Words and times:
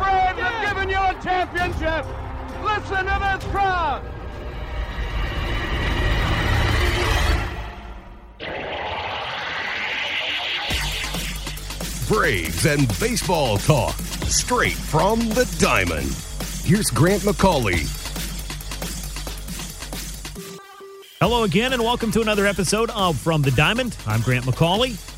Braves 0.00 0.40
have 0.40 0.74
given 0.74 0.88
you 0.88 0.96
a 0.96 1.14
championship. 1.22 2.06
Listen 2.64 3.04
to 3.04 3.18
this 3.20 3.44
crowd. 3.52 4.02
Braves 12.08 12.64
and 12.64 12.88
baseball 12.98 13.58
talk 13.58 13.94
straight 14.26 14.72
from 14.72 15.20
the 15.28 15.44
diamond. 15.58 16.16
Here's 16.64 16.90
Grant 16.90 17.22
McCauley. 17.22 17.86
Hello 21.20 21.44
again, 21.44 21.74
and 21.74 21.82
welcome 21.82 22.10
to 22.12 22.22
another 22.22 22.46
episode 22.46 22.88
of 22.90 23.18
From 23.18 23.42
the 23.42 23.50
Diamond. 23.50 23.98
I'm 24.06 24.22
Grant 24.22 24.46
McCauley. 24.46 25.09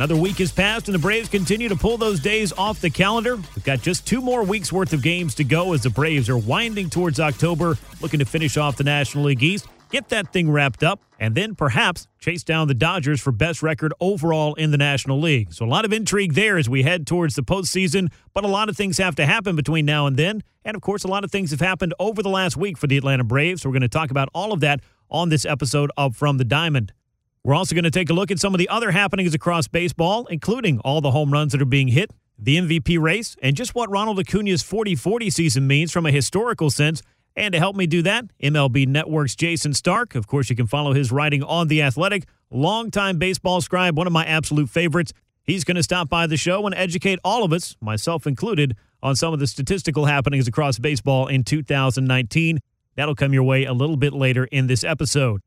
Another 0.00 0.16
week 0.16 0.38
has 0.38 0.50
passed, 0.50 0.88
and 0.88 0.94
the 0.94 0.98
Braves 0.98 1.28
continue 1.28 1.68
to 1.68 1.76
pull 1.76 1.98
those 1.98 2.20
days 2.20 2.54
off 2.54 2.80
the 2.80 2.88
calendar. 2.88 3.36
We've 3.36 3.64
got 3.64 3.82
just 3.82 4.06
two 4.06 4.22
more 4.22 4.42
weeks 4.42 4.72
worth 4.72 4.94
of 4.94 5.02
games 5.02 5.34
to 5.34 5.44
go 5.44 5.74
as 5.74 5.82
the 5.82 5.90
Braves 5.90 6.30
are 6.30 6.38
winding 6.38 6.88
towards 6.88 7.20
October, 7.20 7.76
looking 8.00 8.18
to 8.18 8.24
finish 8.24 8.56
off 8.56 8.78
the 8.78 8.84
National 8.84 9.24
League 9.24 9.42
East, 9.42 9.66
get 9.90 10.08
that 10.08 10.32
thing 10.32 10.50
wrapped 10.50 10.82
up, 10.82 11.02
and 11.18 11.34
then 11.34 11.54
perhaps 11.54 12.08
chase 12.18 12.42
down 12.42 12.66
the 12.66 12.72
Dodgers 12.72 13.20
for 13.20 13.30
best 13.30 13.62
record 13.62 13.92
overall 14.00 14.54
in 14.54 14.70
the 14.70 14.78
National 14.78 15.20
League. 15.20 15.52
So 15.52 15.66
a 15.66 15.68
lot 15.68 15.84
of 15.84 15.92
intrigue 15.92 16.32
there 16.32 16.56
as 16.56 16.66
we 16.66 16.82
head 16.82 17.06
towards 17.06 17.34
the 17.34 17.42
postseason, 17.42 18.10
but 18.32 18.42
a 18.42 18.48
lot 18.48 18.70
of 18.70 18.78
things 18.78 18.96
have 18.96 19.16
to 19.16 19.26
happen 19.26 19.54
between 19.54 19.84
now 19.84 20.06
and 20.06 20.16
then. 20.16 20.42
And 20.64 20.76
of 20.76 20.80
course, 20.80 21.04
a 21.04 21.08
lot 21.08 21.24
of 21.24 21.30
things 21.30 21.50
have 21.50 21.60
happened 21.60 21.92
over 21.98 22.22
the 22.22 22.30
last 22.30 22.56
week 22.56 22.78
for 22.78 22.86
the 22.86 22.96
Atlanta 22.96 23.24
Braves. 23.24 23.60
So 23.60 23.68
we're 23.68 23.74
going 23.74 23.82
to 23.82 23.88
talk 23.88 24.10
about 24.10 24.30
all 24.32 24.54
of 24.54 24.60
that 24.60 24.80
on 25.10 25.28
this 25.28 25.44
episode 25.44 25.90
of 25.98 26.16
From 26.16 26.38
the 26.38 26.44
Diamond. 26.46 26.94
We're 27.42 27.54
also 27.54 27.74
going 27.74 27.84
to 27.84 27.90
take 27.90 28.10
a 28.10 28.12
look 28.12 28.30
at 28.30 28.38
some 28.38 28.54
of 28.54 28.58
the 28.58 28.68
other 28.68 28.90
happenings 28.90 29.34
across 29.34 29.66
baseball, 29.66 30.26
including 30.26 30.78
all 30.80 31.00
the 31.00 31.10
home 31.10 31.32
runs 31.32 31.52
that 31.52 31.62
are 31.62 31.66
being 31.66 31.88
hit, 31.88 32.10
the 32.38 32.58
MVP 32.58 33.00
race, 33.00 33.34
and 33.42 33.56
just 33.56 33.74
what 33.74 33.90
Ronald 33.90 34.18
Acuna's 34.18 34.62
40 34.62 34.94
40 34.94 35.30
season 35.30 35.66
means 35.66 35.90
from 35.90 36.04
a 36.04 36.10
historical 36.10 36.68
sense. 36.68 37.02
And 37.34 37.52
to 37.52 37.58
help 37.58 37.76
me 37.76 37.86
do 37.86 38.02
that, 38.02 38.26
MLB 38.42 38.86
Network's 38.86 39.34
Jayson 39.34 39.72
Stark. 39.72 40.14
Of 40.14 40.26
course, 40.26 40.50
you 40.50 40.56
can 40.56 40.66
follow 40.66 40.92
his 40.92 41.10
writing 41.10 41.42
on 41.42 41.68
The 41.68 41.80
Athletic, 41.80 42.24
longtime 42.50 43.18
baseball 43.18 43.62
scribe, 43.62 43.96
one 43.96 44.06
of 44.06 44.12
my 44.12 44.26
absolute 44.26 44.68
favorites. 44.68 45.14
He's 45.42 45.64
going 45.64 45.76
to 45.76 45.82
stop 45.82 46.10
by 46.10 46.26
the 46.26 46.36
show 46.36 46.66
and 46.66 46.74
educate 46.74 47.18
all 47.24 47.42
of 47.42 47.52
us, 47.54 47.74
myself 47.80 48.26
included, 48.26 48.76
on 49.02 49.16
some 49.16 49.32
of 49.32 49.40
the 49.40 49.46
statistical 49.46 50.04
happenings 50.04 50.46
across 50.46 50.78
baseball 50.78 51.26
in 51.28 51.44
2019. 51.44 52.58
That'll 52.96 53.14
come 53.14 53.32
your 53.32 53.44
way 53.44 53.64
a 53.64 53.72
little 53.72 53.96
bit 53.96 54.12
later 54.12 54.44
in 54.44 54.66
this 54.66 54.84
episode. 54.84 55.40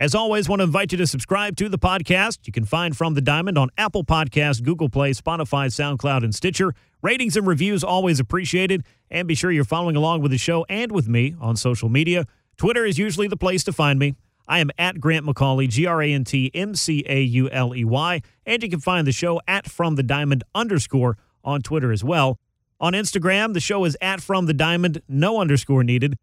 As 0.00 0.14
always, 0.14 0.48
want 0.48 0.60
to 0.60 0.64
invite 0.64 0.92
you 0.92 0.98
to 0.98 1.08
subscribe 1.08 1.56
to 1.56 1.68
the 1.68 1.76
podcast. 1.76 2.46
You 2.46 2.52
can 2.52 2.64
find 2.64 2.96
From 2.96 3.14
the 3.14 3.20
Diamond 3.20 3.58
on 3.58 3.68
Apple 3.76 4.04
Podcasts, 4.04 4.62
Google 4.62 4.88
Play, 4.88 5.10
Spotify, 5.10 5.66
SoundCloud, 5.66 6.22
and 6.22 6.32
Stitcher. 6.32 6.72
Ratings 7.02 7.36
and 7.36 7.48
reviews 7.48 7.82
always 7.82 8.20
appreciated. 8.20 8.84
And 9.10 9.26
be 9.26 9.34
sure 9.34 9.50
you're 9.50 9.64
following 9.64 9.96
along 9.96 10.22
with 10.22 10.30
the 10.30 10.38
show 10.38 10.64
and 10.68 10.92
with 10.92 11.08
me 11.08 11.34
on 11.40 11.56
social 11.56 11.88
media. 11.88 12.26
Twitter 12.56 12.86
is 12.86 12.96
usually 12.96 13.26
the 13.26 13.36
place 13.36 13.64
to 13.64 13.72
find 13.72 13.98
me. 13.98 14.14
I 14.46 14.60
am 14.60 14.70
at 14.78 15.00
Grant 15.00 15.26
McCauley, 15.26 15.68
G 15.68 15.84
R 15.86 16.00
A 16.00 16.12
N 16.12 16.22
T 16.22 16.52
M 16.54 16.76
C 16.76 17.04
A 17.08 17.20
U 17.20 17.50
L 17.50 17.74
E 17.74 17.84
Y. 17.84 18.22
And 18.46 18.62
you 18.62 18.70
can 18.70 18.78
find 18.78 19.04
the 19.04 19.10
show 19.10 19.40
at 19.48 19.68
From 19.68 19.96
the 19.96 20.04
Diamond 20.04 20.44
underscore 20.54 21.18
on 21.42 21.60
Twitter 21.60 21.90
as 21.90 22.04
well. 22.04 22.38
On 22.78 22.92
Instagram, 22.92 23.52
the 23.52 23.58
show 23.58 23.84
is 23.84 23.96
at 24.00 24.20
From 24.20 24.46
the 24.46 24.54
Diamond, 24.54 25.02
no 25.08 25.40
underscore 25.40 25.82
needed. 25.82 26.16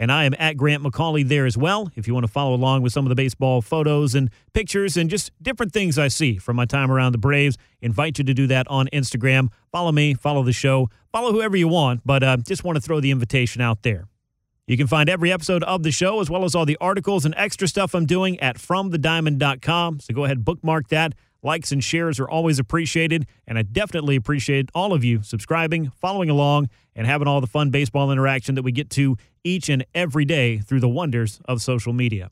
And 0.00 0.10
I 0.10 0.24
am 0.24 0.34
at 0.38 0.56
Grant 0.56 0.82
McCauley 0.82 1.28
there 1.28 1.44
as 1.44 1.58
well. 1.58 1.90
If 1.94 2.08
you 2.08 2.14
want 2.14 2.24
to 2.24 2.32
follow 2.32 2.54
along 2.54 2.80
with 2.80 2.90
some 2.90 3.04
of 3.04 3.10
the 3.10 3.14
baseball 3.14 3.60
photos 3.60 4.14
and 4.14 4.30
pictures 4.54 4.96
and 4.96 5.10
just 5.10 5.30
different 5.42 5.74
things 5.74 5.98
I 5.98 6.08
see 6.08 6.38
from 6.38 6.56
my 6.56 6.64
time 6.64 6.90
around 6.90 7.12
the 7.12 7.18
Braves, 7.18 7.58
invite 7.82 8.16
you 8.16 8.24
to 8.24 8.32
do 8.32 8.46
that 8.46 8.66
on 8.68 8.88
Instagram. 8.94 9.50
Follow 9.70 9.92
me, 9.92 10.14
follow 10.14 10.42
the 10.42 10.54
show, 10.54 10.88
follow 11.12 11.32
whoever 11.32 11.54
you 11.54 11.68
want, 11.68 12.00
but 12.06 12.22
uh, 12.22 12.38
just 12.38 12.64
want 12.64 12.76
to 12.76 12.80
throw 12.80 13.00
the 13.00 13.10
invitation 13.10 13.60
out 13.60 13.82
there. 13.82 14.08
You 14.66 14.78
can 14.78 14.86
find 14.86 15.10
every 15.10 15.30
episode 15.30 15.62
of 15.64 15.82
the 15.82 15.90
show 15.90 16.20
as 16.20 16.30
well 16.30 16.44
as 16.44 16.54
all 16.54 16.64
the 16.64 16.78
articles 16.80 17.26
and 17.26 17.34
extra 17.36 17.68
stuff 17.68 17.94
I'm 17.94 18.06
doing 18.06 18.40
at 18.40 18.56
FromTheDiamond.com. 18.56 20.00
So 20.00 20.14
go 20.14 20.24
ahead, 20.24 20.46
bookmark 20.46 20.88
that. 20.88 21.14
Likes 21.42 21.72
and 21.72 21.82
shares 21.82 22.20
are 22.20 22.28
always 22.28 22.58
appreciated, 22.58 23.26
and 23.46 23.58
I 23.58 23.62
definitely 23.62 24.16
appreciate 24.16 24.68
all 24.74 24.92
of 24.92 25.02
you 25.02 25.22
subscribing, 25.22 25.90
following 26.00 26.28
along, 26.28 26.68
and 26.94 27.06
having 27.06 27.26
all 27.26 27.40
the 27.40 27.46
fun 27.46 27.70
baseball 27.70 28.12
interaction 28.12 28.54
that 28.56 28.62
we 28.62 28.72
get 28.72 28.90
to 28.90 29.16
each 29.42 29.70
and 29.70 29.84
every 29.94 30.26
day 30.26 30.58
through 30.58 30.80
the 30.80 30.88
wonders 30.88 31.40
of 31.46 31.62
social 31.62 31.94
media. 31.94 32.30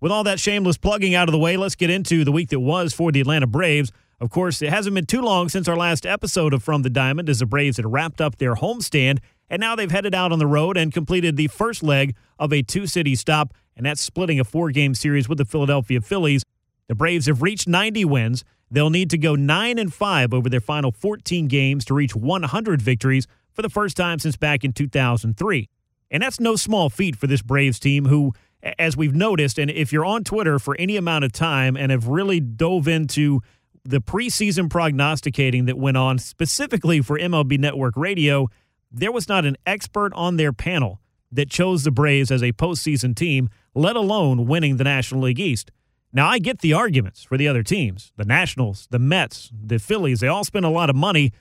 With 0.00 0.10
all 0.10 0.24
that 0.24 0.40
shameless 0.40 0.78
plugging 0.78 1.14
out 1.14 1.28
of 1.28 1.32
the 1.32 1.38
way, 1.38 1.58
let's 1.58 1.74
get 1.74 1.90
into 1.90 2.24
the 2.24 2.32
week 2.32 2.48
that 2.48 2.60
was 2.60 2.94
for 2.94 3.12
the 3.12 3.20
Atlanta 3.20 3.46
Braves. 3.46 3.92
Of 4.18 4.30
course, 4.30 4.62
it 4.62 4.70
hasn't 4.70 4.94
been 4.94 5.04
too 5.04 5.20
long 5.20 5.50
since 5.50 5.68
our 5.68 5.76
last 5.76 6.06
episode 6.06 6.54
of 6.54 6.62
From 6.62 6.80
the 6.80 6.88
Diamond 6.88 7.28
as 7.28 7.40
the 7.40 7.46
Braves 7.46 7.76
had 7.76 7.92
wrapped 7.92 8.22
up 8.22 8.38
their 8.38 8.54
homestand, 8.54 9.18
and 9.50 9.60
now 9.60 9.76
they've 9.76 9.90
headed 9.90 10.14
out 10.14 10.32
on 10.32 10.38
the 10.38 10.46
road 10.46 10.78
and 10.78 10.94
completed 10.94 11.36
the 11.36 11.48
first 11.48 11.82
leg 11.82 12.14
of 12.38 12.54
a 12.54 12.62
two 12.62 12.86
city 12.86 13.14
stop, 13.14 13.52
and 13.76 13.84
that's 13.84 14.00
splitting 14.00 14.40
a 14.40 14.44
four 14.44 14.70
game 14.70 14.94
series 14.94 15.28
with 15.28 15.36
the 15.36 15.44
Philadelphia 15.44 16.00
Phillies. 16.00 16.42
The 16.90 16.96
Braves 16.96 17.26
have 17.26 17.40
reached 17.40 17.68
90 17.68 18.04
wins. 18.06 18.42
They'll 18.68 18.90
need 18.90 19.10
to 19.10 19.16
go 19.16 19.36
9 19.36 19.78
and 19.78 19.94
5 19.94 20.34
over 20.34 20.48
their 20.48 20.58
final 20.58 20.90
14 20.90 21.46
games 21.46 21.84
to 21.84 21.94
reach 21.94 22.16
100 22.16 22.82
victories 22.82 23.28
for 23.52 23.62
the 23.62 23.68
first 23.68 23.96
time 23.96 24.18
since 24.18 24.36
back 24.36 24.64
in 24.64 24.72
2003. 24.72 25.68
And 26.10 26.20
that's 26.20 26.40
no 26.40 26.56
small 26.56 26.90
feat 26.90 27.14
for 27.14 27.28
this 27.28 27.42
Braves 27.42 27.78
team 27.78 28.06
who 28.06 28.32
as 28.76 28.96
we've 28.96 29.14
noticed 29.14 29.56
and 29.56 29.70
if 29.70 29.92
you're 29.92 30.04
on 30.04 30.24
Twitter 30.24 30.58
for 30.58 30.74
any 30.80 30.96
amount 30.96 31.24
of 31.24 31.30
time 31.30 31.76
and 31.76 31.92
have 31.92 32.08
really 32.08 32.40
dove 32.40 32.88
into 32.88 33.40
the 33.84 34.00
preseason 34.00 34.68
prognosticating 34.68 35.66
that 35.66 35.78
went 35.78 35.96
on 35.96 36.18
specifically 36.18 37.00
for 37.00 37.16
MLB 37.16 37.56
Network 37.56 37.96
Radio, 37.96 38.48
there 38.90 39.12
was 39.12 39.28
not 39.28 39.44
an 39.44 39.56
expert 39.64 40.12
on 40.14 40.38
their 40.38 40.52
panel 40.52 41.00
that 41.30 41.48
chose 41.48 41.84
the 41.84 41.92
Braves 41.92 42.32
as 42.32 42.42
a 42.42 42.50
postseason 42.52 43.14
team, 43.14 43.48
let 43.76 43.94
alone 43.94 44.46
winning 44.46 44.76
the 44.76 44.82
National 44.82 45.20
League 45.20 45.38
East. 45.38 45.70
Now, 46.12 46.28
I 46.28 46.38
get 46.38 46.60
the 46.60 46.72
arguments 46.72 47.22
for 47.22 47.36
the 47.36 47.46
other 47.46 47.62
teams 47.62 48.12
the 48.16 48.24
Nationals, 48.24 48.88
the 48.90 48.98
Mets, 48.98 49.50
the 49.52 49.78
Phillies. 49.78 50.20
They 50.20 50.28
all 50.28 50.44
spend 50.44 50.64
a 50.64 50.70
lot 50.70 50.90
of 50.90 50.96
money. 50.96 51.32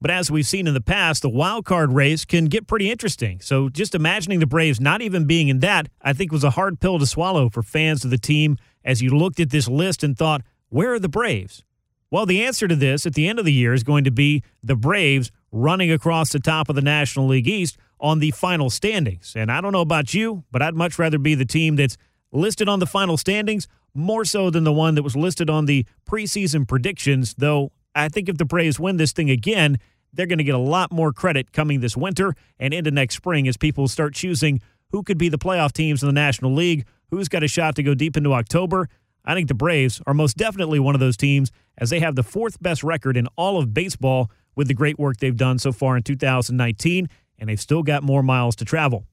But 0.00 0.12
as 0.12 0.30
we've 0.30 0.46
seen 0.46 0.68
in 0.68 0.74
the 0.74 0.80
past, 0.80 1.22
the 1.22 1.28
wild 1.28 1.64
card 1.64 1.92
race 1.92 2.24
can 2.24 2.44
get 2.44 2.68
pretty 2.68 2.88
interesting. 2.88 3.40
So 3.40 3.68
just 3.68 3.96
imagining 3.96 4.38
the 4.38 4.46
Braves 4.46 4.80
not 4.80 5.02
even 5.02 5.26
being 5.26 5.48
in 5.48 5.58
that, 5.60 5.88
I 6.00 6.12
think 6.12 6.30
was 6.30 6.44
a 6.44 6.50
hard 6.50 6.78
pill 6.78 7.00
to 7.00 7.06
swallow 7.06 7.48
for 7.48 7.64
fans 7.64 8.04
of 8.04 8.10
the 8.10 8.18
team 8.18 8.58
as 8.84 9.02
you 9.02 9.10
looked 9.10 9.40
at 9.40 9.50
this 9.50 9.66
list 9.66 10.04
and 10.04 10.16
thought, 10.16 10.42
where 10.68 10.92
are 10.92 11.00
the 11.00 11.08
Braves? 11.08 11.64
Well, 12.10 12.26
the 12.26 12.44
answer 12.44 12.68
to 12.68 12.76
this 12.76 13.06
at 13.06 13.14
the 13.14 13.28
end 13.28 13.38
of 13.38 13.44
the 13.44 13.52
year 13.52 13.74
is 13.74 13.82
going 13.82 14.04
to 14.04 14.10
be 14.10 14.42
the 14.62 14.76
Braves 14.76 15.32
running 15.50 15.90
across 15.90 16.30
the 16.30 16.38
top 16.38 16.68
of 16.68 16.76
the 16.76 16.82
National 16.82 17.26
League 17.26 17.48
East 17.48 17.76
on 18.00 18.20
the 18.20 18.30
final 18.30 18.70
standings. 18.70 19.34
And 19.36 19.50
I 19.50 19.60
don't 19.60 19.72
know 19.72 19.80
about 19.80 20.14
you, 20.14 20.44
but 20.52 20.62
I'd 20.62 20.74
much 20.74 20.98
rather 20.98 21.18
be 21.18 21.34
the 21.34 21.44
team 21.44 21.76
that's 21.76 21.96
listed 22.32 22.68
on 22.68 22.78
the 22.78 22.86
final 22.86 23.16
standings 23.16 23.68
more 23.94 24.24
so 24.24 24.50
than 24.50 24.64
the 24.64 24.72
one 24.72 24.94
that 24.94 25.02
was 25.02 25.16
listed 25.16 25.48
on 25.48 25.66
the 25.66 25.86
preseason 26.08 26.66
predictions, 26.66 27.34
though 27.38 27.72
I 27.94 28.08
think 28.08 28.28
if 28.28 28.38
the 28.38 28.44
Braves 28.44 28.78
win 28.78 28.96
this 28.96 29.12
thing 29.12 29.30
again, 29.30 29.78
they're 30.12 30.26
going 30.26 30.38
to 30.38 30.44
get 30.44 30.54
a 30.54 30.58
lot 30.58 30.92
more 30.92 31.12
credit 31.12 31.52
coming 31.52 31.80
this 31.80 31.96
winter 31.96 32.34
and 32.58 32.72
into 32.72 32.90
next 32.90 33.16
spring 33.16 33.48
as 33.48 33.56
people 33.56 33.88
start 33.88 34.14
choosing 34.14 34.60
who 34.90 35.02
could 35.02 35.18
be 35.18 35.28
the 35.28 35.38
playoff 35.38 35.72
teams 35.72 36.02
in 36.02 36.06
the 36.06 36.12
National 36.12 36.52
League, 36.54 36.86
who's 37.10 37.28
got 37.28 37.42
a 37.42 37.48
shot 37.48 37.76
to 37.76 37.82
go 37.82 37.94
deep 37.94 38.16
into 38.16 38.32
October. 38.32 38.88
I 39.24 39.34
think 39.34 39.48
the 39.48 39.54
Braves 39.54 40.00
are 40.06 40.14
most 40.14 40.36
definitely 40.36 40.78
one 40.78 40.94
of 40.94 41.00
those 41.00 41.16
teams 41.16 41.50
as 41.76 41.90
they 41.90 42.00
have 42.00 42.14
the 42.14 42.22
fourth 42.22 42.60
best 42.62 42.82
record 42.82 43.16
in 43.16 43.26
all 43.36 43.58
of 43.58 43.74
baseball 43.74 44.30
with 44.56 44.68
the 44.68 44.74
great 44.74 44.98
work 44.98 45.18
they've 45.18 45.36
done 45.36 45.58
so 45.58 45.72
far 45.72 45.96
in 45.96 46.02
2019, 46.02 47.08
and 47.38 47.48
they've 47.48 47.60
still 47.60 47.82
got 47.82 48.02
more 48.02 48.22
miles 48.22 48.56
to 48.56 48.64
travel. 48.64 49.04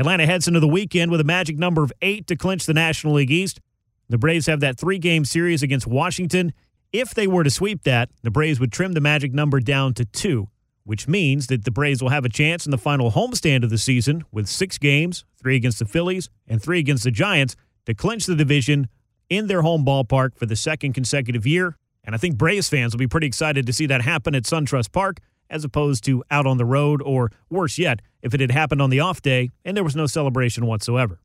Atlanta 0.00 0.24
heads 0.24 0.48
into 0.48 0.60
the 0.60 0.66
weekend 0.66 1.10
with 1.10 1.20
a 1.20 1.24
magic 1.24 1.58
number 1.58 1.82
of 1.82 1.92
eight 2.00 2.26
to 2.26 2.34
clinch 2.34 2.64
the 2.64 2.72
National 2.72 3.12
League 3.12 3.30
East. 3.30 3.60
The 4.08 4.16
Braves 4.16 4.46
have 4.46 4.60
that 4.60 4.78
three 4.78 4.96
game 4.96 5.26
series 5.26 5.62
against 5.62 5.86
Washington. 5.86 6.54
If 6.90 7.12
they 7.12 7.26
were 7.26 7.44
to 7.44 7.50
sweep 7.50 7.82
that, 7.82 8.08
the 8.22 8.30
Braves 8.30 8.58
would 8.58 8.72
trim 8.72 8.94
the 8.94 9.02
magic 9.02 9.34
number 9.34 9.60
down 9.60 9.92
to 9.94 10.06
two, 10.06 10.48
which 10.84 11.06
means 11.06 11.48
that 11.48 11.66
the 11.66 11.70
Braves 11.70 12.02
will 12.02 12.08
have 12.08 12.24
a 12.24 12.30
chance 12.30 12.64
in 12.64 12.70
the 12.70 12.78
final 12.78 13.10
homestand 13.10 13.62
of 13.62 13.68
the 13.68 13.76
season 13.76 14.24
with 14.32 14.48
six 14.48 14.78
games 14.78 15.26
three 15.38 15.54
against 15.54 15.78
the 15.78 15.84
Phillies 15.84 16.30
and 16.48 16.62
three 16.62 16.78
against 16.78 17.04
the 17.04 17.10
Giants 17.10 17.54
to 17.84 17.92
clinch 17.92 18.24
the 18.24 18.34
division 18.34 18.88
in 19.28 19.48
their 19.48 19.60
home 19.60 19.84
ballpark 19.84 20.34
for 20.34 20.46
the 20.46 20.56
second 20.56 20.94
consecutive 20.94 21.46
year. 21.46 21.76
And 22.04 22.14
I 22.14 22.18
think 22.18 22.38
Braves 22.38 22.70
fans 22.70 22.94
will 22.94 23.00
be 23.00 23.06
pretty 23.06 23.26
excited 23.26 23.66
to 23.66 23.72
see 23.74 23.84
that 23.84 24.00
happen 24.00 24.34
at 24.34 24.44
SunTrust 24.44 24.92
Park 24.92 25.18
as 25.50 25.64
opposed 25.64 26.04
to 26.04 26.24
out 26.30 26.46
on 26.46 26.56
the 26.56 26.64
road, 26.64 27.02
or 27.02 27.30
worse 27.50 27.78
yet, 27.78 28.00
if 28.22 28.32
it 28.32 28.40
had 28.40 28.50
happened 28.50 28.80
on 28.80 28.90
the 28.90 29.00
off 29.00 29.20
day 29.20 29.50
and 29.64 29.76
there 29.76 29.84
was 29.84 29.96
no 29.96 30.06
celebration 30.06 30.66
whatsoever. 30.66 31.20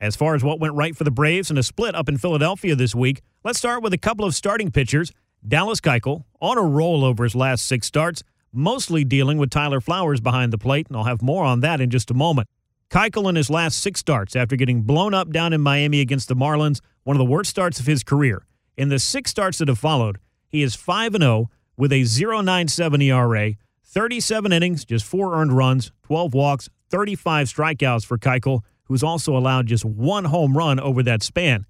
As 0.00 0.16
far 0.16 0.34
as 0.34 0.42
what 0.42 0.58
went 0.58 0.74
right 0.74 0.96
for 0.96 1.04
the 1.04 1.10
Braves 1.10 1.50
in 1.50 1.58
a 1.58 1.62
split 1.62 1.94
up 1.94 2.08
in 2.08 2.16
Philadelphia 2.16 2.74
this 2.74 2.94
week, 2.94 3.20
let's 3.44 3.58
start 3.58 3.82
with 3.82 3.92
a 3.92 3.98
couple 3.98 4.24
of 4.24 4.34
starting 4.34 4.70
pitchers. 4.70 5.12
Dallas 5.46 5.80
Keuchel 5.80 6.24
on 6.40 6.56
a 6.56 6.62
roll 6.62 7.04
over 7.04 7.24
his 7.24 7.34
last 7.34 7.66
six 7.66 7.86
starts, 7.86 8.22
mostly 8.52 9.04
dealing 9.04 9.36
with 9.36 9.50
Tyler 9.50 9.80
Flowers 9.80 10.20
behind 10.20 10.52
the 10.52 10.58
plate, 10.58 10.88
and 10.88 10.96
I'll 10.96 11.04
have 11.04 11.20
more 11.20 11.44
on 11.44 11.60
that 11.60 11.80
in 11.82 11.90
just 11.90 12.10
a 12.10 12.14
moment. 12.14 12.48
Keuchel 12.90 13.28
in 13.28 13.36
his 13.36 13.50
last 13.50 13.78
six 13.78 14.00
starts 14.00 14.34
after 14.34 14.56
getting 14.56 14.82
blown 14.82 15.12
up 15.12 15.30
down 15.30 15.52
in 15.52 15.60
Miami 15.60 16.00
against 16.00 16.28
the 16.28 16.34
Marlins, 16.34 16.80
one 17.04 17.14
of 17.14 17.18
the 17.18 17.24
worst 17.24 17.50
starts 17.50 17.78
of 17.78 17.86
his 17.86 18.02
career. 18.02 18.44
In 18.76 18.88
the 18.88 18.98
six 18.98 19.30
starts 19.30 19.58
that 19.58 19.68
have 19.68 19.78
followed, 19.78 20.18
he 20.48 20.62
is 20.62 20.74
5 20.74 21.16
0 21.16 21.50
with 21.80 21.92
a 21.92 22.02
0.97 22.02 23.02
ERA, 23.04 23.54
37 23.86 24.52
innings, 24.52 24.84
just 24.84 25.06
four 25.06 25.34
earned 25.34 25.50
runs, 25.50 25.92
12 26.02 26.34
walks, 26.34 26.68
35 26.90 27.46
strikeouts 27.46 28.04
for 28.04 28.18
Keuchel, 28.18 28.60
who's 28.84 29.02
also 29.02 29.34
allowed 29.34 29.66
just 29.66 29.86
one 29.86 30.26
home 30.26 30.58
run 30.58 30.78
over 30.78 31.02
that 31.02 31.22
span. 31.22 31.64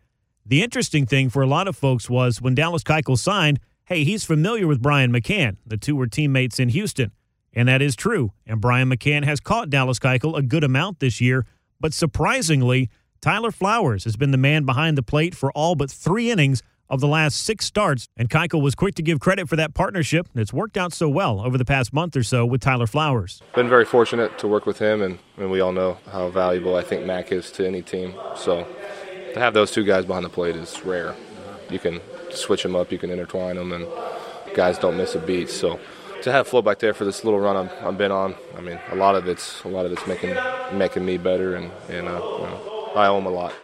The 0.45 0.65
interesting 0.65 1.07
thing 1.07 1.31
for 1.31 1.43
a 1.43 1.47
lot 1.47 1.69
of 1.69 1.77
folks 1.77 2.11
was 2.11 2.43
when 2.43 2.57
Dallas 2.57 2.83
Keuchel 2.83 3.17
signed, 3.17 3.61
hey, 3.85 4.03
he's 4.03 4.25
familiar 4.25 4.67
with 4.67 4.83
Brian 4.83 5.13
McCann. 5.13 5.59
The 5.65 5.77
two 5.77 5.95
were 5.95 6.09
teammates 6.09 6.59
in 6.59 6.71
Houston. 6.71 7.13
And 7.53 7.69
that 7.69 7.81
is 7.81 7.95
true. 7.95 8.33
And 8.45 8.61
Brian 8.61 8.91
McCann 8.91 9.25
has 9.25 9.39
caught 9.39 9.71
Dallas 9.71 10.01
Keuchel 10.01 10.37
a 10.37 10.43
good 10.43 10.65
amount 10.65 10.99
this 10.99 11.21
year. 11.21 11.47
But 11.79 11.95
surprisingly, 11.95 12.91
Tyler 13.21 13.53
Flowers 13.53 14.03
has 14.05 14.17
been 14.17 14.33
the 14.33 14.39
man 14.39 14.65
behind 14.65 14.99
the 14.99 15.05
plate 15.05 15.37
for 15.37 15.53
all 15.53 15.77
but 15.77 15.89
three 15.89 16.33
innings 16.33 16.65
of 16.91 17.01
the 17.01 17.09
last 17.09 17.43
six 17.43 17.65
starts. 17.65 18.09
And 18.17 18.29
Keuchel 18.29 18.61
was 18.61 18.75
quick 18.75 18.95
to 18.97 19.03
give 19.03 19.21
credit 19.21 19.49
for 19.49 19.57
that 19.57 19.75
partnership 19.75 20.29
that's 20.35 20.53
worked 20.53 20.77
out 20.77 20.93
so 20.93 21.09
well 21.09 21.41
over 21.41 21.57
the 21.57 21.65
past 21.65 21.93
month 21.93 22.17
or 22.17 22.23
so 22.23 22.45
with 22.45 22.61
Tyler 22.61 22.87
Flowers. 22.87 23.41
Been 23.55 23.69
very 23.69 23.85
fortunate 23.85 24.39
to 24.39 24.49
work 24.49 24.67
with 24.67 24.79
him, 24.79 25.01
and, 25.03 25.19
and 25.37 25.51
we 25.51 25.61
all 25.61 25.73
know 25.73 25.99
how 26.11 26.29
valuable 26.31 26.77
I 26.77 26.83
think 26.83 27.07
Mac 27.07 27.33
is 27.33 27.51
to 27.53 27.67
any 27.67 27.83
team. 27.83 28.15
So 28.37 28.67
to 29.35 29.41
have 29.41 29.55
those 29.55 29.71
two 29.71 29.85
guys 29.85 30.05
behind 30.05 30.25
the 30.25 30.31
plate 30.31 30.57
is 30.57 30.85
rare. 30.85 31.15
You 31.71 31.79
can 31.79 32.01
switch 32.31 32.63
them 32.63 32.75
up, 32.75 32.91
you 32.91 32.99
can 32.99 33.11
intertwine 33.11 33.57
them, 33.57 33.73
and 33.73 33.87
guys 34.55 34.79
don't 34.79 34.97
miss 34.97 35.15
a 35.15 35.21
beat. 35.21 35.49
So 35.49 35.79
to 36.23 36.33
have 36.33 36.49
Flo 36.49 36.63
back 36.63 36.79
there 36.81 36.95
for 36.95 37.05
this 37.05 37.25
little 37.25 37.41
run 37.41 37.57
I've, 37.57 37.85
I've, 37.85 37.99
been 37.99 38.13
on, 38.13 38.35
I 38.57 38.61
mean, 38.61 38.79
a 38.91 38.97
lot 38.97 39.15
of 39.15 39.29
it's 39.29 39.63
a 39.65 39.69
lot 39.69 39.87
of 39.87 39.93
it's 39.93 40.07
making 40.07 40.37
making 40.73 41.05
me 41.05 41.17
better, 41.17 41.55
and 41.55 41.71
and 41.89 42.09
uh, 42.09 42.13
you 42.13 42.45
know, 42.45 42.93
I 42.95 43.07
owe 43.07 43.19
him 43.19 43.27
a 43.27 43.31
lot. 43.31 43.55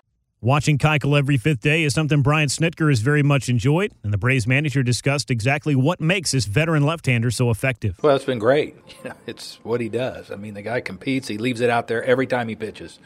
Watching 0.43 0.77
Keuchel 0.77 1.19
every 1.19 1.39
fifth 1.39 1.63
day 1.63 1.83
is 1.83 1.95
something 1.95 2.21
Brian 2.21 2.49
Snitker 2.49 2.91
has 2.91 3.01
very 3.01 3.23
much 3.23 3.49
enjoyed, 3.49 3.93
and 4.03 4.13
the 4.13 4.19
Braves 4.19 4.47
manager 4.47 4.83
discussed 4.83 5.31
exactly 5.31 5.75
what 5.75 5.99
makes 5.99 6.33
this 6.33 6.45
veteran 6.45 6.85
left-hander 6.85 7.31
so 7.31 7.51
effective. 7.51 7.99
Well, 8.03 8.15
it's 8.15 8.27
been 8.27 8.39
great. 8.39 8.77
You 9.03 9.11
know, 9.11 9.17
it's 9.27 9.59
what 9.63 9.81
he 9.81 9.89
does. 9.89 10.31
I 10.31 10.37
mean, 10.37 10.55
the 10.55 10.63
guy 10.63 10.81
competes. 10.81 11.27
He 11.27 11.39
leaves 11.39 11.61
it 11.61 11.71
out 11.71 11.89
there 11.89 12.05
every 12.05 12.27
time 12.27 12.49
he 12.49 12.55
pitches. 12.55 12.99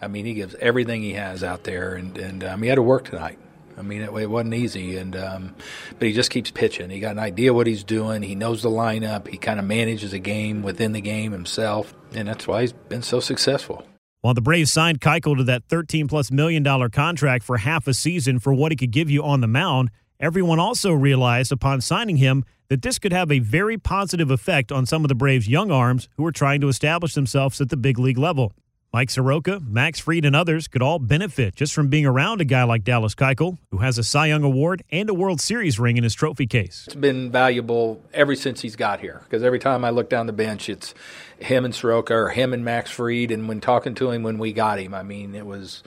I 0.00 0.06
mean, 0.06 0.26
he 0.26 0.34
gives 0.34 0.54
everything 0.56 1.02
he 1.02 1.14
has 1.14 1.42
out 1.42 1.64
there, 1.64 1.94
and 1.94 2.16
and 2.16 2.44
um, 2.44 2.62
he 2.62 2.68
had 2.68 2.76
to 2.76 2.82
work 2.82 3.04
tonight. 3.06 3.38
I 3.76 3.82
mean, 3.82 4.02
it, 4.02 4.12
it 4.12 4.30
wasn't 4.30 4.54
easy, 4.54 4.96
and 4.96 5.14
um, 5.16 5.54
but 5.98 6.08
he 6.08 6.14
just 6.14 6.30
keeps 6.30 6.50
pitching. 6.50 6.90
He 6.90 7.00
got 7.00 7.12
an 7.12 7.18
idea 7.18 7.52
what 7.52 7.66
he's 7.66 7.84
doing. 7.84 8.22
He 8.22 8.34
knows 8.34 8.62
the 8.62 8.70
lineup. 8.70 9.28
He 9.28 9.38
kind 9.38 9.58
of 9.58 9.66
manages 9.66 10.12
a 10.12 10.18
game 10.18 10.62
within 10.62 10.92
the 10.92 11.00
game 11.00 11.32
himself, 11.32 11.94
and 12.14 12.28
that's 12.28 12.46
why 12.46 12.62
he's 12.62 12.72
been 12.72 13.02
so 13.02 13.20
successful. 13.20 13.86
While 14.26 14.34
the 14.34 14.40
Braves 14.40 14.72
signed 14.72 15.00
Keuchel 15.00 15.36
to 15.36 15.44
that 15.44 15.68
13 15.68 16.08
plus 16.08 16.32
million 16.32 16.64
dollar 16.64 16.88
contract 16.88 17.44
for 17.44 17.58
half 17.58 17.86
a 17.86 17.94
season 17.94 18.40
for 18.40 18.52
what 18.52 18.72
he 18.72 18.76
could 18.76 18.90
give 18.90 19.08
you 19.08 19.22
on 19.22 19.40
the 19.40 19.46
mound, 19.46 19.88
everyone 20.18 20.58
also 20.58 20.90
realized 20.90 21.52
upon 21.52 21.80
signing 21.80 22.16
him 22.16 22.44
that 22.68 22.82
this 22.82 22.98
could 22.98 23.12
have 23.12 23.30
a 23.30 23.38
very 23.38 23.78
positive 23.78 24.32
effect 24.32 24.72
on 24.72 24.84
some 24.84 25.04
of 25.04 25.08
the 25.08 25.14
Braves' 25.14 25.46
young 25.46 25.70
arms 25.70 26.08
who 26.16 26.26
are 26.26 26.32
trying 26.32 26.60
to 26.60 26.66
establish 26.66 27.14
themselves 27.14 27.60
at 27.60 27.68
the 27.68 27.76
big 27.76 28.00
league 28.00 28.18
level. 28.18 28.52
Mike 28.96 29.10
Soroka, 29.10 29.60
Max 29.60 30.00
Fried, 30.00 30.24
and 30.24 30.34
others 30.34 30.68
could 30.68 30.80
all 30.80 30.98
benefit 30.98 31.54
just 31.54 31.74
from 31.74 31.88
being 31.88 32.06
around 32.06 32.40
a 32.40 32.46
guy 32.46 32.62
like 32.62 32.82
Dallas 32.82 33.14
Keuchel, 33.14 33.58
who 33.70 33.76
has 33.76 33.98
a 33.98 34.02
Cy 34.02 34.28
Young 34.28 34.42
Award 34.42 34.82
and 34.90 35.10
a 35.10 35.12
World 35.12 35.38
Series 35.38 35.78
ring 35.78 35.98
in 35.98 36.02
his 36.02 36.14
trophy 36.14 36.46
case. 36.46 36.84
It's 36.86 36.96
been 36.96 37.30
valuable 37.30 38.02
ever 38.14 38.34
since 38.34 38.62
he's 38.62 38.74
got 38.74 39.00
here 39.00 39.20
because 39.24 39.42
every 39.42 39.58
time 39.58 39.84
I 39.84 39.90
look 39.90 40.08
down 40.08 40.24
the 40.24 40.32
bench, 40.32 40.70
it's 40.70 40.94
him 41.38 41.66
and 41.66 41.74
Soroka 41.74 42.14
or 42.14 42.30
him 42.30 42.54
and 42.54 42.64
Max 42.64 42.90
Fried. 42.90 43.30
And 43.30 43.46
when 43.48 43.60
talking 43.60 43.94
to 43.96 44.10
him 44.10 44.22
when 44.22 44.38
we 44.38 44.54
got 44.54 44.80
him, 44.80 44.94
I 44.94 45.02
mean, 45.02 45.34
it 45.34 45.44
was 45.44 45.82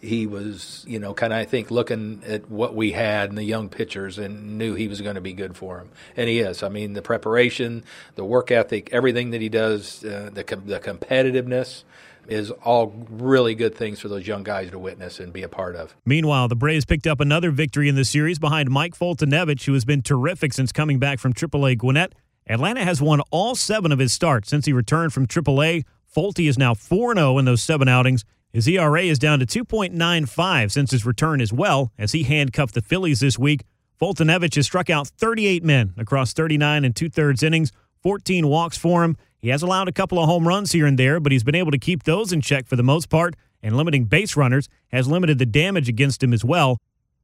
he 0.00 0.26
was, 0.26 0.84
you 0.88 0.98
know, 0.98 1.14
kind 1.14 1.32
of, 1.32 1.38
I 1.38 1.44
think, 1.44 1.70
looking 1.70 2.24
at 2.26 2.50
what 2.50 2.74
we 2.74 2.90
had 2.90 3.28
and 3.28 3.38
the 3.38 3.44
young 3.44 3.68
pitchers 3.68 4.18
and 4.18 4.58
knew 4.58 4.74
he 4.74 4.88
was 4.88 5.00
going 5.00 5.14
to 5.14 5.20
be 5.20 5.32
good 5.32 5.56
for 5.56 5.78
him. 5.78 5.90
And 6.16 6.28
he 6.28 6.40
is. 6.40 6.64
I 6.64 6.68
mean, 6.68 6.94
the 6.94 7.02
preparation, 7.02 7.84
the 8.16 8.24
work 8.24 8.50
ethic, 8.50 8.88
everything 8.90 9.30
that 9.30 9.40
he 9.40 9.48
does, 9.48 10.04
uh, 10.04 10.30
the, 10.32 10.42
the 10.42 10.80
competitiveness 10.80 11.84
is 12.28 12.50
all 12.50 12.94
really 13.10 13.54
good 13.54 13.74
things 13.74 14.00
for 14.00 14.08
those 14.08 14.26
young 14.26 14.42
guys 14.42 14.70
to 14.70 14.78
witness 14.78 15.18
and 15.18 15.32
be 15.32 15.42
a 15.42 15.48
part 15.48 15.74
of. 15.74 15.96
Meanwhile, 16.04 16.48
the 16.48 16.56
Braves 16.56 16.84
picked 16.84 17.06
up 17.06 17.20
another 17.20 17.50
victory 17.50 17.88
in 17.88 17.94
the 17.94 18.04
series 18.04 18.38
behind 18.38 18.70
Mike 18.70 18.94
Foltynewicz, 18.96 19.64
who 19.64 19.72
has 19.72 19.84
been 19.84 20.02
terrific 20.02 20.52
since 20.52 20.70
coming 20.70 20.98
back 20.98 21.18
from 21.18 21.32
AAA 21.32 21.78
Gwinnett. 21.78 22.14
Atlanta 22.46 22.84
has 22.84 23.02
won 23.02 23.20
all 23.30 23.54
seven 23.54 23.92
of 23.92 23.98
his 23.98 24.12
starts 24.12 24.48
since 24.48 24.66
he 24.66 24.72
returned 24.72 25.12
from 25.12 25.26
AAA. 25.26 25.84
Folty 26.14 26.48
is 26.48 26.58
now 26.58 26.74
4 26.74 27.14
0 27.14 27.38
in 27.38 27.44
those 27.44 27.62
seven 27.62 27.88
outings. 27.88 28.24
His 28.52 28.66
ERA 28.66 29.02
is 29.02 29.18
down 29.18 29.40
to 29.40 29.46
2.95 29.46 30.70
since 30.70 30.90
his 30.90 31.04
return 31.04 31.40
as 31.40 31.52
well, 31.52 31.92
as 31.98 32.12
he 32.12 32.22
handcuffed 32.22 32.74
the 32.74 32.80
Phillies 32.80 33.20
this 33.20 33.38
week. 33.38 33.64
Foltynewicz 34.00 34.54
has 34.54 34.64
struck 34.64 34.88
out 34.88 35.08
38 35.08 35.62
men 35.62 35.92
across 35.98 36.32
39 36.32 36.84
and 36.84 36.96
two 36.96 37.10
thirds 37.10 37.42
innings, 37.42 37.72
14 38.02 38.46
walks 38.46 38.76
for 38.76 39.04
him. 39.04 39.16
He 39.40 39.48
has 39.48 39.62
allowed 39.62 39.88
a 39.88 39.92
couple 39.92 40.18
of 40.18 40.26
home 40.26 40.48
runs 40.48 40.72
here 40.72 40.86
and 40.86 40.98
there, 40.98 41.20
but 41.20 41.32
he's 41.32 41.44
been 41.44 41.54
able 41.54 41.70
to 41.70 41.78
keep 41.78 42.04
those 42.04 42.32
in 42.32 42.40
check 42.40 42.66
for 42.66 42.76
the 42.76 42.82
most 42.82 43.08
part, 43.08 43.34
and 43.62 43.76
limiting 43.76 44.04
base 44.04 44.36
runners 44.36 44.68
has 44.88 45.06
limited 45.06 45.38
the 45.38 45.46
damage 45.46 45.88
against 45.88 46.22
him 46.22 46.32
as 46.32 46.44
well. 46.44 46.78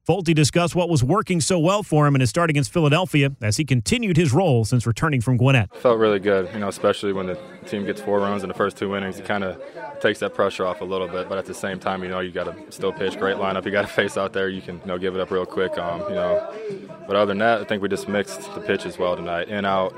Folty 0.06 0.34
discussed 0.34 0.74
what 0.74 0.90
was 0.90 1.02
working 1.02 1.40
so 1.40 1.58
well 1.58 1.82
for 1.82 2.06
him 2.06 2.14
in 2.14 2.20
his 2.20 2.28
start 2.28 2.50
against 2.50 2.70
Philadelphia 2.70 3.32
as 3.40 3.56
he 3.56 3.64
continued 3.64 4.18
his 4.18 4.34
roll 4.34 4.66
since 4.66 4.86
returning 4.86 5.22
from 5.22 5.38
Gwinnett. 5.38 5.74
Felt 5.76 5.98
really 5.98 6.18
good, 6.18 6.52
you 6.52 6.60
know, 6.60 6.68
especially 6.68 7.14
when 7.14 7.26
the 7.26 7.40
team 7.66 7.86
gets 7.86 8.02
four 8.02 8.18
runs 8.18 8.42
in 8.42 8.48
the 8.48 8.54
first 8.54 8.76
two 8.76 8.94
innings. 8.94 9.18
It 9.18 9.24
kind 9.24 9.42
of 9.42 9.58
takes 10.00 10.18
that 10.18 10.34
pressure 10.34 10.66
off 10.66 10.82
a 10.82 10.84
little 10.84 11.08
bit, 11.08 11.30
but 11.30 11.38
at 11.38 11.46
the 11.46 11.54
same 11.54 11.78
time, 11.78 12.02
you 12.02 12.10
know, 12.10 12.20
you 12.20 12.32
got 12.32 12.44
to 12.44 12.70
still 12.70 12.92
pitch. 12.92 13.18
Great 13.18 13.36
lineup. 13.38 13.64
You 13.64 13.70
got 13.70 13.82
to 13.82 13.88
face 14.02 14.18
out 14.18 14.34
there. 14.34 14.50
You 14.50 14.60
can, 14.60 14.78
you 14.80 14.86
know, 14.86 14.98
give 14.98 15.14
it 15.14 15.22
up 15.22 15.30
real 15.30 15.46
quick. 15.46 15.78
Um, 15.78 16.02
you 16.02 16.16
know, 16.16 16.52
but 17.06 17.16
other 17.16 17.30
than 17.30 17.38
that, 17.38 17.62
I 17.62 17.64
think 17.64 17.82
we 17.82 17.88
just 17.88 18.06
mixed 18.06 18.54
the 18.54 18.60
pitches 18.60 18.98
well 18.98 19.16
tonight. 19.16 19.48
In 19.48 19.64
out 19.64 19.94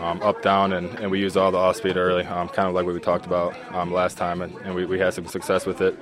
um, 0.00 0.22
up 0.22 0.42
down, 0.42 0.72
and, 0.72 0.88
and 0.98 1.10
we 1.10 1.20
used 1.20 1.36
all 1.36 1.50
the 1.50 1.58
off 1.58 1.76
speed 1.76 1.96
early, 1.96 2.24
um, 2.24 2.48
kind 2.48 2.68
of 2.68 2.74
like 2.74 2.84
what 2.84 2.94
we 2.94 3.00
talked 3.00 3.26
about 3.26 3.54
um, 3.74 3.92
last 3.92 4.16
time, 4.16 4.42
and, 4.42 4.54
and 4.58 4.74
we, 4.74 4.86
we 4.86 4.98
had 4.98 5.14
some 5.14 5.26
success 5.26 5.66
with 5.66 5.80
it, 5.80 5.98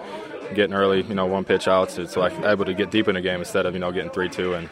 getting 0.54 0.74
early, 0.74 1.02
you 1.02 1.14
know, 1.14 1.26
one 1.26 1.44
pitch 1.44 1.68
out, 1.68 1.90
so, 1.90 2.04
so 2.04 2.20
I 2.20 2.28
was 2.28 2.44
able 2.46 2.64
to 2.64 2.74
get 2.74 2.90
deep 2.90 3.08
in 3.08 3.14
the 3.14 3.20
game 3.20 3.40
instead 3.40 3.66
of 3.66 3.74
you 3.74 3.80
know 3.80 3.92
getting 3.92 4.10
three 4.10 4.28
two 4.28 4.54
and 4.54 4.68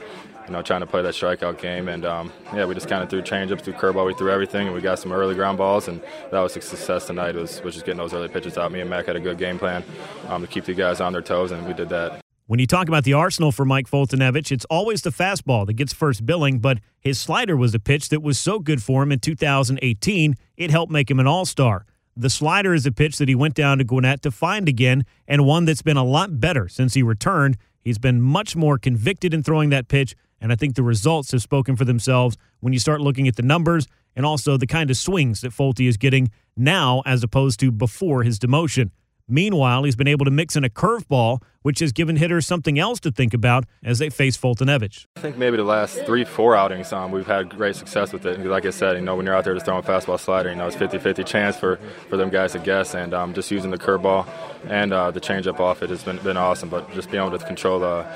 you 0.46 0.52
know 0.52 0.62
trying 0.62 0.80
to 0.80 0.86
play 0.86 1.02
that 1.02 1.14
strikeout 1.14 1.58
game, 1.60 1.88
and 1.88 2.04
um, 2.04 2.32
yeah, 2.54 2.64
we 2.64 2.74
just 2.74 2.88
kind 2.88 3.02
of 3.02 3.10
threw 3.10 3.22
changeups, 3.22 3.62
threw 3.62 3.72
curveball, 3.72 4.06
we 4.06 4.14
threw 4.14 4.30
everything, 4.30 4.66
and 4.66 4.74
we 4.74 4.80
got 4.80 4.98
some 4.98 5.12
early 5.12 5.34
ground 5.34 5.58
balls, 5.58 5.88
and 5.88 6.02
that 6.30 6.40
was 6.40 6.56
a 6.56 6.60
success 6.60 7.06
tonight. 7.06 7.34
Was 7.34 7.62
was 7.62 7.74
just 7.74 7.86
getting 7.86 7.98
those 7.98 8.14
early 8.14 8.28
pitches 8.28 8.58
out. 8.58 8.72
Me 8.72 8.80
and 8.80 8.90
Mac 8.90 9.06
had 9.06 9.16
a 9.16 9.20
good 9.20 9.38
game 9.38 9.58
plan 9.58 9.84
um, 10.28 10.42
to 10.42 10.48
keep 10.48 10.64
the 10.64 10.74
guys 10.74 11.00
on 11.00 11.12
their 11.12 11.22
toes, 11.22 11.50
and 11.50 11.66
we 11.66 11.72
did 11.72 11.88
that. 11.88 12.23
When 12.46 12.60
you 12.60 12.66
talk 12.66 12.88
about 12.88 13.04
the 13.04 13.14
arsenal 13.14 13.52
for 13.52 13.64
Mike 13.64 13.88
Foltynewicz, 13.88 14.52
it's 14.52 14.66
always 14.66 15.00
the 15.00 15.08
fastball 15.08 15.64
that 15.64 15.72
gets 15.74 15.94
first 15.94 16.26
billing, 16.26 16.58
but 16.58 16.78
his 17.00 17.18
slider 17.18 17.56
was 17.56 17.74
a 17.74 17.78
pitch 17.78 18.10
that 18.10 18.22
was 18.22 18.38
so 18.38 18.58
good 18.58 18.82
for 18.82 19.02
him 19.02 19.12
in 19.12 19.18
2018, 19.18 20.34
it 20.58 20.70
helped 20.70 20.92
make 20.92 21.10
him 21.10 21.18
an 21.18 21.26
all 21.26 21.46
star. 21.46 21.86
The 22.14 22.28
slider 22.28 22.74
is 22.74 22.84
a 22.84 22.92
pitch 22.92 23.16
that 23.16 23.30
he 23.30 23.34
went 23.34 23.54
down 23.54 23.78
to 23.78 23.84
Gwinnett 23.84 24.20
to 24.22 24.30
find 24.30 24.68
again, 24.68 25.06
and 25.26 25.46
one 25.46 25.64
that's 25.64 25.80
been 25.80 25.96
a 25.96 26.04
lot 26.04 26.38
better 26.38 26.68
since 26.68 26.92
he 26.92 27.02
returned. 27.02 27.56
He's 27.80 27.96
been 27.96 28.20
much 28.20 28.54
more 28.54 28.76
convicted 28.76 29.32
in 29.32 29.42
throwing 29.42 29.70
that 29.70 29.88
pitch, 29.88 30.14
and 30.38 30.52
I 30.52 30.56
think 30.56 30.74
the 30.74 30.82
results 30.82 31.32
have 31.32 31.40
spoken 31.40 31.76
for 31.76 31.86
themselves 31.86 32.36
when 32.60 32.74
you 32.74 32.78
start 32.78 33.00
looking 33.00 33.26
at 33.26 33.36
the 33.36 33.42
numbers 33.42 33.86
and 34.14 34.26
also 34.26 34.58
the 34.58 34.66
kind 34.66 34.90
of 34.90 34.98
swings 34.98 35.40
that 35.40 35.52
Folty 35.52 35.88
is 35.88 35.96
getting 35.96 36.30
now 36.58 37.02
as 37.06 37.22
opposed 37.22 37.58
to 37.60 37.72
before 37.72 38.22
his 38.22 38.38
demotion. 38.38 38.90
Meanwhile, 39.28 39.84
he's 39.84 39.96
been 39.96 40.08
able 40.08 40.26
to 40.26 40.30
mix 40.30 40.54
in 40.54 40.64
a 40.64 40.68
curveball, 40.68 41.40
which 41.62 41.78
has 41.78 41.92
given 41.92 42.16
hitters 42.16 42.46
something 42.46 42.78
else 42.78 43.00
to 43.00 43.10
think 43.10 43.32
about 43.32 43.64
as 43.82 43.98
they 43.98 44.10
face 44.10 44.36
Foltynewicz. 44.36 45.06
I 45.16 45.20
think 45.20 45.38
maybe 45.38 45.56
the 45.56 45.64
last 45.64 46.04
three, 46.04 46.24
four 46.24 46.54
outings, 46.54 46.92
um, 46.92 47.10
we've 47.10 47.26
had 47.26 47.48
great 47.56 47.74
success 47.74 48.12
with 48.12 48.26
it. 48.26 48.44
like 48.44 48.66
I 48.66 48.70
said, 48.70 48.96
you 48.96 49.02
know, 49.02 49.16
when 49.16 49.24
you're 49.24 49.34
out 49.34 49.44
there 49.44 49.54
just 49.54 49.64
throwing 49.64 49.82
fastball 49.82 50.20
slider, 50.20 50.50
you 50.50 50.56
know, 50.56 50.66
it's 50.66 50.76
50-50 50.76 51.24
chance 51.24 51.56
for, 51.56 51.76
for 52.10 52.18
them 52.18 52.28
guys 52.28 52.52
to 52.52 52.58
guess. 52.58 52.94
And 52.94 53.14
um, 53.14 53.32
just 53.32 53.50
using 53.50 53.70
the 53.70 53.78
curveball 53.78 54.28
and 54.68 54.92
uh, 54.92 55.10
the 55.10 55.22
changeup 55.22 55.58
off 55.58 55.82
it 55.82 55.88
has 55.88 56.04
been, 56.04 56.18
been 56.18 56.36
awesome. 56.36 56.68
But 56.68 56.92
just 56.92 57.10
being 57.10 57.24
able 57.24 57.38
to 57.38 57.44
control 57.46 57.80
the, 57.80 58.06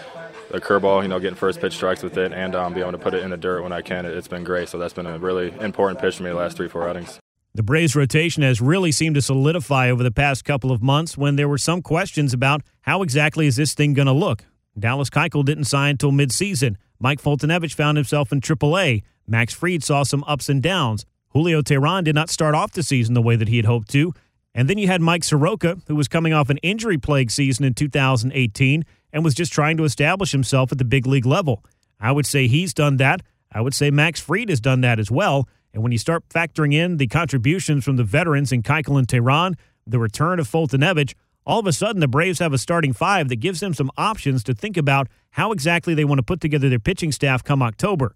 the 0.50 0.60
curveball, 0.60 1.02
you 1.02 1.08
know, 1.08 1.18
getting 1.18 1.36
first 1.36 1.58
pitch 1.58 1.74
strikes 1.74 2.02
with 2.02 2.18
it 2.18 2.34
and 2.34 2.54
um, 2.54 2.74
being 2.74 2.86
able 2.86 2.98
to 2.98 3.02
put 3.02 3.14
it 3.14 3.22
in 3.22 3.30
the 3.30 3.38
dirt 3.38 3.62
when 3.62 3.72
I 3.72 3.80
can, 3.80 4.04
it, 4.04 4.12
it's 4.12 4.28
been 4.28 4.44
great. 4.44 4.68
So 4.68 4.76
that's 4.76 4.92
been 4.92 5.06
a 5.06 5.18
really 5.18 5.54
important 5.58 6.00
pitch 6.00 6.18
for 6.18 6.22
me 6.24 6.28
the 6.28 6.36
last 6.36 6.58
three, 6.58 6.68
four 6.68 6.86
outings. 6.86 7.18
The 7.58 7.64
Braves 7.64 7.96
rotation 7.96 8.44
has 8.44 8.60
really 8.60 8.92
seemed 8.92 9.16
to 9.16 9.20
solidify 9.20 9.90
over 9.90 10.04
the 10.04 10.12
past 10.12 10.44
couple 10.44 10.70
of 10.70 10.80
months 10.80 11.18
when 11.18 11.34
there 11.34 11.48
were 11.48 11.58
some 11.58 11.82
questions 11.82 12.32
about 12.32 12.62
how 12.82 13.02
exactly 13.02 13.48
is 13.48 13.56
this 13.56 13.74
thing 13.74 13.94
going 13.94 14.06
to 14.06 14.12
look. 14.12 14.44
Dallas 14.78 15.10
Keuchel 15.10 15.44
didn't 15.44 15.64
sign 15.64 15.90
until 15.90 16.12
midseason. 16.12 16.76
Mike 17.00 17.20
Foltynewicz 17.20 17.74
found 17.74 17.98
himself 17.98 18.30
in 18.30 18.40
AAA. 18.40 19.02
Max 19.26 19.54
Fried 19.54 19.82
saw 19.82 20.04
some 20.04 20.22
ups 20.28 20.48
and 20.48 20.62
downs. 20.62 21.04
Julio 21.30 21.60
Teheran 21.60 22.04
did 22.04 22.14
not 22.14 22.30
start 22.30 22.54
off 22.54 22.70
the 22.70 22.84
season 22.84 23.14
the 23.14 23.20
way 23.20 23.34
that 23.34 23.48
he 23.48 23.56
had 23.56 23.66
hoped 23.66 23.90
to. 23.90 24.12
And 24.54 24.70
then 24.70 24.78
you 24.78 24.86
had 24.86 25.02
Mike 25.02 25.24
Soroka, 25.24 25.78
who 25.88 25.96
was 25.96 26.06
coming 26.06 26.32
off 26.32 26.50
an 26.50 26.58
injury 26.58 26.96
plagued 26.96 27.32
season 27.32 27.64
in 27.64 27.74
2018 27.74 28.84
and 29.12 29.24
was 29.24 29.34
just 29.34 29.52
trying 29.52 29.76
to 29.78 29.84
establish 29.84 30.30
himself 30.30 30.70
at 30.70 30.78
the 30.78 30.84
big 30.84 31.08
league 31.08 31.26
level. 31.26 31.64
I 31.98 32.12
would 32.12 32.24
say 32.24 32.46
he's 32.46 32.72
done 32.72 32.98
that. 32.98 33.22
I 33.50 33.62
would 33.62 33.74
say 33.74 33.90
Max 33.90 34.20
Fried 34.20 34.48
has 34.48 34.60
done 34.60 34.82
that 34.82 35.00
as 35.00 35.10
well. 35.10 35.48
And 35.72 35.82
when 35.82 35.92
you 35.92 35.98
start 35.98 36.28
factoring 36.28 36.72
in 36.72 36.96
the 36.96 37.06
contributions 37.06 37.84
from 37.84 37.96
the 37.96 38.04
veterans 38.04 38.52
in 38.52 38.62
Keuchel 38.62 38.98
and 38.98 39.06
Teheran, 39.06 39.54
the 39.86 39.98
return 39.98 40.40
of 40.40 40.48
Foltynewicz, 40.48 41.14
all 41.44 41.60
of 41.60 41.66
a 41.66 41.72
sudden 41.72 42.00
the 42.00 42.08
Braves 42.08 42.40
have 42.40 42.52
a 42.52 42.58
starting 42.58 42.92
five 42.92 43.28
that 43.28 43.36
gives 43.36 43.60
them 43.60 43.74
some 43.74 43.90
options 43.96 44.44
to 44.44 44.54
think 44.54 44.76
about 44.76 45.08
how 45.30 45.52
exactly 45.52 45.94
they 45.94 46.04
want 46.04 46.18
to 46.18 46.22
put 46.22 46.40
together 46.40 46.68
their 46.68 46.78
pitching 46.78 47.12
staff 47.12 47.42
come 47.42 47.62
October. 47.62 48.14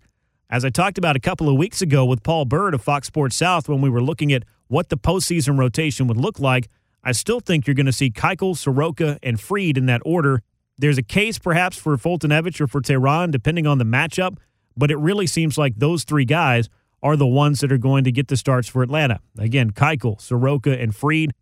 As 0.50 0.66
I 0.66 0.70
talked 0.70 0.98
about 0.98 1.16
a 1.16 1.20
couple 1.20 1.48
of 1.48 1.56
weeks 1.56 1.80
ago 1.80 2.04
with 2.04 2.22
Paul 2.22 2.44
Byrd 2.44 2.74
of 2.74 2.82
Fox 2.82 3.06
Sports 3.06 3.36
South 3.36 3.70
when 3.70 3.80
we 3.80 3.88
were 3.88 4.02
looking 4.02 4.34
at 4.34 4.44
what 4.68 4.90
the 4.90 4.98
postseason 4.98 5.58
rotation 5.58 6.06
would 6.08 6.18
look 6.18 6.38
like, 6.38 6.68
I 7.02 7.12
still 7.12 7.40
think 7.40 7.66
you're 7.66 7.74
going 7.74 7.86
to 7.86 7.92
see 7.92 8.10
Keuchel, 8.10 8.56
Soroka, 8.56 9.18
and 9.22 9.40
Fried 9.40 9.78
in 9.78 9.86
that 9.86 10.02
order. 10.04 10.42
There's 10.76 10.98
a 10.98 11.02
case 11.02 11.38
perhaps 11.38 11.78
for 11.78 11.96
Foltynewicz 11.96 12.60
or 12.60 12.66
for 12.66 12.82
Teheran, 12.82 13.30
depending 13.30 13.66
on 13.66 13.78
the 13.78 13.84
matchup, 13.84 14.36
but 14.76 14.90
it 14.90 14.98
really 14.98 15.26
seems 15.26 15.56
like 15.56 15.76
those 15.76 16.04
three 16.04 16.24
guys 16.26 16.68
are 17.02 17.16
the 17.16 17.26
ones 17.26 17.60
that 17.60 17.72
are 17.72 17.78
going 17.78 18.04
to 18.04 18.12
get 18.12 18.28
the 18.28 18.36
starts 18.36 18.68
for 18.68 18.82
Atlanta. 18.82 19.20
Again, 19.38 19.72
Keuchel, 19.72 20.20
Soroka, 20.20 20.78
and 20.78 20.94
Fried. 20.94 21.32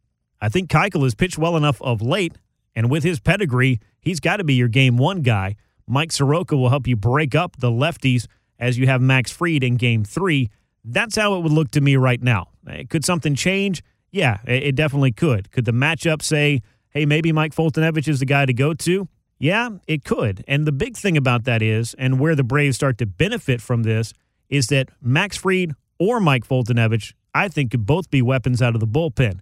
I 0.40 0.48
think 0.48 0.70
Keuchel 0.70 1.02
has 1.02 1.14
pitched 1.14 1.38
well 1.38 1.56
enough 1.56 1.80
of 1.82 2.00
late, 2.00 2.34
and 2.74 2.90
with 2.90 3.04
his 3.04 3.20
pedigree, 3.20 3.78
he's 4.00 4.20
got 4.20 4.38
to 4.38 4.44
be 4.44 4.54
your 4.54 4.68
game 4.68 4.96
one 4.96 5.20
guy. 5.22 5.56
Mike 5.86 6.12
Soroka 6.12 6.56
will 6.56 6.70
help 6.70 6.86
you 6.86 6.96
break 6.96 7.34
up 7.34 7.56
the 7.58 7.70
lefties 7.70 8.26
as 8.58 8.78
you 8.78 8.86
have 8.86 9.02
Max 9.02 9.30
Fried 9.30 9.64
in 9.64 9.76
game 9.76 10.04
three. 10.04 10.50
That's 10.84 11.16
how 11.16 11.34
it 11.34 11.42
would 11.42 11.52
look 11.52 11.70
to 11.72 11.80
me 11.80 11.96
right 11.96 12.22
now. 12.22 12.48
Eh, 12.68 12.84
could 12.88 13.04
something 13.04 13.34
change? 13.34 13.82
Yeah, 14.12 14.38
it 14.46 14.74
definitely 14.74 15.12
could. 15.12 15.50
Could 15.52 15.66
the 15.66 15.72
matchup 15.72 16.22
say, 16.22 16.62
hey, 16.90 17.06
maybe 17.06 17.32
Mike 17.32 17.54
Foltynewicz 17.54 18.08
is 18.08 18.20
the 18.20 18.26
guy 18.26 18.46
to 18.46 18.52
go 18.52 18.74
to? 18.74 19.08
Yeah, 19.38 19.70
it 19.86 20.04
could. 20.04 20.44
And 20.48 20.66
the 20.66 20.72
big 20.72 20.96
thing 20.96 21.16
about 21.16 21.44
that 21.44 21.62
is, 21.62 21.94
and 21.94 22.18
where 22.18 22.34
the 22.34 22.42
Braves 22.42 22.76
start 22.76 22.98
to 22.98 23.06
benefit 23.06 23.60
from 23.60 23.84
this, 23.84 24.12
is 24.50 24.66
that 24.66 24.90
Max 25.00 25.38
Fried 25.38 25.72
or 25.98 26.20
Mike 26.20 26.46
Foltynewicz, 26.46 27.14
I 27.34 27.48
think, 27.48 27.70
could 27.70 27.86
both 27.86 28.10
be 28.10 28.20
weapons 28.20 28.60
out 28.60 28.74
of 28.74 28.80
the 28.80 28.86
bullpen. 28.86 29.40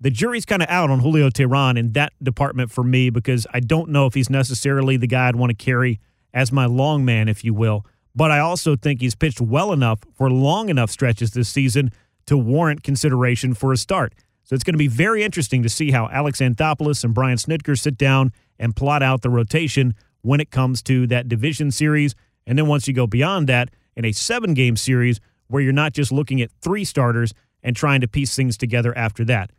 The 0.00 0.10
jury's 0.10 0.44
kind 0.44 0.62
of 0.62 0.68
out 0.68 0.90
on 0.90 1.00
Julio 1.00 1.30
Teheran 1.30 1.76
in 1.76 1.92
that 1.92 2.12
department 2.22 2.70
for 2.70 2.84
me 2.84 3.10
because 3.10 3.46
I 3.52 3.58
don't 3.58 3.88
know 3.88 4.06
if 4.06 4.14
he's 4.14 4.30
necessarily 4.30 4.96
the 4.96 5.06
guy 5.08 5.28
I'd 5.28 5.36
want 5.36 5.50
to 5.50 5.64
carry 5.64 5.98
as 6.32 6.52
my 6.52 6.66
long 6.66 7.04
man, 7.04 7.28
if 7.28 7.44
you 7.44 7.54
will 7.54 7.84
but 8.14 8.30
I 8.30 8.38
also 8.38 8.76
think 8.76 9.00
he's 9.00 9.14
pitched 9.14 9.40
well 9.40 9.72
enough 9.72 10.00
for 10.14 10.30
long 10.30 10.68
enough 10.68 10.90
stretches 10.90 11.32
this 11.32 11.48
season 11.48 11.92
to 12.26 12.36
warrant 12.36 12.82
consideration 12.82 13.54
for 13.54 13.72
a 13.72 13.76
start. 13.76 14.14
So 14.44 14.54
it's 14.54 14.64
going 14.64 14.74
to 14.74 14.78
be 14.78 14.88
very 14.88 15.22
interesting 15.22 15.62
to 15.62 15.68
see 15.68 15.92
how 15.92 16.08
Alex 16.10 16.40
Anthopoulos 16.40 17.04
and 17.04 17.14
Brian 17.14 17.38
Snitker 17.38 17.78
sit 17.78 17.96
down 17.96 18.32
and 18.58 18.76
plot 18.76 19.02
out 19.02 19.22
the 19.22 19.30
rotation 19.30 19.94
when 20.20 20.40
it 20.40 20.50
comes 20.50 20.82
to 20.82 21.06
that 21.08 21.28
division 21.28 21.70
series. 21.70 22.14
And 22.46 22.58
then 22.58 22.66
once 22.66 22.86
you 22.86 22.94
go 22.94 23.06
beyond 23.06 23.48
that, 23.48 23.70
in 23.96 24.04
a 24.04 24.12
seven 24.12 24.54
game 24.54 24.76
series 24.76 25.20
where 25.48 25.62
you're 25.62 25.72
not 25.72 25.92
just 25.92 26.12
looking 26.12 26.40
at 26.40 26.50
three 26.60 26.84
starters 26.84 27.34
and 27.62 27.76
trying 27.76 28.00
to 28.00 28.08
piece 28.08 28.34
things 28.34 28.56
together 28.56 28.96
after 28.96 29.24
that. 29.24 29.50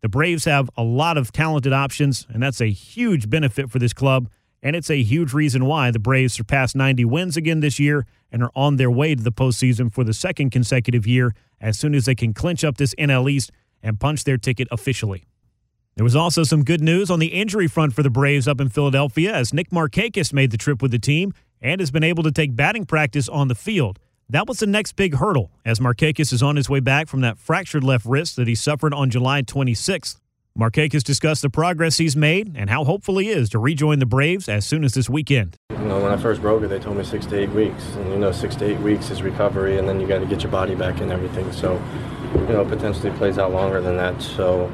The 0.00 0.08
Braves 0.08 0.44
have 0.44 0.68
a 0.76 0.82
lot 0.82 1.16
of 1.16 1.32
talented 1.32 1.72
options, 1.72 2.26
and 2.28 2.42
that's 2.42 2.60
a 2.60 2.70
huge 2.70 3.30
benefit 3.30 3.70
for 3.70 3.78
this 3.78 3.92
club 3.92 4.28
and 4.62 4.76
it's 4.76 4.90
a 4.90 5.02
huge 5.02 5.32
reason 5.32 5.64
why 5.64 5.90
the 5.90 5.98
Braves 5.98 6.34
surpassed 6.34 6.76
90 6.76 7.04
wins 7.06 7.36
again 7.36 7.60
this 7.60 7.80
year 7.80 8.06
and 8.30 8.42
are 8.42 8.52
on 8.54 8.76
their 8.76 8.90
way 8.90 9.14
to 9.14 9.22
the 9.22 9.32
postseason 9.32 9.92
for 9.92 10.04
the 10.04 10.14
second 10.14 10.50
consecutive 10.50 11.06
year 11.06 11.34
as 11.60 11.78
soon 11.78 11.94
as 11.94 12.04
they 12.04 12.14
can 12.14 12.32
clinch 12.32 12.62
up 12.62 12.76
this 12.76 12.94
NL 12.94 13.30
East 13.30 13.50
and 13.82 13.98
punch 13.98 14.22
their 14.24 14.38
ticket 14.38 14.68
officially. 14.70 15.24
There 15.96 16.04
was 16.04 16.16
also 16.16 16.44
some 16.44 16.64
good 16.64 16.80
news 16.80 17.10
on 17.10 17.18
the 17.18 17.26
injury 17.26 17.66
front 17.66 17.92
for 17.92 18.02
the 18.02 18.08
Braves 18.10 18.48
up 18.48 18.60
in 18.60 18.68
Philadelphia 18.68 19.34
as 19.34 19.52
Nick 19.52 19.70
Markakis 19.70 20.32
made 20.32 20.50
the 20.50 20.56
trip 20.56 20.80
with 20.80 20.92
the 20.92 20.98
team 20.98 21.34
and 21.62 21.80
has 21.80 21.90
been 21.90 22.04
able 22.04 22.22
to 22.24 22.32
take 22.32 22.54
batting 22.54 22.84
practice 22.84 23.28
on 23.28 23.48
the 23.48 23.54
field. 23.54 23.98
That 24.28 24.46
was 24.46 24.58
the 24.58 24.66
next 24.66 24.92
big 24.92 25.14
hurdle 25.14 25.50
as 25.64 25.78
Markakis 25.78 26.32
is 26.32 26.42
on 26.42 26.56
his 26.56 26.68
way 26.68 26.80
back 26.80 27.08
from 27.08 27.20
that 27.20 27.38
fractured 27.38 27.84
left 27.84 28.04
wrist 28.04 28.36
that 28.36 28.48
he 28.48 28.54
suffered 28.54 28.92
on 28.92 29.10
July 29.10 29.42
26th. 29.42 30.16
Markakis 30.58 31.02
discussed 31.02 31.40
the 31.40 31.48
progress 31.48 31.96
he's 31.96 32.14
made 32.14 32.54
and 32.54 32.68
how 32.68 32.84
hopeful 32.84 33.16
he 33.16 33.30
is 33.30 33.48
to 33.50 33.58
rejoin 33.58 34.00
the 34.00 34.06
Braves 34.06 34.48
as 34.48 34.66
soon 34.66 34.84
as 34.84 34.92
this 34.92 35.08
weekend. 35.08 35.56
You 35.70 35.78
know, 35.78 36.00
when 36.00 36.12
I 36.12 36.18
first 36.18 36.42
broke 36.42 36.62
it, 36.62 36.68
they 36.68 36.78
told 36.78 36.98
me 36.98 37.04
six 37.04 37.24
to 37.26 37.38
eight 37.38 37.50
weeks. 37.50 37.82
And, 37.94 38.10
you 38.10 38.18
know, 38.18 38.32
six 38.32 38.54
to 38.56 38.66
eight 38.66 38.78
weeks 38.80 39.10
is 39.10 39.22
recovery, 39.22 39.78
and 39.78 39.88
then 39.88 39.98
you 39.98 40.06
got 40.06 40.18
to 40.18 40.26
get 40.26 40.42
your 40.42 40.52
body 40.52 40.74
back 40.74 41.00
and 41.00 41.10
everything. 41.10 41.50
So, 41.52 41.82
you 42.34 42.54
know, 42.54 42.66
potentially 42.66 43.10
plays 43.12 43.38
out 43.38 43.52
longer 43.52 43.80
than 43.80 43.96
that. 43.96 44.20
So, 44.20 44.70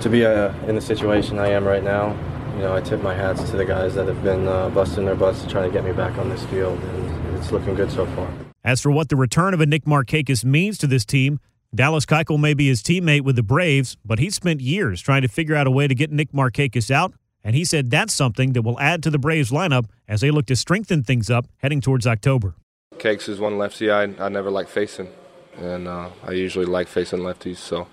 to 0.00 0.08
be 0.08 0.26
uh, 0.26 0.52
in 0.66 0.74
the 0.74 0.80
situation 0.80 1.38
I 1.38 1.48
am 1.48 1.64
right 1.64 1.82
now, 1.82 2.16
you 2.58 2.64
know, 2.64 2.74
I 2.74 2.80
tip 2.80 3.00
my 3.02 3.14
hats 3.14 3.48
to 3.50 3.56
the 3.56 3.64
guys 3.64 3.94
that 3.94 4.08
have 4.08 4.24
been 4.24 4.48
uh, 4.48 4.68
busting 4.70 5.04
their 5.04 5.14
butts 5.14 5.42
to 5.42 5.48
try 5.48 5.64
to 5.64 5.72
get 5.72 5.84
me 5.84 5.92
back 5.92 6.18
on 6.18 6.28
this 6.28 6.44
field, 6.46 6.76
and 6.82 7.36
it's 7.36 7.52
looking 7.52 7.76
good 7.76 7.92
so 7.92 8.04
far. 8.04 8.28
As 8.64 8.80
for 8.80 8.90
what 8.90 9.10
the 9.10 9.14
return 9.14 9.54
of 9.54 9.60
a 9.60 9.66
Nick 9.66 9.84
Markakis 9.84 10.44
means 10.44 10.76
to 10.78 10.88
this 10.88 11.04
team, 11.04 11.38
Dallas 11.72 12.04
Keuchel 12.04 12.40
may 12.40 12.54
be 12.54 12.66
his 12.66 12.82
teammate 12.82 13.20
with 13.20 13.36
the 13.36 13.44
Braves, 13.44 13.96
but 14.04 14.18
he 14.18 14.28
spent 14.28 14.60
years 14.60 15.00
trying 15.00 15.22
to 15.22 15.28
figure 15.28 15.54
out 15.54 15.68
a 15.68 15.70
way 15.70 15.86
to 15.86 15.94
get 15.94 16.10
Nick 16.10 16.32
Markakis 16.32 16.90
out, 16.90 17.14
and 17.44 17.54
he 17.54 17.64
said 17.64 17.92
that's 17.92 18.12
something 18.12 18.54
that 18.54 18.62
will 18.62 18.80
add 18.80 19.04
to 19.04 19.10
the 19.10 19.20
Braves 19.20 19.52
lineup 19.52 19.84
as 20.08 20.20
they 20.20 20.32
look 20.32 20.46
to 20.46 20.56
strengthen 20.56 21.04
things 21.04 21.30
up 21.30 21.46
heading 21.58 21.80
towards 21.80 22.08
October. 22.08 22.56
Kakes 22.96 23.28
is 23.28 23.38
one 23.38 23.56
lefty 23.56 23.88
I, 23.88 24.02
I 24.02 24.28
never 24.28 24.50
like 24.50 24.66
facing, 24.66 25.10
and 25.58 25.86
uh, 25.86 26.10
I 26.24 26.32
usually 26.32 26.66
like 26.66 26.88
facing 26.88 27.20
lefties, 27.20 27.58
so 27.58 27.86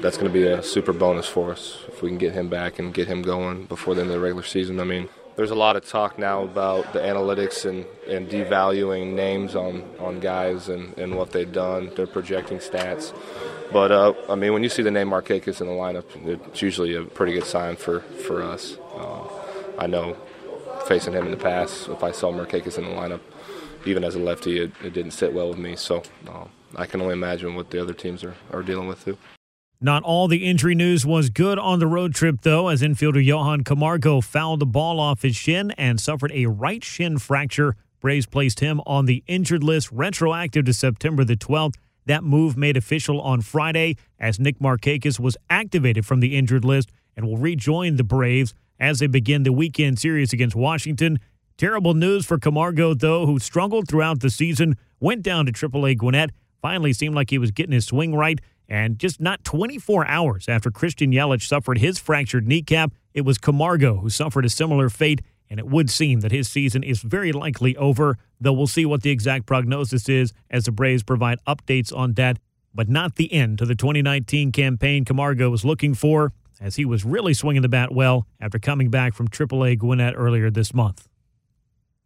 that's 0.00 0.16
going 0.16 0.30
to 0.30 0.32
be 0.32 0.46
a 0.46 0.62
super 0.62 0.92
bonus 0.92 1.26
for 1.26 1.52
us 1.52 1.78
if 1.88 2.02
we 2.02 2.08
can 2.08 2.18
get 2.18 2.32
him 2.32 2.48
back 2.48 2.78
and 2.78 2.92
get 2.92 3.08
him 3.08 3.22
going 3.22 3.66
before 3.66 3.94
the 3.94 4.02
end 4.02 4.10
of 4.10 4.16
the 4.16 4.20
regular 4.20 4.42
season. 4.42 4.80
I 4.80 4.84
mean, 4.84 5.08
there's 5.36 5.50
a 5.50 5.56
lot 5.56 5.76
of 5.76 5.84
talk 5.84 6.18
now 6.18 6.44
about 6.44 6.92
the 6.92 7.00
analytics 7.00 7.68
and, 7.68 7.84
and 8.08 8.28
devaluing 8.28 9.14
names 9.14 9.56
on, 9.56 9.82
on 9.98 10.20
guys 10.20 10.68
and, 10.68 10.96
and 10.96 11.16
what 11.16 11.30
they've 11.30 11.50
done. 11.50 11.90
They're 11.96 12.06
projecting 12.06 12.58
stats. 12.58 13.12
But, 13.72 13.90
uh, 13.90 14.12
I 14.28 14.36
mean, 14.36 14.52
when 14.52 14.62
you 14.62 14.68
see 14.68 14.82
the 14.82 14.90
name 14.90 15.10
Markakis 15.10 15.60
in 15.60 15.66
the 15.66 15.72
lineup, 15.72 16.04
it's 16.24 16.62
usually 16.62 16.94
a 16.94 17.02
pretty 17.02 17.32
good 17.32 17.44
sign 17.46 17.76
for, 17.76 18.00
for 18.00 18.42
us. 18.42 18.76
Uh, 18.94 19.22
I 19.78 19.86
know 19.86 20.16
facing 20.86 21.14
him 21.14 21.24
in 21.24 21.30
the 21.30 21.36
past, 21.36 21.88
if 21.88 22.04
I 22.04 22.12
saw 22.12 22.30
Markakis 22.30 22.78
in 22.78 22.84
the 22.84 22.90
lineup, 22.90 23.20
even 23.86 24.04
as 24.04 24.14
a 24.14 24.18
lefty, 24.18 24.60
it, 24.60 24.72
it 24.84 24.92
didn't 24.92 25.12
sit 25.12 25.32
well 25.32 25.48
with 25.48 25.58
me. 25.58 25.74
So 25.76 26.02
uh, 26.28 26.44
I 26.76 26.86
can 26.86 27.00
only 27.00 27.14
imagine 27.14 27.54
what 27.54 27.70
the 27.70 27.80
other 27.80 27.94
teams 27.94 28.22
are, 28.22 28.34
are 28.52 28.62
dealing 28.62 28.86
with, 28.86 29.04
too. 29.04 29.18
Not 29.84 30.02
all 30.02 30.28
the 30.28 30.46
injury 30.46 30.74
news 30.74 31.04
was 31.04 31.28
good 31.28 31.58
on 31.58 31.78
the 31.78 31.86
road 31.86 32.14
trip, 32.14 32.36
though, 32.40 32.68
as 32.68 32.80
infielder 32.80 33.22
Johan 33.22 33.64
Camargo 33.64 34.22
fouled 34.22 34.60
the 34.60 34.64
ball 34.64 34.98
off 34.98 35.20
his 35.20 35.36
shin 35.36 35.72
and 35.72 36.00
suffered 36.00 36.32
a 36.32 36.46
right 36.46 36.82
shin 36.82 37.18
fracture. 37.18 37.76
Braves 38.00 38.24
placed 38.24 38.60
him 38.60 38.80
on 38.86 39.04
the 39.04 39.22
injured 39.26 39.62
list 39.62 39.92
retroactive 39.92 40.64
to 40.64 40.72
September 40.72 41.22
the 41.22 41.36
12th. 41.36 41.74
That 42.06 42.24
move 42.24 42.56
made 42.56 42.78
official 42.78 43.20
on 43.20 43.42
Friday 43.42 43.96
as 44.18 44.40
Nick 44.40 44.58
Markakis 44.58 45.20
was 45.20 45.36
activated 45.50 46.06
from 46.06 46.20
the 46.20 46.34
injured 46.34 46.64
list 46.64 46.90
and 47.14 47.26
will 47.26 47.36
rejoin 47.36 47.96
the 47.96 48.04
Braves 48.04 48.54
as 48.80 49.00
they 49.00 49.06
begin 49.06 49.42
the 49.42 49.52
weekend 49.52 49.98
series 49.98 50.32
against 50.32 50.56
Washington. 50.56 51.20
Terrible 51.58 51.92
news 51.92 52.24
for 52.24 52.38
Camargo, 52.38 52.94
though, 52.94 53.26
who 53.26 53.38
struggled 53.38 53.86
throughout 53.86 54.20
the 54.20 54.30
season, 54.30 54.78
went 54.98 55.22
down 55.22 55.44
to 55.44 55.52
AAA 55.52 55.98
Gwinnett, 55.98 56.30
finally 56.62 56.94
seemed 56.94 57.14
like 57.14 57.28
he 57.28 57.36
was 57.36 57.50
getting 57.50 57.74
his 57.74 57.84
swing 57.84 58.14
right 58.14 58.40
and 58.74 58.98
just 58.98 59.20
not 59.20 59.44
24 59.44 60.04
hours 60.08 60.48
after 60.48 60.68
Christian 60.68 61.12
Yelich 61.12 61.46
suffered 61.46 61.78
his 61.78 62.00
fractured 62.00 62.48
kneecap, 62.48 62.92
it 63.12 63.20
was 63.20 63.38
Camargo 63.38 63.98
who 63.98 64.10
suffered 64.10 64.44
a 64.44 64.50
similar 64.50 64.90
fate, 64.90 65.22
and 65.48 65.60
it 65.60 65.68
would 65.68 65.88
seem 65.88 66.22
that 66.22 66.32
his 66.32 66.48
season 66.48 66.82
is 66.82 67.00
very 67.00 67.30
likely 67.30 67.76
over, 67.76 68.18
though 68.40 68.52
we'll 68.52 68.66
see 68.66 68.84
what 68.84 69.02
the 69.02 69.12
exact 69.12 69.46
prognosis 69.46 70.08
is 70.08 70.32
as 70.50 70.64
the 70.64 70.72
Braves 70.72 71.04
provide 71.04 71.38
updates 71.46 71.96
on 71.96 72.14
that, 72.14 72.40
but 72.74 72.88
not 72.88 73.14
the 73.14 73.32
end 73.32 73.58
to 73.58 73.64
the 73.64 73.76
2019 73.76 74.50
campaign 74.50 75.04
Camargo 75.04 75.50
was 75.50 75.64
looking 75.64 75.94
for, 75.94 76.32
as 76.60 76.74
he 76.74 76.84
was 76.84 77.04
really 77.04 77.32
swinging 77.32 77.62
the 77.62 77.68
bat 77.68 77.94
well 77.94 78.26
after 78.40 78.58
coming 78.58 78.90
back 78.90 79.14
from 79.14 79.28
AAA 79.28 79.78
Gwinnett 79.78 80.14
earlier 80.16 80.50
this 80.50 80.74
month. 80.74 81.06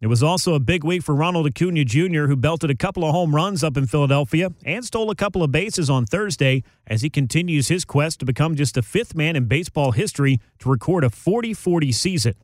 It 0.01 0.07
was 0.07 0.23
also 0.23 0.55
a 0.55 0.61
big 0.61 0.85
week 0.85 1.03
for 1.03 1.13
Ronald 1.13 1.49
Acuna 1.49 1.85
Jr., 1.85 2.27
who 2.27 2.37
belted 2.37 2.71
a 2.71 2.77
couple 2.77 3.05
of 3.05 3.11
home 3.11 3.35
runs 3.35 3.65
up 3.65 3.77
in 3.77 3.89
Philadelphia 3.89 4.53
and 4.65 4.85
stole 4.85 5.11
a 5.11 5.17
couple 5.17 5.43
of 5.43 5.51
bases 5.51 5.91
on 5.91 6.07
Thursday 6.07 6.63
as 6.87 7.03
he 7.03 7.11
continues 7.11 7.67
his 7.67 7.85
quest 7.85 8.21
to 8.21 8.25
become 8.25 8.55
just 8.55 8.77
the 8.77 8.83
fifth 8.83 9.17
man 9.17 9.35
in 9.35 9.47
baseball 9.47 9.91
history 9.91 10.41
to 10.61 10.69
record 10.69 11.03
a 11.03 11.11
40 11.11 11.53
40 11.53 11.91
season. 11.91 12.35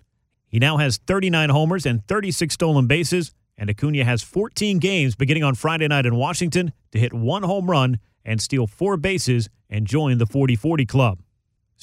He 0.48 0.58
now 0.58 0.78
has 0.78 0.98
39 1.06 1.50
homers 1.50 1.86
and 1.86 2.04
36 2.08 2.52
stolen 2.52 2.88
bases, 2.88 3.32
and 3.56 3.70
Acuna 3.70 4.04
has 4.04 4.24
14 4.24 4.80
games 4.80 5.14
beginning 5.14 5.44
on 5.44 5.54
Friday 5.54 5.86
night 5.86 6.06
in 6.06 6.16
Washington 6.16 6.72
to 6.90 6.98
hit 6.98 7.12
one 7.12 7.44
home 7.44 7.70
run 7.70 8.00
and 8.24 8.42
steal 8.42 8.66
four 8.66 8.96
bases 8.96 9.48
and 9.70 9.86
join 9.86 10.18
the 10.18 10.26
40 10.26 10.56
40 10.56 10.86
club. 10.86 11.23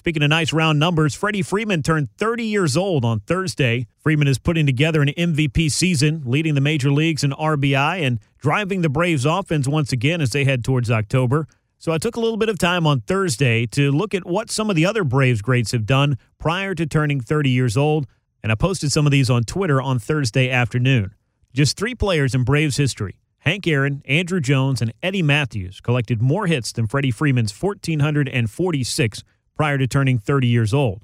Speaking 0.01 0.23
of 0.23 0.29
nice 0.29 0.51
round 0.51 0.79
numbers, 0.79 1.13
Freddie 1.13 1.43
Freeman 1.43 1.83
turned 1.83 2.09
30 2.17 2.43
years 2.43 2.75
old 2.75 3.05
on 3.05 3.19
Thursday. 3.19 3.85
Freeman 3.99 4.27
is 4.27 4.39
putting 4.39 4.65
together 4.65 5.03
an 5.03 5.09
MVP 5.09 5.71
season, 5.71 6.23
leading 6.25 6.55
the 6.55 6.59
major 6.59 6.91
leagues 6.91 7.23
in 7.23 7.29
RBI 7.33 8.01
and 8.01 8.19
driving 8.39 8.81
the 8.81 8.89
Braves 8.89 9.27
offense 9.27 9.67
once 9.67 9.91
again 9.91 10.19
as 10.19 10.31
they 10.31 10.43
head 10.43 10.63
towards 10.63 10.89
October. 10.89 11.47
So 11.77 11.91
I 11.91 11.99
took 11.99 12.15
a 12.15 12.19
little 12.19 12.37
bit 12.37 12.49
of 12.49 12.57
time 12.57 12.87
on 12.87 13.01
Thursday 13.01 13.67
to 13.67 13.91
look 13.91 14.15
at 14.15 14.25
what 14.25 14.49
some 14.49 14.71
of 14.71 14.75
the 14.75 14.87
other 14.87 15.03
Braves 15.03 15.43
greats 15.43 15.71
have 15.71 15.85
done 15.85 16.17
prior 16.39 16.73
to 16.73 16.87
turning 16.87 17.21
30 17.21 17.51
years 17.51 17.77
old, 17.77 18.07
and 18.41 18.51
I 18.51 18.55
posted 18.55 18.91
some 18.91 19.05
of 19.05 19.11
these 19.11 19.29
on 19.29 19.43
Twitter 19.43 19.79
on 19.79 19.99
Thursday 19.99 20.49
afternoon. 20.49 21.13
Just 21.53 21.77
three 21.77 21.93
players 21.93 22.33
in 22.33 22.43
Braves 22.43 22.77
history 22.77 23.19
Hank 23.37 23.67
Aaron, 23.67 24.01
Andruw 24.09 24.41
Jones, 24.41 24.81
and 24.81 24.95
Eddie 25.03 25.21
Mathews 25.21 25.79
collected 25.79 26.23
more 26.23 26.47
hits 26.47 26.71
than 26.71 26.87
Freddie 26.87 27.11
Freeman's 27.11 27.51
1,446 27.51 29.23
prior 29.61 29.77
to 29.77 29.85
turning 29.85 30.17
30 30.17 30.47
years 30.47 30.73
old. 30.73 31.03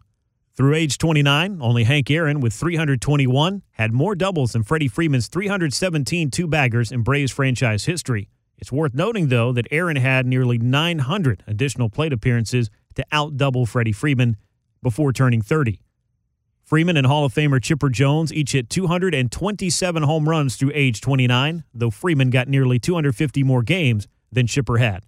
Through 0.56 0.74
age 0.74 0.98
29, 0.98 1.60
only 1.62 1.84
Hank 1.84 2.10
Aaron, 2.10 2.40
with 2.40 2.56
321, 2.56 3.62
had 3.74 3.94
more 3.94 4.16
doubles 4.16 4.54
than 4.54 4.64
Freddie 4.64 4.88
Freeman's 4.88 5.28
317 5.28 6.32
two 6.32 6.48
baggers 6.48 6.92
in 6.92 7.04
Braves 7.04 7.32
franchise 7.32 7.86
history. 7.86 8.32
It's 8.58 8.72
worth 8.72 8.96
noting, 8.96 9.28
though, 9.28 9.52
that 9.52 9.68
Aaron 9.70 9.98
had 9.98 10.26
nearly 10.26 10.58
900 10.58 11.44
additional 11.46 11.88
plate 11.88 12.12
appearances 12.12 12.72
to 12.96 13.06
outdouble 13.14 13.68
Freddie 13.68 13.92
Freeman 13.92 14.38
before 14.82 15.14
turning 15.14 15.44
30. 15.44 15.80
Freeman 16.64 16.98
and 16.98 17.06
Hall 17.06 17.26
of 17.26 17.36
Famer 17.36 17.62
Chipper 17.62 17.90
Jones 17.90 18.34
each 18.34 18.54
hit 18.54 18.72
227 18.72 20.02
home 20.02 20.28
runs 20.28 20.56
through 20.56 20.72
age 20.74 21.00
29, 21.00 21.64
though 21.76 21.92
Freeman 21.92 22.32
got 22.32 22.48
nearly 22.48 22.80
250 22.80 23.44
more 23.44 23.62
games 23.62 24.08
than 24.32 24.48
Chipper 24.48 24.80
had. 24.80 25.04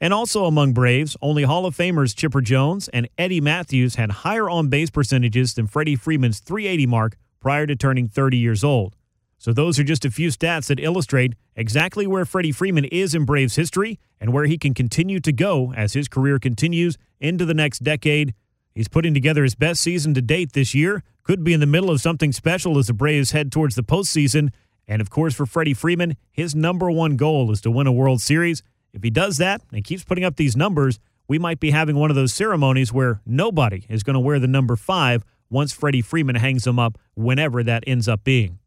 And 0.00 0.12
also 0.12 0.44
among 0.44 0.74
Braves, 0.74 1.16
only 1.22 1.44
Hall 1.44 1.64
of 1.64 1.76
Famers 1.76 2.14
Chipper 2.14 2.42
Jones 2.42 2.88
and 2.88 3.08
Eddie 3.16 3.40
Mathews 3.40 3.94
had 3.94 4.10
higher 4.10 4.48
on 4.50 4.68
base 4.68 4.90
percentages 4.90 5.54
than 5.54 5.66
Freddie 5.66 5.96
Freeman's 5.96 6.40
380 6.40 6.86
mark 6.86 7.16
prior 7.40 7.66
to 7.66 7.74
turning 7.74 8.08
30 8.08 8.36
years 8.36 8.62
old. 8.62 8.94
So 9.38 9.52
those 9.52 9.78
are 9.78 9.84
just 9.84 10.04
a 10.04 10.10
few 10.10 10.28
stats 10.28 10.66
that 10.68 10.80
illustrate 10.80 11.34
exactly 11.54 12.06
where 12.06 12.24
Freddie 12.24 12.52
Freeman 12.52 12.84
is 12.86 13.14
in 13.14 13.24
Braves 13.24 13.56
history 13.56 13.98
and 14.20 14.32
where 14.32 14.44
he 14.44 14.58
can 14.58 14.74
continue 14.74 15.20
to 15.20 15.32
go 15.32 15.72
as 15.74 15.92
his 15.92 16.08
career 16.08 16.38
continues 16.38 16.96
into 17.20 17.44
the 17.44 17.54
next 17.54 17.80
decade. 17.80 18.34
He's 18.74 18.88
putting 18.88 19.14
together 19.14 19.42
his 19.42 19.54
best 19.54 19.80
season 19.80 20.14
to 20.14 20.22
date 20.22 20.52
this 20.52 20.74
year, 20.74 21.02
could 21.22 21.42
be 21.42 21.54
in 21.54 21.60
the 21.60 21.66
middle 21.66 21.90
of 21.90 22.00
something 22.00 22.32
special 22.32 22.78
as 22.78 22.86
the 22.86 22.92
Braves 22.92 23.30
head 23.30 23.50
towards 23.50 23.74
the 23.74 23.82
postseason. 23.82 24.50
And 24.86 25.00
of 25.00 25.10
course, 25.10 25.34
for 25.34 25.46
Freddie 25.46 25.74
Freeman, 25.74 26.16
his 26.30 26.54
number 26.54 26.90
one 26.90 27.16
goal 27.16 27.50
is 27.50 27.60
to 27.62 27.70
win 27.70 27.86
a 27.86 27.92
World 27.92 28.20
Series. 28.20 28.62
If 28.96 29.04
he 29.04 29.10
does 29.10 29.36
that 29.36 29.60
and 29.72 29.84
keeps 29.84 30.04
putting 30.04 30.24
up 30.24 30.36
these 30.36 30.56
numbers, 30.56 30.98
we 31.28 31.38
might 31.38 31.60
be 31.60 31.70
having 31.70 31.96
one 31.96 32.08
of 32.08 32.16
those 32.16 32.32
ceremonies 32.32 32.94
where 32.94 33.20
nobody 33.26 33.84
is 33.90 34.02
going 34.02 34.14
to 34.14 34.20
wear 34.20 34.38
the 34.38 34.48
number 34.48 34.74
five 34.74 35.22
once 35.50 35.70
Freddie 35.70 36.00
Freeman 36.00 36.36
hangs 36.36 36.64
them 36.64 36.78
up, 36.78 36.98
whenever 37.14 37.62
that 37.62 37.84
ends 37.86 38.08
up 38.08 38.24
being. 38.24 38.58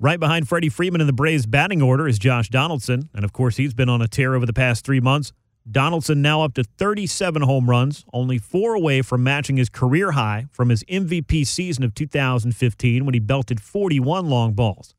Right 0.00 0.18
behind 0.18 0.48
Freddie 0.48 0.70
Freeman 0.70 1.02
in 1.02 1.06
the 1.06 1.12
Braves 1.12 1.44
batting 1.44 1.82
order 1.82 2.08
is 2.08 2.18
Josh 2.18 2.48
Donaldson, 2.48 3.10
and 3.14 3.22
of 3.22 3.34
course, 3.34 3.58
he's 3.58 3.74
been 3.74 3.90
on 3.90 4.00
a 4.00 4.08
tear 4.08 4.34
over 4.34 4.46
the 4.46 4.54
past 4.54 4.84
three 4.84 4.98
months. 4.98 5.32
Donaldson 5.70 6.22
now 6.22 6.42
up 6.42 6.54
to 6.54 6.64
37 6.64 7.42
home 7.42 7.68
runs, 7.68 8.06
only 8.14 8.38
four 8.38 8.74
away 8.74 9.02
from 9.02 9.22
matching 9.22 9.58
his 9.58 9.68
career 9.68 10.12
high 10.12 10.46
from 10.50 10.70
his 10.70 10.82
MVP 10.84 11.46
season 11.46 11.84
of 11.84 11.94
2015 11.94 13.04
when 13.04 13.12
he 13.14 13.20
belted 13.20 13.60
41 13.60 14.26
long 14.26 14.54
balls. 14.54 14.94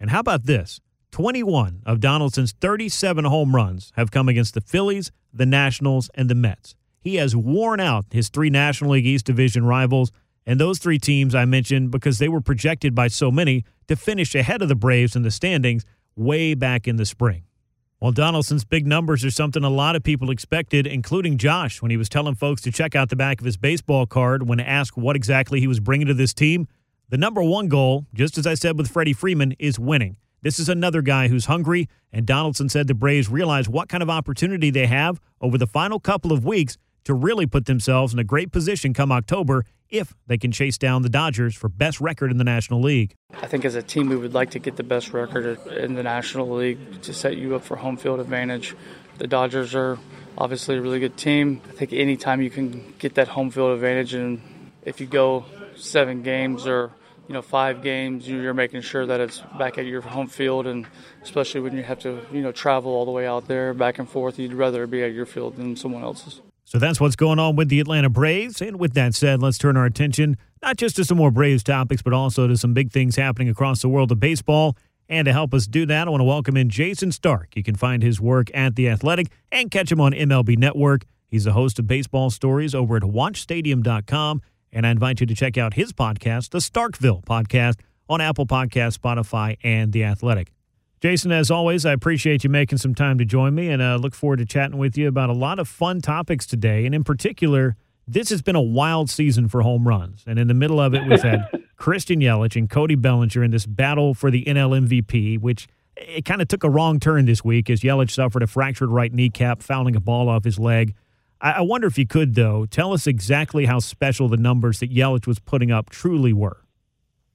And 0.00 0.08
how 0.08 0.20
about 0.20 0.46
this? 0.46 0.80
21 1.12 1.82
of 1.86 2.00
Donaldson's 2.00 2.52
37 2.52 3.24
home 3.24 3.54
runs 3.54 3.92
have 3.96 4.10
come 4.10 4.28
against 4.28 4.54
the 4.54 4.60
Phillies, 4.60 5.10
the 5.32 5.46
Nationals, 5.46 6.10
and 6.14 6.28
the 6.28 6.34
Mets. 6.34 6.74
He 7.00 7.16
has 7.16 7.36
worn 7.36 7.80
out 7.80 8.06
his 8.10 8.28
three 8.28 8.50
National 8.50 8.92
League 8.92 9.06
East 9.06 9.24
Division 9.24 9.64
rivals, 9.64 10.10
and 10.44 10.60
those 10.60 10.78
three 10.78 10.98
teams 10.98 11.34
I 11.34 11.44
mentioned 11.44 11.90
because 11.90 12.18
they 12.18 12.28
were 12.28 12.40
projected 12.40 12.94
by 12.94 13.08
so 13.08 13.30
many 13.30 13.64
to 13.88 13.96
finish 13.96 14.34
ahead 14.34 14.62
of 14.62 14.68
the 14.68 14.74
Braves 14.74 15.16
in 15.16 15.22
the 15.22 15.30
standings 15.30 15.84
way 16.16 16.54
back 16.54 16.88
in 16.88 16.96
the 16.96 17.06
spring. 17.06 17.44
Well, 18.00 18.12
Donaldson's 18.12 18.64
big 18.64 18.86
numbers 18.86 19.24
are 19.24 19.30
something 19.30 19.64
a 19.64 19.70
lot 19.70 19.96
of 19.96 20.02
people 20.02 20.30
expected, 20.30 20.86
including 20.86 21.38
Josh, 21.38 21.80
when 21.80 21.90
he 21.90 21.96
was 21.96 22.10
telling 22.10 22.34
folks 22.34 22.60
to 22.62 22.70
check 22.70 22.94
out 22.94 23.08
the 23.08 23.16
back 23.16 23.40
of 23.40 23.46
his 23.46 23.56
baseball 23.56 24.04
card 24.04 24.46
when 24.46 24.60
asked 24.60 24.98
what 24.98 25.16
exactly 25.16 25.60
he 25.60 25.66
was 25.66 25.80
bringing 25.80 26.06
to 26.08 26.14
this 26.14 26.34
team. 26.34 26.68
The 27.08 27.16
number 27.16 27.42
one 27.42 27.68
goal, 27.68 28.04
just 28.12 28.36
as 28.36 28.46
I 28.46 28.54
said 28.54 28.76
with 28.76 28.90
Freddie 28.90 29.14
Freeman, 29.14 29.54
is 29.58 29.78
winning. 29.78 30.16
This 30.46 30.60
is 30.60 30.68
another 30.68 31.02
guy 31.02 31.26
who's 31.26 31.46
hungry, 31.46 31.88
and 32.12 32.24
Donaldson 32.24 32.68
said 32.68 32.86
the 32.86 32.94
Braves 32.94 33.28
realize 33.28 33.68
what 33.68 33.88
kind 33.88 34.00
of 34.00 34.08
opportunity 34.08 34.70
they 34.70 34.86
have 34.86 35.20
over 35.40 35.58
the 35.58 35.66
final 35.66 35.98
couple 35.98 36.32
of 36.32 36.44
weeks 36.44 36.78
to 37.02 37.14
really 37.14 37.46
put 37.46 37.66
themselves 37.66 38.12
in 38.12 38.20
a 38.20 38.22
great 38.22 38.52
position 38.52 38.94
come 38.94 39.10
October 39.10 39.64
if 39.90 40.14
they 40.28 40.38
can 40.38 40.52
chase 40.52 40.78
down 40.78 41.02
the 41.02 41.08
Dodgers 41.08 41.56
for 41.56 41.68
best 41.68 42.00
record 42.00 42.30
in 42.30 42.36
the 42.36 42.44
National 42.44 42.80
League. 42.80 43.16
I 43.42 43.48
think 43.48 43.64
as 43.64 43.74
a 43.74 43.82
team, 43.82 44.08
we 44.08 44.14
would 44.14 44.34
like 44.34 44.50
to 44.52 44.60
get 44.60 44.76
the 44.76 44.84
best 44.84 45.12
record 45.12 45.58
in 45.66 45.94
the 45.96 46.04
National 46.04 46.48
League 46.48 47.02
to 47.02 47.12
set 47.12 47.36
you 47.36 47.56
up 47.56 47.64
for 47.64 47.74
home 47.74 47.96
field 47.96 48.20
advantage. 48.20 48.76
The 49.18 49.26
Dodgers 49.26 49.74
are 49.74 49.98
obviously 50.38 50.76
a 50.76 50.80
really 50.80 51.00
good 51.00 51.16
team. 51.16 51.60
I 51.68 51.72
think 51.72 51.92
anytime 51.92 52.40
you 52.40 52.50
can 52.50 52.94
get 53.00 53.16
that 53.16 53.26
home 53.26 53.50
field 53.50 53.72
advantage, 53.72 54.14
and 54.14 54.40
if 54.84 55.00
you 55.00 55.08
go 55.08 55.44
seven 55.74 56.22
games 56.22 56.68
or 56.68 56.92
you 57.28 57.34
know 57.34 57.42
five 57.42 57.82
games 57.82 58.28
you're 58.28 58.54
making 58.54 58.80
sure 58.80 59.06
that 59.06 59.20
it's 59.20 59.42
back 59.58 59.78
at 59.78 59.86
your 59.86 60.00
home 60.00 60.26
field 60.26 60.66
and 60.66 60.86
especially 61.22 61.60
when 61.60 61.76
you 61.76 61.82
have 61.82 61.98
to 61.98 62.20
you 62.32 62.40
know 62.40 62.52
travel 62.52 62.92
all 62.92 63.04
the 63.04 63.10
way 63.10 63.26
out 63.26 63.48
there 63.48 63.74
back 63.74 63.98
and 63.98 64.08
forth 64.08 64.38
you'd 64.38 64.52
rather 64.52 64.86
be 64.86 65.02
at 65.02 65.12
your 65.12 65.26
field 65.26 65.56
than 65.56 65.76
someone 65.76 66.02
else's 66.02 66.40
so 66.64 66.80
that's 66.80 67.00
what's 67.00 67.14
going 67.14 67.38
on 67.38 67.54
with 67.54 67.68
the 67.68 67.78
Atlanta 67.78 68.10
Braves. 68.10 68.60
And 68.60 68.80
with 68.80 68.94
that 68.94 69.14
said, 69.14 69.40
let's 69.40 69.56
turn 69.56 69.76
our 69.76 69.84
attention 69.84 70.36
not 70.62 70.76
just 70.76 70.96
to 70.96 71.04
some 71.04 71.16
more 71.16 71.30
Braves 71.30 71.62
topics, 71.62 72.02
but 72.02 72.12
also 72.12 72.48
to 72.48 72.56
some 72.56 72.74
big 72.74 72.90
things 72.90 73.14
happening 73.14 73.48
across 73.48 73.82
the 73.82 73.88
world 73.88 74.10
of 74.10 74.18
baseball. 74.18 74.76
And 75.08 75.26
to 75.26 75.32
help 75.32 75.54
us 75.54 75.68
do 75.68 75.86
that, 75.86 76.08
I 76.08 76.10
want 76.10 76.20
to 76.20 76.24
welcome 76.24 76.56
in 76.56 76.68
Jayson 76.68 77.12
Stark. 77.12 77.54
You 77.54 77.62
can 77.62 77.76
find 77.76 78.02
his 78.02 78.20
work 78.20 78.50
at 78.52 78.74
The 78.74 78.88
Athletic 78.88 79.28
and 79.52 79.70
catch 79.70 79.92
him 79.92 80.00
on 80.00 80.12
MLB 80.12 80.58
Network. 80.58 81.04
He's 81.28 81.44
the 81.44 81.52
host 81.52 81.78
of 81.78 81.86
baseball 81.86 82.30
stories 82.30 82.74
over 82.74 82.96
at 82.96 83.04
watchstadium.com 83.04 84.42
and 84.76 84.86
I 84.86 84.90
invite 84.90 85.20
you 85.20 85.26
to 85.26 85.34
check 85.34 85.56
out 85.56 85.72
his 85.72 85.94
podcast, 85.94 86.50
the 86.50 86.58
Starkville 86.58 87.24
Podcast, 87.24 87.76
on 88.10 88.20
Apple 88.20 88.46
Podcasts, 88.46 88.98
Spotify, 88.98 89.56
and 89.64 89.90
The 89.90 90.04
Athletic. 90.04 90.52
Jason, 91.00 91.32
as 91.32 91.50
always, 91.50 91.86
I 91.86 91.92
appreciate 91.92 92.44
you 92.44 92.50
making 92.50 92.76
some 92.76 92.94
time 92.94 93.16
to 93.16 93.24
join 93.24 93.54
me 93.54 93.70
and 93.70 93.80
uh, 93.80 93.96
look 93.96 94.14
forward 94.14 94.38
to 94.40 94.44
chatting 94.44 94.76
with 94.76 94.98
you 94.98 95.08
about 95.08 95.30
a 95.30 95.32
lot 95.32 95.58
of 95.58 95.66
fun 95.66 96.02
topics 96.02 96.44
today. 96.44 96.84
And 96.84 96.94
in 96.94 97.04
particular, 97.04 97.74
this 98.06 98.28
has 98.28 98.42
been 98.42 98.54
a 98.54 98.60
wild 98.60 99.08
season 99.08 99.48
for 99.48 99.62
home 99.62 99.88
runs. 99.88 100.22
And 100.26 100.38
in 100.38 100.46
the 100.46 100.54
middle 100.54 100.78
of 100.78 100.94
it, 100.94 101.06
we've 101.08 101.22
had 101.22 101.48
Christian 101.76 102.20
Yelich 102.20 102.54
and 102.54 102.68
Cody 102.68 102.96
Bellinger 102.96 103.42
in 103.42 103.52
this 103.52 103.64
battle 103.64 104.12
for 104.12 104.30
the 104.30 104.44
NL 104.44 104.86
MVP, 104.86 105.40
which 105.40 105.68
it 105.96 106.26
kind 106.26 106.42
of 106.42 106.48
took 106.48 106.64
a 106.64 106.70
wrong 106.70 107.00
turn 107.00 107.24
this 107.24 107.42
week 107.42 107.70
as 107.70 107.80
Yelich 107.80 108.10
suffered 108.10 108.42
a 108.42 108.46
fractured 108.46 108.90
right 108.90 109.12
kneecap, 109.12 109.62
fouling 109.62 109.96
a 109.96 110.00
ball 110.00 110.28
off 110.28 110.44
his 110.44 110.58
leg. 110.58 110.94
I 111.40 111.60
wonder 111.60 111.86
if 111.86 111.98
you 111.98 112.06
could, 112.06 112.34
though, 112.34 112.64
tell 112.64 112.92
us 112.94 113.06
exactly 113.06 113.66
how 113.66 113.78
special 113.78 114.28
the 114.28 114.38
numbers 114.38 114.80
that 114.80 114.90
Yelich 114.90 115.26
was 115.26 115.38
putting 115.38 115.70
up 115.70 115.90
truly 115.90 116.32
were. 116.32 116.62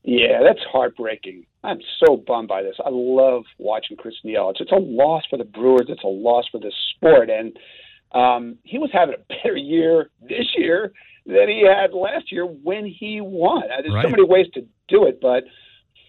Yeah, 0.04 0.40
that's 0.44 0.62
heartbreaking. 0.72 1.46
I'm 1.64 1.80
so 2.04 2.18
bummed 2.18 2.48
by 2.48 2.64
this. 2.64 2.76
I 2.84 2.90
love 2.92 3.44
watching 3.60 3.98
Chris 3.98 4.16
Yelich. 4.26 4.60
It's 4.60 4.72
a 4.72 4.80
loss 4.80 5.24
for 5.30 5.38
the 5.38 5.44
Brewers. 5.44 5.86
It's 5.88 6.04
a 6.04 6.08
loss 6.08 6.46
for 6.52 6.60
the 6.60 6.72
sport. 6.96 7.30
And 7.30 7.56
um, 8.14 8.58
he 8.64 8.80
was 8.80 8.90
having 8.92 9.16
a 9.16 9.20
better 9.44 9.56
year 9.56 10.10
this 10.22 10.48
year 10.58 10.92
than 11.28 11.48
he 11.48 11.64
had 11.68 11.94
last 11.94 12.32
year 12.32 12.46
when 12.46 12.86
he 12.86 13.22
won. 13.22 13.62
There's 13.68 13.94
right. 13.94 14.04
so 14.04 14.10
many 14.10 14.24
ways 14.24 14.48
to 14.56 14.66
do 14.88 15.06
it, 15.06 15.20
but 15.22 15.44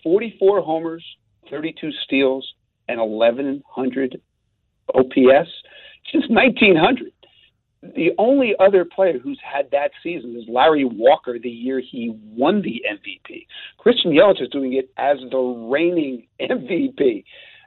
44 0.02 0.62
homers, 0.62 1.04
32 1.50 1.90
steals, 2.04 2.50
and 2.88 2.98
1,100 2.98 4.20
OPS 4.94 5.50
since 6.10 6.24
1900 6.28 7.12
the 7.82 8.10
only 8.16 8.54
other 8.60 8.84
player 8.84 9.18
who's 9.18 9.40
had 9.42 9.70
that 9.72 9.90
season 10.02 10.36
is 10.36 10.44
Larry 10.48 10.84
Walker 10.84 11.38
the 11.38 11.50
year 11.50 11.80
he 11.80 12.16
won 12.24 12.62
the 12.62 12.82
MVP. 12.88 13.46
Christian 13.78 14.12
Yelich 14.12 14.40
is 14.40 14.48
doing 14.50 14.74
it 14.74 14.90
as 14.96 15.18
the 15.30 15.38
reigning 15.38 16.28
MVP. 16.40 17.24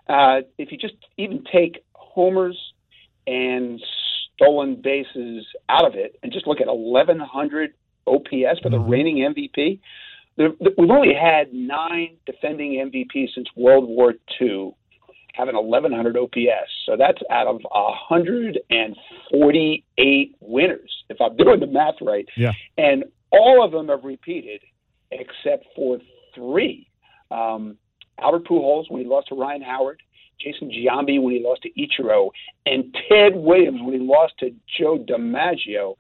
Uh, 0.08 0.46
if 0.58 0.72
you 0.72 0.78
just 0.78 0.94
even 1.18 1.44
take 1.52 1.84
homers 1.94 2.58
and 3.28 3.82
stolen 4.36 4.82
bases 4.82 5.46
out 5.68 5.86
of 5.86 5.96
it 5.96 6.18
and 6.24 6.32
just 6.32 6.48
look 6.48 6.62
at 6.62 6.68
1100 6.68 7.74
OPS 8.08 8.60
for 8.62 8.70
the 8.70 8.78
mm-hmm. 8.78 8.90
reigning 8.90 9.18
MVP, 9.18 9.80
we've 10.38 10.92
only 10.92 11.14
had 11.14 11.54
nine 11.54 12.16
defending 12.26 12.90
MVPs 12.90 13.34
since 13.36 13.48
World 13.56 13.88
War 13.88 14.14
II 14.40 14.76
have 15.36 15.50
an 15.50 15.56
1100 15.56 16.18
OPS. 16.18 16.72
So 16.86 16.96
that's 16.98 17.22
out 17.30 17.48
of 17.48 17.62
148 17.70 20.36
winners, 20.40 21.04
if 21.10 21.22
I'm 21.22 21.36
doing 21.36 21.60
the 21.60 21.68
math 21.68 21.96
right. 22.02 22.26
Yeah. 22.38 22.54
And 22.78 23.04
all 23.32 23.64
of 23.64 23.72
them 23.72 23.90
have 23.90 24.04
repeated 24.04 24.62
except 25.12 25.66
for 25.76 26.00
three. 26.34 26.88
Um, 27.32 27.78
Albert 28.20 28.48
Pujols 28.48 28.90
when 28.90 29.02
he 29.02 29.08
lost 29.08 29.28
to 29.30 29.36
Ryan 29.36 29.62
Howard, 29.62 30.02
Jason 30.40 30.70
Giambi 30.70 31.22
when 31.22 31.34
he 31.34 31.44
lost 31.44 31.64
to 31.64 31.70
Ichiro, 31.72 32.32
and 32.66 32.96
Ted 33.10 33.36
Williams 33.36 33.82
when 33.82 33.94
he 33.94 34.00
lost 34.00 34.38
to 34.40 34.54
Joe 34.78 34.98
DiMaggio. 34.98 35.96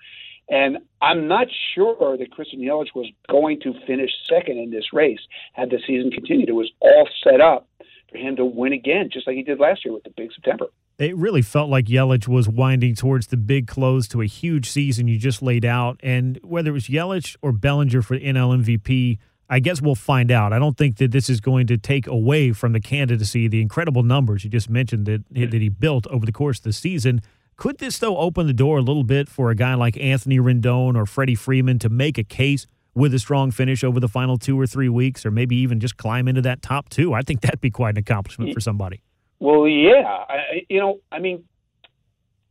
And 0.48 0.78
I'm 1.02 1.28
not 1.28 1.48
sure 1.74 2.15
that 2.17 2.32
Christian 2.32 2.60
Yelich 2.60 2.93
was 2.93 3.08
going 3.30 3.60
to 3.62 3.74
finish 3.88 4.12
second 4.30 4.60
in 4.60 4.69
this 4.69 4.93
race 4.93 5.21
had 5.54 5.71
the 5.71 5.80
season 5.88 6.12
continued. 6.12 6.50
It 6.50 6.54
was 6.54 6.71
all 6.80 7.10
set 7.24 7.41
up 7.41 7.67
him 8.15 8.36
to 8.38 8.45
win 8.45 8.73
again, 8.73 9.10
just 9.12 9.28
like 9.28 9.36
he 9.36 9.43
did 9.43 9.60
last 9.60 9.86
year 9.86 9.93
with 9.93 10.04
the 10.04 10.10
big 10.10 10.32
September. 10.34 10.67
It 10.97 11.15
really 11.17 11.41
felt 11.41 11.69
like 11.69 11.86
Yelich 11.86 12.28
was 12.28 12.47
winding 12.47 12.95
towards 12.95 13.28
the 13.28 13.38
big 13.38 13.67
close 13.67 14.08
to 14.10 14.21
a 14.21 14.25
huge 14.25 14.69
season 14.69 15.08
you 15.08 15.17
just 15.17 15.41
laid 15.41 15.65
out. 15.65 15.99
And 16.01 16.39
whether 16.43 16.69
it 16.69 16.73
was 16.73 16.88
Yelich 16.88 17.36
or 17.41 17.51
Bellinger 17.51 18.01
for 18.01 18.17
NL 18.17 18.63
MVP, 18.63 19.17
I 19.49 19.60
guess 19.60 19.82
we'll 19.82 19.95
find 19.95 20.32
out. 20.32 20.54
I 20.54 20.60
don't 20.60 20.78
think 20.78 20.97
that 20.97 21.12
this 21.12 21.30
is 21.30 21.41
going 21.41 21.67
to 21.67 21.78
take 21.78 22.08
away 22.08 22.51
from 22.51 22.73
the 22.73 22.80
candidacy, 22.80 23.47
the 23.47 23.62
incredible 23.62 24.04
numbers 24.04 24.43
you 24.43 24.49
just 24.49 24.69
mentioned 24.69 25.06
that, 25.06 25.23
that 25.32 25.54
he 25.54 25.69
built 25.69 26.08
over 26.08 26.25
the 26.25 26.32
course 26.32 26.60
of 26.60 26.63
the 26.63 26.73
season. 26.73 27.21
Could 27.58 27.78
this, 27.78 27.99
though, 27.99 28.17
open 28.17 28.47
the 28.47 28.54
door 28.54 28.80
a 28.80 28.82
little 28.82 29.04
bit 29.04 29.30
for 29.30 29.49
a 29.49 29.56
guy 29.56 29.75
like 29.75 29.97
Anthony 29.97 30.39
Rendon 30.39 30.95
or 30.95 31.06
Freddie 31.06 31.36
Freeman 31.36 31.80
to 31.80 31.89
make 31.89 32.17
a 32.17 32.23
case 32.23 32.67
with 32.95 33.13
a 33.13 33.19
strong 33.19 33.51
finish 33.51 33.84
over 33.84 33.99
the 33.99 34.08
final 34.08 34.38
two 34.38 34.60
or 34.60 34.65
three 34.65 34.89
weeks, 34.89 35.25
or 35.25 35.31
maybe 35.31 35.55
even 35.58 35.79
just 35.79 35.97
climb 35.97 36.27
into 36.27 36.41
that 36.41 36.62
top 36.62 36.89
two? 36.89 37.13
I 37.13 37.21
think 37.21 37.41
that'd 37.41 37.62
be 37.62 37.71
quite 37.71 37.91
an 37.91 37.97
accomplishment 37.99 38.53
for 38.53 38.60
somebody. 38.60 39.01
Well, 39.39 39.67
yeah. 39.67 40.25
I, 40.29 40.65
you 40.69 40.79
know, 40.79 40.99
I 41.12 41.19
mean, 41.19 41.43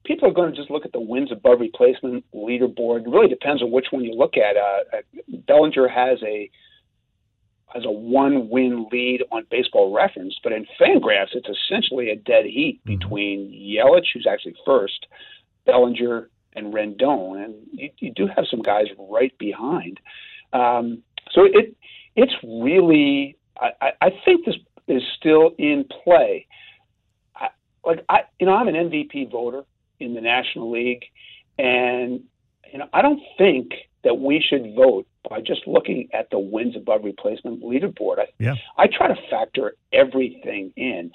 people 0.04 0.28
are 0.28 0.33
going 0.33 0.52
to 0.52 0.57
just 0.57 0.70
look 0.70 0.85
at 0.85 0.92
the 0.92 1.00
wins 1.00 1.33
above 1.33 1.61
replacement 1.61 2.24
leaderboard. 2.35 3.07
It 3.07 3.09
really 3.09 3.28
depends 3.28 3.62
on 3.62 3.70
which 3.70 3.87
one 3.90 4.04
you 4.04 4.12
look 4.12 4.35
at. 4.37 4.57
Uh, 4.57 4.98
Bellinger 5.46 5.88
has 5.88 6.22
a 6.22 6.50
has 7.74 7.85
a 7.85 7.90
one 7.90 8.48
win 8.48 8.87
lead 8.92 9.24
on 9.33 9.44
baseball 9.50 9.92
reference, 9.92 10.38
but 10.44 10.52
in 10.52 10.64
Fangraphs, 10.80 11.35
it's 11.35 11.48
essentially 11.48 12.11
a 12.11 12.16
dead 12.16 12.44
heat 12.44 12.80
mm-hmm. 12.80 12.98
between 12.98 13.50
Yelich, 13.50 14.07
who's 14.12 14.28
actually 14.30 14.54
first, 14.64 15.07
Bellinger, 15.66 16.30
and 16.54 16.72
Rendon. 16.72 17.44
And 17.44 17.54
you, 17.72 17.90
you 17.98 18.12
do 18.14 18.28
have 18.28 18.44
some 18.48 18.62
guys 18.62 18.87
right 19.11 19.37
behind. 19.38 19.98
Um, 20.55 21.03
so 21.33 21.45
it 21.45 21.77
it's 22.17 22.33
really, 22.43 23.37
I, 23.59 23.90
I 24.01 24.11
think 24.25 24.47
this 24.47 24.55
is 24.88 25.03
still 25.19 25.51
in 25.59 25.85
play. 26.05 26.47
I, 27.37 27.49
like 27.85 28.05
I, 28.09 28.21
you 28.38 28.47
know, 28.47 28.55
I'm 28.55 28.69
an 28.69 28.75
MVP 28.75 29.31
voter 29.31 29.64
in 30.01 30.14
the 30.14 30.21
National 30.21 30.71
League, 30.71 31.05
and 31.59 32.21
you 32.73 32.79
know, 32.79 32.88
I 32.93 33.03
don't 33.03 33.21
think 33.37 33.73
that 34.05 34.14
we 34.19 34.43
should 34.47 34.75
vote 34.75 35.07
by 35.29 35.40
just 35.40 35.67
looking 35.67 36.09
at 36.12 36.31
the 36.31 36.38
wins 36.38 36.77
above 36.77 37.05
replacement 37.05 37.62
leaderboard. 37.62 38.19
I, 38.19 38.27
yeah. 38.38 38.55
I 38.77 38.87
try 38.87 39.09
to 39.09 39.17
factor 39.31 39.75
everything 39.93 40.73
in. 40.77 41.11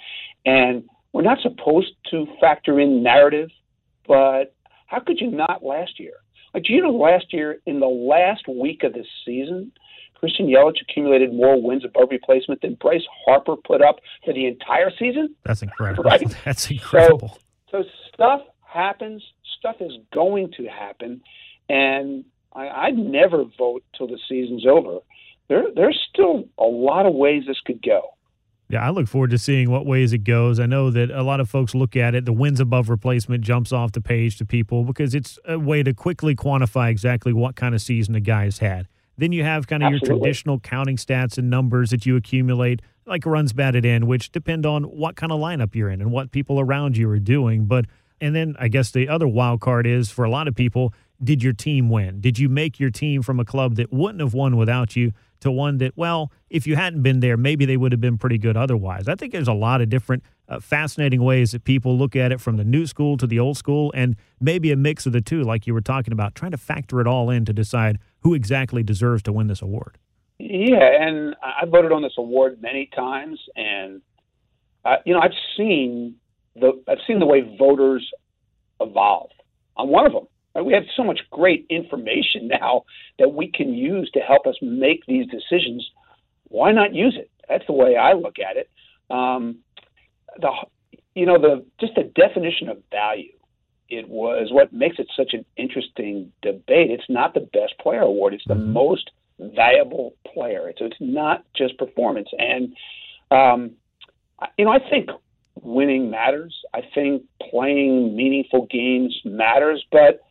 And 0.46 0.84
we're 1.14 1.22
not 1.22 1.40
supposed 1.42 1.94
to 2.12 2.26
factor 2.42 2.80
in 2.80 3.04
narrative, 3.04 3.50
but 4.08 4.56
how 4.88 5.00
could 5.00 5.20
you 5.20 5.30
not 5.30 5.64
last 5.64 6.00
year? 6.00 6.14
Like, 6.54 6.64
do 6.64 6.74
you 6.74 6.82
know 6.82 6.92
last 6.92 7.32
year, 7.32 7.60
in 7.66 7.80
the 7.80 7.88
last 7.88 8.48
week 8.48 8.84
of 8.84 8.94
the 8.94 9.06
season, 9.26 9.72
Christian 10.16 10.48
Yelich 10.48 10.82
accumulated 10.82 11.34
more 11.34 11.62
wins 11.62 11.86
above 11.86 12.10
replacement 12.12 12.62
than 12.62 12.76
Bryce 12.76 13.06
Harper 13.26 13.56
put 13.56 13.82
up 13.82 13.98
for 14.26 14.34
the 14.34 14.48
entire 14.48 14.92
season? 14.98 15.36
That's 15.44 15.62
incredible. 15.62 16.04
Right? 16.04 16.24
That's 16.46 16.70
incredible. 16.70 17.40
So, 17.72 17.84
so 17.84 17.90
stuff 18.14 18.42
happens. 18.66 19.24
Stuff 19.60 19.78
is 19.80 19.94
going 20.14 20.52
to 20.58 20.66
happen. 20.66 21.22
And 21.70 22.26
I, 22.54 22.68
I'd 22.68 22.98
never 22.98 23.46
vote 23.58 23.84
till 23.98 24.08
the 24.08 24.20
season's 24.28 24.66
over. 24.66 25.00
There, 25.48 25.66
there's 25.74 26.00
still 26.14 26.46
a 26.58 26.64
lot 26.66 27.06
of 27.06 27.14
ways 27.14 27.44
this 27.48 27.60
could 27.66 27.82
go. 27.82 28.14
Yeah, 28.72 28.86
I 28.86 28.92
look 28.92 29.08
forward 29.08 29.32
to 29.32 29.40
seeing 29.40 29.72
what 29.72 29.88
ways 29.88 30.14
it 30.14 30.20
goes. 30.20 30.60
I 30.60 30.68
know 30.68 30.92
that 30.92 31.10
a 31.10 31.24
lot 31.24 31.40
of 31.40 31.50
folks 31.50 31.74
look 31.74 31.96
at 31.96 32.14
it, 32.14 32.26
the 32.26 32.34
wins 32.34 32.60
above 32.60 32.88
replacement 32.88 33.44
jumps 33.44 33.72
off 33.72 33.94
the 33.94 34.02
page 34.02 34.38
to 34.38 34.46
people 34.46 34.84
because 34.84 35.16
it's 35.16 35.40
a 35.46 35.58
way 35.58 35.82
to 35.82 35.92
quickly 35.92 36.36
quantify 36.36 36.92
exactly 36.92 37.34
what 37.34 37.56
kind 37.56 37.74
of 37.74 37.82
season 37.82 38.14
a 38.14 38.20
guy's 38.20 38.60
had. 38.60 38.88
Then 39.18 39.32
you 39.32 39.44
have 39.44 39.66
kind 39.66 39.82
of 39.82 39.88
Absolutely. 39.88 40.10
your 40.10 40.20
traditional 40.20 40.60
counting 40.60 40.98
stats 40.98 41.40
and 41.40 41.50
numbers 41.50 41.90
that 41.90 42.06
you 42.06 42.16
accumulate, 42.16 42.84
like 43.08 43.26
runs 43.26 43.54
batted 43.54 43.86
in, 43.86 44.06
which 44.06 44.32
depend 44.32 44.68
on 44.68 44.84
what 44.84 45.16
kind 45.16 45.32
of 45.32 45.40
lineup 45.40 45.74
you're 45.74 45.90
in 45.90 46.00
and 46.00 46.12
what 46.12 46.32
people 46.32 46.60
around 46.60 46.96
you 46.96 47.10
are 47.10 47.20
doing. 47.20 47.66
But 47.66 47.86
and 48.22 48.36
then 48.36 48.56
I 48.60 48.68
guess 48.68 48.92
the 48.92 49.10
other 49.10 49.28
wild 49.28 49.62
card 49.62 49.88
is 49.88 50.12
for 50.12 50.26
a 50.26 50.30
lot 50.30 50.48
of 50.48 50.54
people, 50.56 50.94
did 51.24 51.42
your 51.42 51.54
team 51.54 51.90
win? 51.90 52.22
Did 52.22 52.38
you 52.38 52.50
make 52.50 52.80
your 52.80 52.92
team 52.92 53.24
from 53.24 53.40
a 53.40 53.46
club 53.46 53.76
that 53.76 53.92
wouldn't 53.92 54.22
have 54.22 54.34
won 54.34 54.58
without 54.58 54.96
you 54.96 55.12
to 55.42 55.52
one 55.52 55.78
that, 55.78 55.94
well, 55.96 56.32
if 56.50 56.68
you 56.68 56.76
hadn't 56.76 57.02
been 57.02 57.20
there, 57.20 57.38
maybe 57.38 57.66
they 57.66 57.78
would 57.78 57.92
have 57.92 58.02
been 58.02 58.18
pretty 58.18 58.38
good 58.38 58.58
otherwise? 58.58 59.08
I 59.08 59.16
think 59.16 59.32
there's 59.32 59.48
a 59.48 59.54
lot 59.54 59.82
of 59.82 59.90
different 59.90 60.24
uh, 60.48 60.60
fascinating 60.60 61.22
ways 61.22 61.52
that 61.52 61.64
people 61.64 61.98
look 61.98 62.16
at 62.16 62.32
it 62.32 62.42
from 62.42 62.58
the 62.58 62.64
new 62.64 62.86
school 62.86 63.18
to 63.18 63.28
the 63.28 63.40
old 63.40 63.58
school 63.58 63.92
and 63.96 64.16
maybe 64.40 64.72
a 64.72 64.76
mix 64.76 65.06
of 65.06 65.14
the 65.14 65.22
two, 65.22 65.44
like 65.44 65.68
you 65.68 65.74
were 65.74 65.82
talking 65.82 66.12
about, 66.12 66.36
trying 66.36 66.52
to 66.52 66.58
factor 66.58 67.00
it 67.00 67.08
all 67.08 67.30
in 67.30 67.46
to 67.46 67.54
decide 67.54 68.00
who 68.22 68.34
exactly 68.34 68.84
deserves 68.84 69.22
to 69.24 69.34
win 69.34 69.48
this 69.48 69.62
award. 69.62 69.98
Yeah, 70.40 71.02
and 71.02 71.36
I 71.44 71.66
voted 71.66 71.92
on 71.92 72.02
this 72.02 72.14
award 72.18 72.62
many 72.62 72.90
times, 72.96 73.40
and 73.58 74.02
uh, 74.86 74.96
you 75.06 75.14
know 75.14 75.20
I've 75.20 75.32
seen 75.58 76.16
the 76.56 76.82
I've 76.88 77.00
seen 77.06 77.20
the 77.20 77.26
way 77.26 77.42
voters 77.60 78.10
evolve. 78.80 79.32
I'm 79.78 79.90
one 79.90 80.06
of 80.06 80.14
them. 80.14 80.28
We 80.56 80.74
have 80.74 80.84
so 80.96 81.04
much 81.04 81.20
great 81.32 81.66
information 81.70 82.48
now 82.48 82.84
that 83.20 83.34
we 83.34 83.52
can 83.52 83.74
use 83.74 84.10
to 84.12 84.20
help 84.20 84.48
us 84.48 84.56
make 84.62 85.06
these 85.06 85.28
decisions. 85.28 85.90
Why 86.46 86.72
not 86.72 86.94
use 86.94 87.16
it? 87.18 87.30
That's 87.48 87.66
the 87.68 87.74
way 87.74 87.96
I 87.96 88.14
look 88.14 88.38
at 88.40 88.58
it. 88.58 88.70
Um, 89.10 89.60
the 90.40 90.52
you 91.16 91.26
know 91.26 91.40
the 91.40 91.66
just 91.80 91.96
the 91.96 92.04
definition 92.04 92.70
of 92.70 92.78
value. 92.92 93.34
It 93.90 94.08
was 94.08 94.50
what 94.52 94.72
makes 94.72 95.00
it 95.00 95.08
such 95.16 95.34
an 95.34 95.46
interesting 95.58 96.32
debate. 96.42 96.92
It's 96.92 97.10
not 97.10 97.34
the 97.34 97.40
best 97.40 97.74
player 97.80 98.02
award. 98.02 98.34
It's 98.36 98.44
the 98.48 98.54
mm-hmm. 98.54 98.74
most 98.74 99.10
valuable 99.40 100.16
player. 100.32 100.72
So 100.78 100.86
it's 100.86 100.98
not 101.00 101.44
just 101.56 101.78
performance. 101.78 102.30
And 102.38 102.76
um, 103.32 103.72
you 104.58 104.66
know, 104.66 104.72
I 104.72 104.80
think 104.90 105.10
winning 105.62 106.10
matters. 106.10 106.56
I 106.74 106.82
think 106.94 107.24
playing 107.50 108.16
meaningful 108.16 108.68
games 108.70 109.20
matters, 109.26 109.84
but 109.92 110.22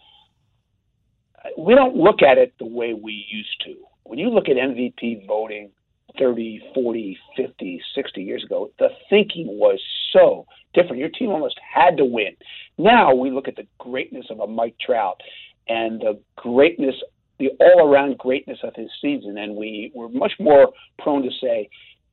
we 1.56 1.74
don't 1.74 1.96
look 1.96 2.22
at 2.22 2.38
it 2.38 2.54
the 2.58 2.66
way 2.66 2.94
we 2.94 3.26
used 3.30 3.62
to. 3.66 3.74
When 4.04 4.18
you 4.18 4.30
look 4.30 4.48
at 4.48 4.56
MVP 4.56 5.26
voting 5.26 5.70
30, 6.18 6.60
40, 6.74 7.18
50, 7.36 7.82
60 7.94 8.22
years 8.22 8.44
ago, 8.44 8.70
the 8.78 8.88
thinking 9.10 9.46
was 9.46 9.80
so 10.12 10.46
different. 10.74 10.98
Your 10.98 11.10
team 11.10 11.30
almost 11.30 11.58
had 11.62 11.96
to 11.98 12.04
win. 12.04 12.36
Now 12.78 13.14
we 13.14 13.30
look 13.30 13.48
at 13.48 13.56
the 13.56 13.66
greatness 13.78 14.26
of 14.30 14.40
a 14.40 14.46
Mike 14.46 14.76
Trout 14.84 15.20
and 15.68 16.00
the 16.00 16.18
greatness, 16.36 16.94
the 17.38 17.50
all 17.60 17.86
around 17.86 18.18
greatness 18.18 18.58
of 18.62 18.74
his 18.74 18.88
season, 19.00 19.38
and 19.38 19.54
we, 19.54 19.92
we're 19.94 20.08
much 20.08 20.32
more 20.40 20.72
prone 20.98 21.22
to 21.22 21.30
say, 21.40 21.68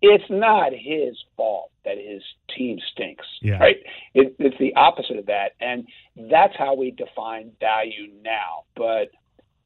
it's 0.07 0.29
not 0.29 0.71
his 0.71 1.17
fault 1.35 1.71
that 1.83 1.97
his 1.97 2.21
team 2.55 2.79
stinks, 2.91 3.25
yeah. 3.41 3.59
right? 3.59 3.77
It, 4.13 4.35
it's 4.39 4.57
the 4.59 4.73
opposite 4.75 5.17
of 5.17 5.25
that, 5.27 5.53
and 5.59 5.87
that's 6.29 6.55
how 6.57 6.75
we 6.75 6.91
define 6.91 7.51
value 7.59 8.11
now. 8.23 8.63
But 8.75 9.11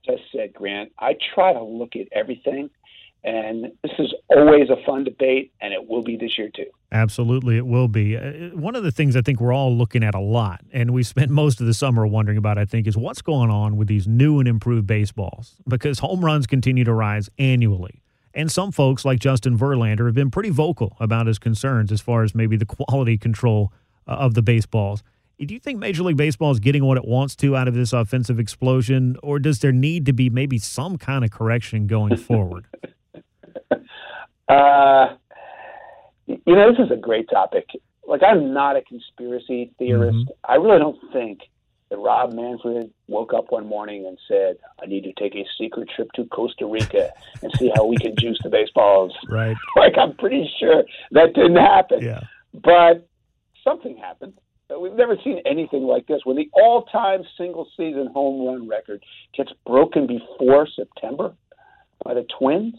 just 0.06 0.24
said, 0.36 0.54
Grant, 0.54 0.92
I 1.00 1.16
try 1.34 1.54
to 1.54 1.64
look 1.64 1.96
at 1.96 2.08
everything. 2.12 2.70
And 3.22 3.74
this 3.84 3.92
is 4.00 4.14
always 4.30 4.70
a 4.70 4.78
fun 4.86 5.04
debate, 5.04 5.52
and 5.60 5.74
it 5.74 5.90
will 5.90 6.04
be 6.04 6.16
this 6.16 6.38
year 6.38 6.50
too. 6.56 6.68
Absolutely, 6.94 7.58
it 7.58 7.68
will 7.68 7.90
be. 7.90 8.16
Uh, 8.16 8.56
one 8.56 8.78
of 8.78 8.84
the 8.84 8.94
things 8.94 9.18
I 9.18 9.22
think 9.22 9.42
we're 9.42 9.54
all 9.54 9.76
looking 9.76 10.06
at 10.06 10.16
a 10.16 10.22
lot, 10.22 10.62
and 10.72 10.92
we 10.92 11.04
spent 11.04 11.30
most 11.30 11.60
of 11.60 11.68
the 11.68 11.74
summer 11.74 12.08
wondering 12.08 12.38
about, 12.38 12.58
I 12.58 12.64
think, 12.64 12.88
is 12.88 12.96
what's 12.96 13.22
going 13.22 13.50
on 13.50 13.76
with 13.76 13.90
these 13.90 14.08
new 14.08 14.40
and 14.40 14.48
improved 14.48 14.88
baseballs 14.88 15.58
because 15.68 16.00
home 16.00 16.24
runs 16.24 16.48
continue 16.48 16.86
to 16.86 16.94
rise 16.94 17.30
annually. 17.38 18.02
And 18.40 18.50
some 18.50 18.72
folks, 18.72 19.04
like 19.04 19.20
Justin 19.20 19.58
Verlander, 19.58 20.06
have 20.06 20.16
been 20.16 20.32
pretty 20.32 20.50
vocal 20.50 20.96
about 21.02 21.28
his 21.28 21.38
concerns 21.38 21.92
as 21.92 22.00
far 22.00 22.24
as 22.24 22.34
maybe 22.34 22.56
the 22.56 22.66
quality 22.88 23.18
control 23.18 23.74
uh, 24.08 24.12
of 24.12 24.34
the 24.34 24.42
baseballs. 24.42 25.04
Do 25.40 25.54
you 25.54 25.60
think 25.60 25.78
Major 25.78 26.04
League 26.04 26.16
Baseball 26.16 26.50
is 26.52 26.62
getting 26.62 26.86
what 26.86 26.96
it 26.96 27.04
wants 27.04 27.36
to 27.38 27.58
out 27.58 27.68
of 27.68 27.74
this 27.74 27.92
offensive 27.92 28.40
explosion, 28.40 29.18
or 29.22 29.40
does 29.40 29.60
there 29.60 29.74
need 29.74 30.06
to 30.06 30.14
be 30.14 30.30
maybe 30.30 30.58
some 30.58 30.98
kind 30.98 31.26
of 31.26 31.32
correction 31.32 31.86
going 31.86 32.16
forward? 32.30 32.66
uh, 34.48 35.08
you 36.26 36.38
know, 36.48 36.72
this 36.72 36.80
is 36.86 36.92
a 36.92 36.98
great 36.98 37.30
topic. 37.30 37.68
Like, 38.08 38.22
I'm 38.24 38.54
not 38.54 38.78
a 38.78 38.82
conspiracy 38.84 39.74
theorist. 39.78 40.18
Mm-hmm. 40.18 40.52
I 40.52 40.56
really 40.56 40.80
don't 40.80 40.98
think 41.12 41.40
that 41.90 41.98
Rob 41.98 42.34
Manfred 42.34 42.92
woke 43.08 43.34
up 43.34 43.52
one 43.52 43.66
morning 43.68 44.06
and 44.06 44.18
said, 44.28 44.58
I 44.82 44.86
need 44.86 45.04
to 45.04 45.14
take 45.14 45.36
a 45.36 45.46
secret 45.58 45.90
trip 45.96 46.12
to 46.14 46.26
Costa 46.26 46.66
Rica 46.66 47.12
and 47.42 47.52
see 47.58 47.72
how 47.76 47.86
we 47.86 47.98
can 47.98 48.16
juice 48.18 48.40
the 48.44 48.50
baseballs. 48.50 49.16
Right. 49.30 49.56
Like, 49.76 49.98
I'm 49.98 50.16
pretty 50.16 50.50
sure 50.60 50.84
that 51.12 51.34
didn't 51.34 51.58
happen. 51.58 52.02
Yeah. 52.02 52.22
But 52.54 53.08
something 53.64 53.98
happened. 53.98 54.34
We've 54.80 54.94
never 54.94 55.16
seen 55.24 55.42
anything 55.46 55.84
like 55.84 56.08
this. 56.08 56.22
When 56.24 56.36
the 56.36 56.50
all-time 56.54 57.24
single-season 57.38 58.10
home 58.14 58.48
run 58.48 58.68
record 58.68 59.04
gets 59.36 59.52
broken 59.66 60.08
before 60.08 60.68
September 60.68 61.36
by 62.04 62.14
the 62.14 62.26
Twins, 62.38 62.76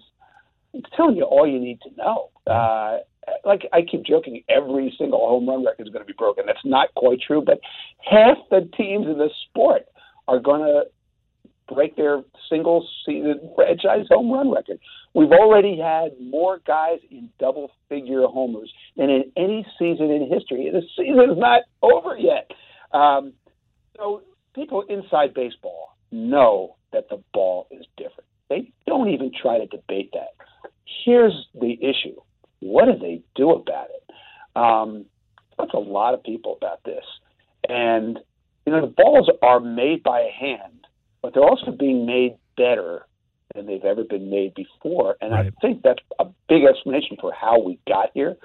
it's 0.72 0.88
telling 0.96 1.16
you 1.16 1.24
all 1.24 1.46
you 1.46 1.58
need 1.58 1.80
to 1.82 1.90
know. 1.96 2.30
Uh, 2.46 2.98
like 3.44 3.62
I 3.72 3.82
keep 3.82 4.04
joking, 4.04 4.42
every 4.48 4.94
single 4.98 5.20
home 5.20 5.48
run 5.48 5.64
record 5.64 5.86
is 5.86 5.92
going 5.92 6.04
to 6.04 6.06
be 6.06 6.16
broken. 6.16 6.44
That's 6.46 6.58
not 6.64 6.94
quite 6.94 7.20
true, 7.20 7.42
but 7.44 7.60
half 7.98 8.36
the 8.50 8.68
teams 8.76 9.06
in 9.06 9.18
the 9.18 9.30
sport 9.48 9.82
are 10.28 10.40
going 10.40 10.62
to 10.62 10.84
break 11.72 11.96
their 11.96 12.22
single 12.48 12.86
season 13.06 13.50
franchise 13.54 14.06
home 14.10 14.30
run 14.30 14.50
record. 14.50 14.78
We've 15.14 15.30
already 15.30 15.78
had 15.78 16.12
more 16.20 16.60
guys 16.66 16.98
in 17.10 17.30
double 17.38 17.70
figure 17.88 18.22
homers 18.26 18.72
than 18.96 19.10
in 19.10 19.32
any 19.36 19.66
season 19.78 20.10
in 20.10 20.28
history. 20.32 20.70
The 20.72 20.82
season 20.96 21.30
is 21.30 21.38
not 21.38 21.62
over 21.82 22.16
yet. 22.16 22.50
Um, 22.92 23.32
so 23.96 24.22
people 24.54 24.82
inside 24.88 25.34
baseball 25.34 25.96
know 26.10 26.76
that 26.92 27.08
the 27.08 27.22
ball 27.32 27.68
is 27.70 27.86
different. 27.96 28.29
They 28.50 28.70
don't 28.86 29.08
even 29.08 29.30
try 29.40 29.58
to 29.58 29.66
debate 29.66 30.10
that. 30.12 30.34
Here's 31.04 31.46
the 31.54 31.78
issue 31.80 32.16
what 32.60 32.84
do 32.84 32.98
they 32.98 33.22
do 33.34 33.52
about 33.52 33.86
it? 33.88 34.14
Um, 34.54 35.06
that's 35.58 35.72
a 35.72 35.78
lot 35.78 36.12
of 36.12 36.22
people 36.22 36.58
about 36.60 36.84
this. 36.84 37.04
And, 37.68 38.18
you 38.66 38.72
know, 38.72 38.82
the 38.82 38.94
balls 38.94 39.30
are 39.42 39.60
made 39.60 40.02
by 40.02 40.20
a 40.20 40.30
hand, 40.30 40.86
but 41.22 41.32
they're 41.32 41.42
also 41.42 41.70
being 41.70 42.04
made 42.04 42.36
better 42.56 43.06
than 43.54 43.66
they've 43.66 43.84
ever 43.84 44.04
been 44.04 44.30
made 44.30 44.54
before. 44.54 45.16
And 45.20 45.32
right. 45.32 45.46
I 45.46 45.60
think 45.60 45.82
that's 45.82 46.02
a 46.18 46.26
big 46.48 46.64
explanation 46.64 47.16
for 47.20 47.32
how 47.32 47.60
we 47.60 47.78
got 47.88 48.10
here. 48.14 48.36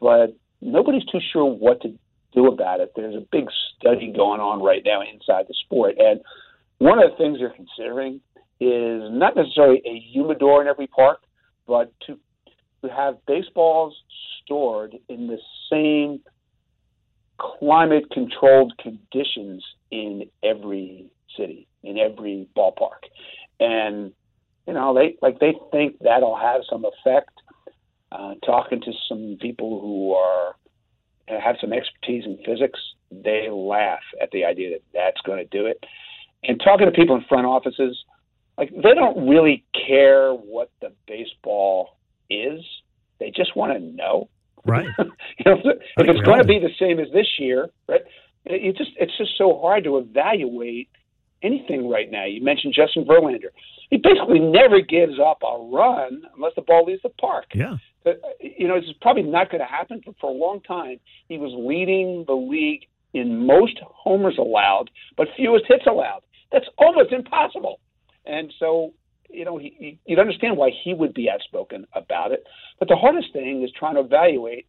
But 0.00 0.36
nobody's 0.60 1.04
too 1.06 1.20
sure 1.32 1.44
what 1.44 1.80
to 1.82 1.94
do 2.34 2.48
about 2.48 2.80
it. 2.80 2.92
There's 2.96 3.14
a 3.14 3.26
big 3.30 3.46
study 3.76 4.12
going 4.14 4.40
on 4.40 4.62
right 4.62 4.82
now 4.84 5.02
inside 5.02 5.46
the 5.48 5.54
sport. 5.64 5.94
And 5.98 6.20
one 6.78 6.98
of 7.02 7.10
the 7.10 7.16
things 7.16 7.38
they're 7.38 7.50
considering 7.54 8.20
is 8.64 9.10
not 9.12 9.36
necessarily 9.36 9.82
a 9.84 9.98
humidor 9.98 10.62
in 10.62 10.68
every 10.68 10.86
park, 10.86 11.20
but 11.66 11.92
to 12.06 12.18
to 12.82 12.88
have 12.88 13.24
baseballs 13.26 13.94
stored 14.42 14.96
in 15.08 15.28
the 15.28 15.38
same 15.70 16.20
climate 17.38 18.10
controlled 18.10 18.72
conditions 18.78 19.64
in 19.90 20.28
every 20.42 21.06
city, 21.36 21.66
in 21.82 21.98
every 21.98 22.48
ballpark. 22.56 23.08
And 23.60 24.12
you 24.66 24.74
know, 24.74 24.94
they 24.94 25.16
like 25.22 25.40
they 25.40 25.54
think 25.70 25.98
that'll 26.00 26.36
have 26.36 26.62
some 26.68 26.84
effect. 26.84 27.30
Uh, 28.10 28.34
talking 28.44 28.78
to 28.78 28.92
some 29.08 29.38
people 29.40 29.80
who 29.80 30.12
are 30.12 30.54
have 31.28 31.56
some 31.60 31.72
expertise 31.72 32.24
in 32.24 32.38
physics, 32.44 32.78
they 33.10 33.48
laugh 33.50 34.02
at 34.20 34.30
the 34.32 34.44
idea 34.44 34.70
that 34.70 34.82
that's 34.92 35.20
going 35.22 35.38
to 35.38 35.44
do 35.44 35.66
it. 35.66 35.84
And 36.44 36.60
talking 36.62 36.86
to 36.86 36.92
people 36.92 37.16
in 37.16 37.24
front 37.28 37.46
offices, 37.46 38.04
like 38.62 38.70
they 38.82 38.94
don't 38.94 39.28
really 39.28 39.64
care 39.88 40.32
what 40.32 40.70
the 40.80 40.92
baseball 41.08 41.96
is. 42.30 42.60
They 43.18 43.32
just 43.34 43.56
want 43.56 43.72
to 43.72 43.80
know. 43.80 44.28
Right. 44.64 44.86
you 44.98 45.04
know, 45.44 45.56
if, 45.64 45.78
if 45.96 46.08
it's 46.08 46.20
going 46.20 46.38
to 46.38 46.46
be 46.46 46.60
the 46.60 46.70
same 46.78 47.00
as 47.00 47.08
this 47.12 47.26
year, 47.38 47.70
right? 47.88 48.02
It 48.44 48.76
just 48.76 48.90
it's 48.96 49.16
just 49.18 49.32
so 49.36 49.58
hard 49.60 49.82
to 49.84 49.98
evaluate 49.98 50.88
anything 51.42 51.88
right 51.88 52.08
now. 52.08 52.24
You 52.24 52.40
mentioned 52.40 52.72
Justin 52.74 53.04
Verlander. 53.04 53.50
He 53.90 53.96
basically 53.96 54.38
never 54.38 54.80
gives 54.80 55.18
up 55.18 55.42
a 55.42 55.58
run 55.72 56.22
unless 56.36 56.52
the 56.54 56.62
ball 56.62 56.84
leaves 56.84 57.02
the 57.02 57.08
park. 57.08 57.46
Yeah. 57.54 57.76
But, 58.04 58.20
you 58.40 58.68
know, 58.68 58.76
it's 58.76 58.86
probably 59.00 59.24
not 59.24 59.50
going 59.50 59.60
to 59.60 59.66
happen, 59.66 60.02
but 60.04 60.14
for 60.20 60.30
a 60.30 60.32
long 60.32 60.60
time, 60.60 60.98
he 61.28 61.36
was 61.36 61.52
leading 61.56 62.24
the 62.26 62.34
league 62.34 62.86
in 63.12 63.44
most 63.46 63.78
homers 63.82 64.36
allowed, 64.38 64.90
but 65.16 65.28
fewest 65.36 65.66
hits 65.68 65.84
allowed. 65.86 66.22
That's 66.50 66.66
almost 66.78 67.12
impossible. 67.12 67.80
And 68.24 68.52
so, 68.58 68.92
you 69.30 69.44
know, 69.44 69.58
he, 69.58 69.74
he, 69.78 69.98
you'd 70.06 70.18
understand 70.18 70.56
why 70.56 70.70
he 70.84 70.94
would 70.94 71.14
be 71.14 71.30
outspoken 71.30 71.86
about 71.94 72.32
it. 72.32 72.44
But 72.78 72.88
the 72.88 72.96
hardest 72.96 73.32
thing 73.32 73.62
is 73.62 73.70
trying 73.78 73.94
to 73.94 74.00
evaluate 74.00 74.66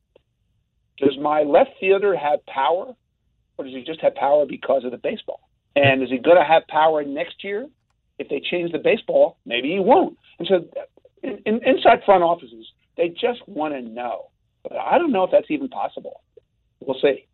does 0.97 1.17
my 1.19 1.41
left 1.41 1.71
fielder 1.79 2.15
have 2.15 2.45
power, 2.45 2.93
or 3.57 3.65
does 3.65 3.73
he 3.73 3.83
just 3.83 4.01
have 4.01 4.15
power 4.15 4.45
because 4.45 4.85
of 4.85 4.91
the 4.91 4.97
baseball? 4.97 5.41
And 5.75 6.03
is 6.03 6.09
he 6.09 6.19
going 6.19 6.37
to 6.37 6.43
have 6.43 6.67
power 6.67 7.03
next 7.03 7.43
year? 7.43 7.67
If 8.19 8.29
they 8.29 8.39
change 8.39 8.71
the 8.71 8.77
baseball, 8.77 9.37
maybe 9.45 9.69
he 9.71 9.79
won't. 9.79 10.17
And 10.37 10.47
so, 10.47 10.65
in, 11.23 11.39
in, 11.45 11.63
inside 11.65 12.03
front 12.05 12.23
offices, 12.23 12.67
they 12.95 13.09
just 13.09 13.47
want 13.47 13.73
to 13.73 13.81
know. 13.81 14.29
But 14.61 14.73
I 14.73 14.99
don't 14.99 15.11
know 15.11 15.23
if 15.23 15.31
that's 15.31 15.49
even 15.49 15.67
possible. 15.67 16.21
We'll 16.79 16.99
see. 17.01 17.25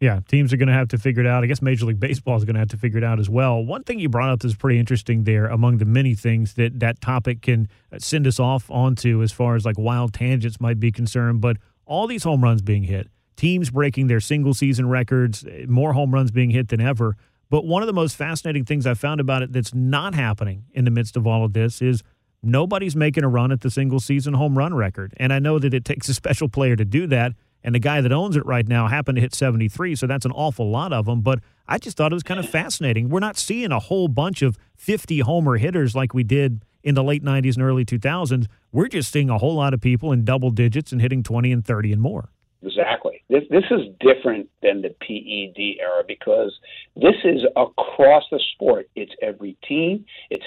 Yeah, 0.00 0.20
teams 0.28 0.52
are 0.52 0.58
going 0.58 0.68
to 0.68 0.74
have 0.74 0.88
to 0.88 0.98
figure 0.98 1.22
it 1.22 1.26
out. 1.26 1.42
I 1.42 1.46
guess 1.46 1.62
Major 1.62 1.86
League 1.86 1.98
Baseball 1.98 2.36
is 2.36 2.44
going 2.44 2.54
to 2.54 2.60
have 2.60 2.68
to 2.68 2.76
figure 2.76 2.98
it 2.98 3.04
out 3.04 3.18
as 3.18 3.30
well. 3.30 3.64
One 3.64 3.82
thing 3.82 3.98
you 3.98 4.10
brought 4.10 4.28
up 4.28 4.44
is 4.44 4.54
pretty 4.54 4.78
interesting 4.78 5.24
there 5.24 5.46
among 5.46 5.78
the 5.78 5.86
many 5.86 6.14
things 6.14 6.54
that 6.54 6.80
that 6.80 7.00
topic 7.00 7.40
can 7.40 7.68
uh, 7.90 7.98
send 7.98 8.26
us 8.26 8.38
off 8.38 8.70
onto 8.70 9.22
as 9.22 9.32
far 9.32 9.56
as 9.56 9.64
like 9.64 9.78
wild 9.78 10.12
tangents 10.12 10.60
might 10.60 10.78
be 10.78 10.92
concerned. 10.92 11.40
But 11.40 11.56
all 11.86 12.06
these 12.06 12.24
home 12.24 12.44
runs 12.44 12.60
being 12.60 12.82
hit, 12.82 13.08
teams 13.36 13.70
breaking 13.70 14.08
their 14.08 14.20
single 14.20 14.52
season 14.52 14.86
records, 14.88 15.46
eh, 15.46 15.64
more 15.66 15.94
home 15.94 16.12
runs 16.12 16.30
being 16.30 16.50
hit 16.50 16.68
than 16.68 16.80
ever. 16.82 17.16
But 17.48 17.64
one 17.64 17.82
of 17.82 17.86
the 17.86 17.94
most 17.94 18.16
fascinating 18.16 18.66
things 18.66 18.86
I 18.86 18.94
found 18.94 19.20
about 19.20 19.42
it 19.42 19.52
that's 19.52 19.72
not 19.72 20.14
happening 20.14 20.64
in 20.72 20.84
the 20.84 20.90
midst 20.90 21.16
of 21.16 21.26
all 21.26 21.42
of 21.42 21.54
this 21.54 21.80
is 21.80 22.02
nobody's 22.42 22.96
making 22.96 23.24
a 23.24 23.28
run 23.28 23.50
at 23.50 23.62
the 23.62 23.70
single 23.70 24.00
season 24.00 24.34
home 24.34 24.58
run 24.58 24.74
record. 24.74 25.14
And 25.16 25.32
I 25.32 25.38
know 25.38 25.58
that 25.58 25.72
it 25.72 25.86
takes 25.86 26.08
a 26.10 26.14
special 26.22 26.50
player 26.50 26.76
to 26.76 26.84
do 26.84 27.06
that. 27.06 27.32
And 27.66 27.74
the 27.74 27.80
guy 27.80 28.00
that 28.00 28.12
owns 28.12 28.36
it 28.36 28.46
right 28.46 28.66
now 28.66 28.86
happened 28.86 29.16
to 29.16 29.20
hit 29.20 29.34
73, 29.34 29.96
so 29.96 30.06
that's 30.06 30.24
an 30.24 30.30
awful 30.30 30.70
lot 30.70 30.92
of 30.92 31.06
them. 31.06 31.20
But 31.20 31.40
I 31.66 31.78
just 31.78 31.96
thought 31.96 32.12
it 32.12 32.14
was 32.14 32.22
kind 32.22 32.38
of 32.38 32.48
fascinating. 32.48 33.08
We're 33.08 33.18
not 33.18 33.36
seeing 33.36 33.72
a 33.72 33.80
whole 33.80 34.06
bunch 34.06 34.40
of 34.40 34.56
50 34.76 35.18
homer 35.20 35.56
hitters 35.56 35.96
like 35.96 36.14
we 36.14 36.22
did 36.22 36.64
in 36.84 36.94
the 36.94 37.02
late 37.02 37.24
90s 37.24 37.56
and 37.56 37.64
early 37.64 37.84
2000s. 37.84 38.46
We're 38.70 38.86
just 38.86 39.10
seeing 39.10 39.30
a 39.30 39.38
whole 39.38 39.56
lot 39.56 39.74
of 39.74 39.80
people 39.80 40.12
in 40.12 40.24
double 40.24 40.52
digits 40.52 40.92
and 40.92 41.02
hitting 41.02 41.24
20 41.24 41.50
and 41.50 41.66
30 41.66 41.92
and 41.92 42.00
more. 42.00 42.28
Exactly. 42.62 43.22
This 43.28 43.42
this 43.50 43.64
is 43.70 43.80
different 44.00 44.48
than 44.62 44.82
the 44.82 44.90
PED 45.00 45.80
era 45.80 46.02
because 46.06 46.56
this 46.94 47.14
is 47.24 47.42
across 47.56 48.24
the 48.30 48.40
sport. 48.54 48.88
It's 48.94 49.12
every 49.20 49.56
team. 49.66 50.04
It's 50.30 50.44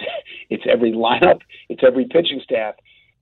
it's 0.49 0.63
every 0.71 0.93
lineup. 0.93 1.41
It's 1.67 1.81
every 1.85 2.05
pitching 2.05 2.41
staff. 2.43 2.75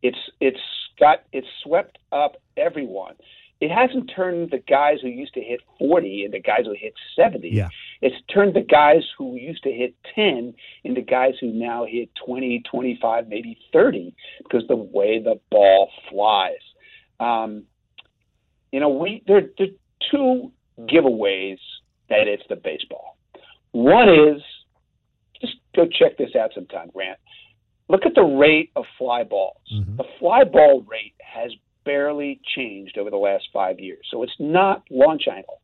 It's 0.03 0.17
it's 0.39 0.59
got 0.99 1.23
it's 1.33 1.47
swept 1.63 1.97
up 2.11 2.37
everyone. 2.55 3.15
It 3.59 3.71
hasn't 3.71 4.11
turned 4.15 4.51
the 4.51 4.59
guys 4.59 4.97
who 5.01 5.07
used 5.07 5.33
to 5.33 5.41
hit 5.41 5.61
40 5.79 6.25
into 6.25 6.39
guys 6.39 6.65
who 6.65 6.75
hit 6.77 6.93
70. 7.15 7.49
Yeah. 7.49 7.69
It's 8.01 8.15
turned 8.31 8.55
the 8.55 8.61
guys 8.61 9.03
who 9.17 9.35
used 9.35 9.63
to 9.63 9.71
hit 9.71 9.95
10 10.13 10.53
into 10.83 11.01
guys 11.01 11.33
who 11.41 11.51
now 11.51 11.85
hit 11.85 12.09
20, 12.25 12.63
25, 12.69 13.27
maybe 13.27 13.57
30 13.73 14.13
because 14.43 14.67
the 14.67 14.75
way 14.75 15.19
the 15.19 15.39
ball 15.49 15.89
flies. 16.09 16.53
Um, 17.19 17.63
you 18.71 18.79
know, 18.79 18.89
we 18.89 19.23
there, 19.25 19.49
there 19.57 19.67
are 19.67 20.11
two 20.11 20.51
giveaways 20.81 21.57
that 22.09 22.27
it's 22.27 22.43
the 22.49 22.55
baseball. 22.55 23.17
One 23.71 24.09
is 24.09 24.41
just 25.41 25.55
go 25.75 25.85
check 25.87 26.17
this 26.17 26.35
out 26.35 26.51
sometime, 26.53 26.89
Grant. 26.93 27.17
Look 27.89 28.05
at 28.05 28.15
the 28.15 28.23
rate 28.23 28.71
of 28.75 28.85
fly 28.97 29.23
balls. 29.23 29.61
Mm-hmm. 29.73 29.97
The 29.97 30.03
fly 30.19 30.43
ball 30.43 30.85
rate 30.89 31.15
has 31.19 31.51
barely 31.87 32.39
changed 32.55 32.97
over 32.97 33.09
the 33.09 33.17
last 33.17 33.45
five 33.51 33.79
years. 33.79 34.05
So 34.11 34.21
it's 34.23 34.35
not 34.39 34.83
launch 34.91 35.23
angle. 35.27 35.61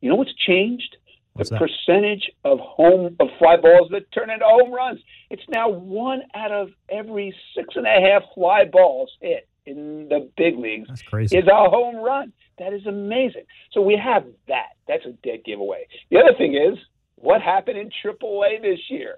You 0.00 0.10
know 0.10 0.16
what's 0.16 0.34
changed? 0.34 0.96
What's 1.34 1.50
the 1.50 1.58
that? 1.58 1.68
percentage 1.68 2.30
of 2.44 2.58
home 2.58 3.16
of 3.20 3.28
fly 3.38 3.56
balls 3.56 3.88
that 3.90 4.10
turn 4.10 4.30
into 4.30 4.44
home 4.46 4.72
runs. 4.72 5.00
It's 5.30 5.42
now 5.50 5.68
one 5.68 6.22
out 6.34 6.50
of 6.50 6.70
every 6.88 7.36
six 7.54 7.76
and 7.76 7.86
a 7.86 8.00
half 8.00 8.22
fly 8.34 8.64
balls 8.64 9.10
hit 9.20 9.46
in 9.66 10.08
the 10.08 10.30
big 10.36 10.58
leagues 10.58 10.88
That's 10.88 11.02
crazy. 11.02 11.36
is 11.36 11.44
a 11.46 11.70
home 11.70 11.96
run. 11.96 12.32
That 12.58 12.72
is 12.72 12.86
amazing. 12.86 13.44
So 13.72 13.82
we 13.82 14.00
have 14.02 14.24
that. 14.48 14.76
That's 14.88 15.04
a 15.04 15.12
dead 15.22 15.40
giveaway. 15.44 15.86
The 16.10 16.18
other 16.18 16.32
thing 16.38 16.54
is 16.54 16.78
what 17.16 17.42
happened 17.42 17.76
in 17.76 17.90
AAA 18.02 18.62
this 18.62 18.80
year. 18.88 19.16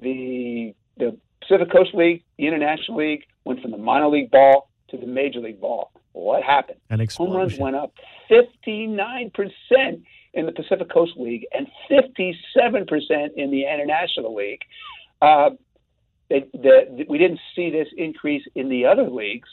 The 0.00 0.74
the 0.96 1.18
Pacific 1.42 1.70
Coast 1.70 1.94
League, 1.94 2.22
the 2.38 2.46
International 2.46 2.96
League 2.98 3.24
went 3.44 3.60
from 3.60 3.70
the 3.70 3.78
minor 3.78 4.08
league 4.08 4.30
ball 4.30 4.69
to 4.90 4.96
the 4.96 5.06
major 5.06 5.40
league 5.40 5.60
ball. 5.60 5.92
What 6.12 6.42
happened? 6.42 6.78
An 6.90 7.00
explosion. 7.00 7.32
Home 7.32 7.40
runs 7.40 7.58
went 7.58 7.76
up 7.76 7.92
59% 8.30 10.02
in 10.34 10.46
the 10.46 10.52
Pacific 10.52 10.90
Coast 10.92 11.12
League 11.16 11.46
and 11.52 11.66
57% 11.90 13.30
in 13.36 13.50
the 13.50 13.64
International 13.64 14.34
League. 14.34 14.60
Uh, 15.20 15.50
they, 16.28 16.46
the, 16.52 17.04
we 17.08 17.18
didn't 17.18 17.40
see 17.54 17.70
this 17.70 17.88
increase 17.96 18.44
in 18.54 18.68
the 18.68 18.86
other 18.86 19.08
leagues. 19.08 19.48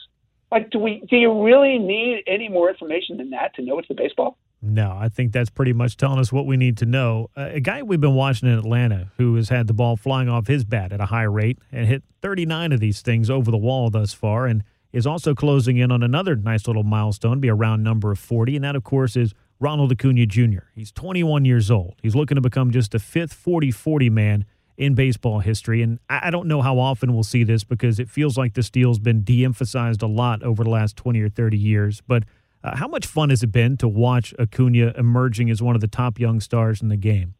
Like, 0.52 0.69
do 0.69 0.80
we? 0.80 1.04
Do 1.10 1.17
you 1.17 1.43
really 1.43 1.78
need 1.78 2.23
any 2.26 2.47
more 2.47 2.69
information 2.69 3.17
than 3.17 3.32
that 3.32 3.54
to 3.56 3.62
know 3.62 3.80
it's 3.80 3.88
the 3.89 3.95
baseball? 3.95 4.38
No, 4.62 4.97
I 4.97 5.10
think 5.10 5.34
that's 5.34 5.50
pretty 5.50 5.73
much 5.73 5.97
telling 5.97 6.19
us 6.19 6.32
what 6.32 6.45
we 6.45 6.58
need 6.58 6.78
to 6.78 6.86
know. 6.86 7.30
Uh, 7.38 7.50
a 7.54 7.60
guy 7.60 7.84
we've 7.84 8.02
been 8.02 8.15
watching 8.15 8.50
in 8.50 8.58
Atlanta 8.58 9.12
who 9.17 9.36
has 9.36 9.50
had 9.50 9.67
the 9.67 9.73
ball 9.73 9.97
flying 9.97 10.30
off 10.30 10.47
his 10.47 10.63
bat 10.63 10.91
at 10.91 11.00
a 11.00 11.08
high 11.08 11.23
rate 11.23 11.60
and 11.71 11.86
hit 11.86 12.04
39 12.21 12.71
of 12.71 12.80
these 12.80 13.02
things 13.02 13.30
over 13.30 13.52
the 13.52 13.58
wall 13.58 13.89
thus 13.89 14.13
far, 14.13 14.47
and 14.47 14.63
is 14.91 15.06
also 15.06 15.36
closing 15.36 15.78
in 15.78 15.91
on 15.91 16.04
another 16.04 16.36
nice 16.36 16.67
little 16.67 16.84
milestone, 16.84 17.39
be 17.39 17.47
a 17.47 17.54
round 17.54 17.84
number 17.84 18.12
of 18.12 18.19
40, 18.19 18.56
and 18.56 18.65
that, 18.65 18.76
of 18.76 18.84
course, 18.84 19.15
is 19.15 19.34
Ronald 19.60 19.91
Acuna 19.91 20.26
Jr. 20.26 20.65
He's 20.76 20.91
21 20.91 21.45
years 21.45 21.71
old. 21.71 21.95
He's 22.02 22.15
looking 22.15 22.36
to 22.36 22.41
become 22.41 22.71
just 22.71 22.91
the 22.91 23.00
fifth 23.00 23.34
40 23.34 23.71
40 23.71 24.10
man 24.10 24.45
in 24.78 24.93
baseball 24.93 25.39
history. 25.39 25.82
And 25.82 26.00
I 26.08 26.30
don't 26.30 26.47
know 26.47 26.62
how 26.62 26.78
often 26.78 27.13
we'll 27.13 27.23
see 27.23 27.43
this 27.43 27.63
because 27.63 28.00
it 28.00 28.10
feels 28.10 28.38
like 28.38 28.54
the 28.54 28.62
steal's 28.62 29.00
been 29.00 29.23
de 29.23 29.43
emphasized 29.43 30.04
a 30.04 30.08
lot 30.08 30.43
over 30.43 30.63
the 30.63 30.69
last 30.69 30.95
20 30.95 31.19
or 31.19 31.30
30 31.30 31.58
years. 31.58 32.02
But 32.08 32.23
uh, 32.63 32.76
how 32.76 32.88
much 32.88 33.08
fun 33.08 33.32
has 33.32 33.41
it 33.41 33.52
been 33.52 33.78
to 33.78 33.88
watch 33.88 34.34
Acuna 34.39 34.93
emerging 34.95 35.50
as 35.50 35.62
one 35.62 35.73
of 35.73 35.82
the 35.82 35.88
top 35.88 36.19
young 36.19 36.39
stars 36.39 36.82
in 36.82 36.89
the 36.89 36.97
game? 36.97 37.34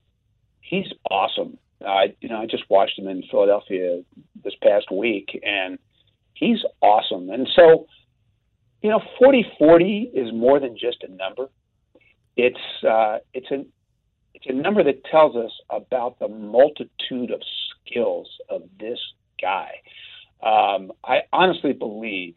He's 0.62 0.88
awesome. 1.10 1.58
I 1.86 2.16
you 2.22 2.30
know 2.30 2.42
I 2.42 2.46
just 2.48 2.64
watched 2.70 2.98
him 2.98 3.08
in 3.08 3.24
Philadelphia 3.30 4.02
this 4.44 4.56
past 4.62 4.92
week, 4.92 5.40
and 5.44 5.78
he's 6.40 6.60
awesome. 6.82 7.30
And 7.30 7.48
so, 7.56 7.88
you 8.82 8.90
know, 8.90 9.02
40-40 9.22 10.12
is 10.14 10.34
more 10.34 10.60
than 10.60 10.78
just 10.78 11.04
a 11.04 11.12
number. 11.12 11.50
It's 12.36 12.84
uh, 12.88 13.18
it's 13.34 13.48
an 13.50 13.66
it's 14.36 14.46
a 14.48 14.54
number 14.54 14.84
that 14.84 15.04
tells 15.06 15.36
us 15.36 15.52
about 15.72 16.20
the 16.20 16.28
multitude 16.28 17.32
of 17.32 17.42
skills 17.82 18.30
of 18.50 18.62
this 18.80 19.00
guy. 19.42 19.72
Um, 20.44 20.92
I 21.04 21.22
honestly 21.34 21.74
believe 21.74 22.36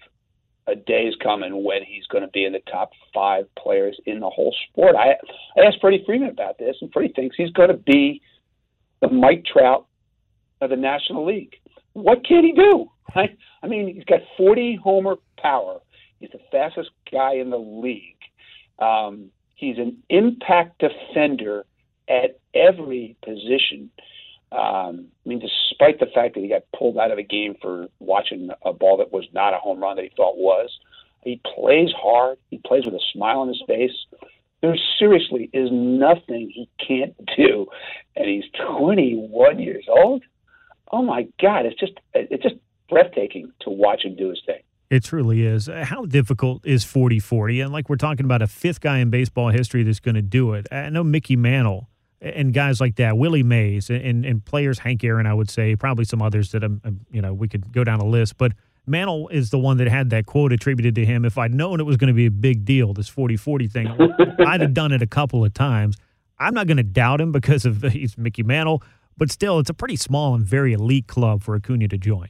a 0.66 0.74
day 0.74 1.02
is 1.02 1.14
coming 1.22 1.64
when 1.64 1.82
he's 1.84 2.06
going 2.06 2.22
to 2.24 2.30
be 2.30 2.44
in 2.44 2.52
the 2.52 2.62
top 2.70 2.92
five 3.12 3.44
players 3.56 3.98
in 4.06 4.20
the 4.20 4.30
whole 4.30 4.54
sport. 4.70 4.96
I, 4.96 5.16
I 5.58 5.66
asked 5.66 5.78
Freddie 5.80 6.02
Freeman 6.06 6.30
about 6.30 6.58
this, 6.58 6.76
and 6.80 6.90
Freddie 6.92 7.12
thinks 7.14 7.36
he's 7.36 7.50
going 7.50 7.68
to 7.68 7.76
be 7.76 8.22
the 9.02 9.08
Mike 9.08 9.44
Trout 9.44 9.86
of 10.60 10.70
the 10.70 10.76
National 10.76 11.26
League. 11.26 11.56
What 11.92 12.24
can 12.24 12.44
he 12.44 12.52
do? 12.52 12.90
Right? 13.14 13.36
I 13.62 13.66
mean, 13.66 13.94
he's 13.94 14.04
got 14.04 14.20
40 14.36 14.78
homer 14.82 15.16
power. 15.38 15.80
He's 16.18 16.30
the 16.30 16.40
fastest 16.50 16.90
guy 17.10 17.34
in 17.34 17.50
the 17.50 17.58
league. 17.58 18.16
Um, 18.78 19.30
he's 19.54 19.78
an 19.78 19.98
impact 20.08 20.80
defender 20.80 21.64
at 22.08 22.38
every 22.54 23.16
position. 23.24 23.90
Um, 24.52 25.08
I 25.24 25.28
mean, 25.28 25.40
despite 25.40 26.00
the 26.00 26.06
fact 26.12 26.34
that 26.34 26.40
he 26.40 26.48
got 26.48 26.62
pulled 26.76 26.98
out 26.98 27.10
of 27.10 27.18
a 27.18 27.22
game 27.22 27.54
for 27.60 27.86
watching 28.00 28.50
a 28.64 28.72
ball 28.72 28.96
that 28.98 29.12
was 29.12 29.26
not 29.32 29.54
a 29.54 29.58
home 29.58 29.80
run 29.80 29.96
that 29.96 30.04
he 30.04 30.10
thought 30.16 30.36
was, 30.36 30.70
he 31.22 31.40
plays 31.54 31.90
hard. 31.96 32.38
He 32.50 32.58
plays 32.58 32.84
with 32.84 32.94
a 32.94 33.00
smile 33.12 33.40
on 33.40 33.48
his 33.48 33.62
face. 33.66 33.92
There 34.60 34.76
seriously 34.98 35.48
is 35.52 35.70
nothing 35.72 36.50
he 36.52 36.68
can't 36.86 37.14
do, 37.36 37.66
and 38.16 38.28
he's 38.28 38.44
21 38.78 39.58
years 39.58 39.84
old. 39.88 40.22
Oh 40.92 41.02
my 41.02 41.28
God! 41.40 41.66
It's 41.66 41.78
just 41.78 41.92
it's 42.12 42.42
just 42.42 42.56
breathtaking 42.90 43.52
to 43.60 43.70
watch 43.70 44.04
him 44.04 44.16
do 44.16 44.30
his 44.30 44.42
thing. 44.44 44.60
It 44.90 45.04
truly 45.04 45.46
is. 45.46 45.68
Uh, 45.68 45.84
how 45.86 46.04
difficult 46.04 46.66
is 46.66 46.82
40 46.84 47.20
40? 47.20 47.60
And 47.60 47.72
like 47.72 47.88
we're 47.88 47.96
talking 47.96 48.24
about 48.24 48.42
a 48.42 48.48
fifth 48.48 48.80
guy 48.80 48.98
in 48.98 49.08
baseball 49.08 49.50
history 49.50 49.84
that's 49.84 50.00
going 50.00 50.16
to 50.16 50.22
do 50.22 50.52
it. 50.54 50.66
I 50.72 50.90
know 50.90 51.04
Mickey 51.04 51.36
Mantle 51.36 51.88
and 52.20 52.52
guys 52.52 52.80
like 52.80 52.96
that, 52.96 53.16
Willie 53.16 53.42
Mays, 53.42 53.88
and, 53.88 54.26
and 54.26 54.44
players, 54.44 54.80
Hank 54.80 55.02
Aaron, 55.04 55.26
I 55.26 55.32
would 55.32 55.48
say, 55.48 55.74
probably 55.76 56.04
some 56.04 56.20
others 56.20 56.52
that, 56.52 56.62
I'm, 56.62 57.00
you 57.10 57.22
know, 57.22 57.32
we 57.32 57.48
could 57.48 57.72
go 57.72 57.82
down 57.82 58.00
a 58.00 58.04
list. 58.04 58.36
But 58.36 58.52
Mantle 58.86 59.28
is 59.28 59.50
the 59.50 59.58
one 59.58 59.78
that 59.78 59.88
had 59.88 60.10
that 60.10 60.26
quote 60.26 60.52
attributed 60.52 60.94
to 60.96 61.06
him. 61.06 61.24
If 61.24 61.38
I'd 61.38 61.54
known 61.54 61.80
it 61.80 61.84
was 61.84 61.96
going 61.96 62.08
to 62.08 62.14
be 62.14 62.26
a 62.26 62.30
big 62.30 62.64
deal, 62.64 62.92
this 62.92 63.08
40 63.08 63.36
40 63.36 63.68
thing, 63.68 63.88
I'd 64.46 64.60
have 64.60 64.74
done 64.74 64.92
it 64.92 65.02
a 65.02 65.06
couple 65.06 65.44
of 65.44 65.54
times. 65.54 65.96
I'm 66.38 66.54
not 66.54 66.66
going 66.66 66.78
to 66.78 66.82
doubt 66.82 67.20
him 67.20 67.32
because 67.32 67.64
of 67.64 67.82
he's 67.82 68.18
Mickey 68.18 68.42
Mantle, 68.42 68.82
but 69.16 69.30
still, 69.30 69.58
it's 69.58 69.70
a 69.70 69.74
pretty 69.74 69.96
small 69.96 70.34
and 70.34 70.44
very 70.44 70.72
elite 70.72 71.06
club 71.06 71.42
for 71.42 71.54
Acuna 71.54 71.88
to 71.88 71.98
join. 71.98 72.28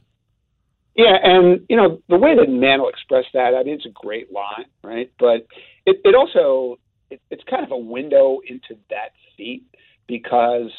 Yeah, 1.01 1.17
and 1.23 1.65
you 1.67 1.75
know 1.75 1.99
the 2.09 2.17
way 2.17 2.35
that 2.35 2.47
Mantle 2.47 2.89
expressed 2.89 3.29
that, 3.33 3.55
I 3.55 3.63
mean, 3.63 3.73
it's 3.73 3.87
a 3.87 3.89
great 3.89 4.31
line, 4.31 4.65
right? 4.83 5.11
But 5.17 5.47
it, 5.87 5.99
it 6.03 6.13
also 6.13 6.77
it, 7.09 7.19
it's 7.31 7.43
kind 7.49 7.63
of 7.65 7.71
a 7.71 7.77
window 7.77 8.39
into 8.47 8.79
that 8.91 9.13
feat 9.35 9.63
because, 10.07 10.71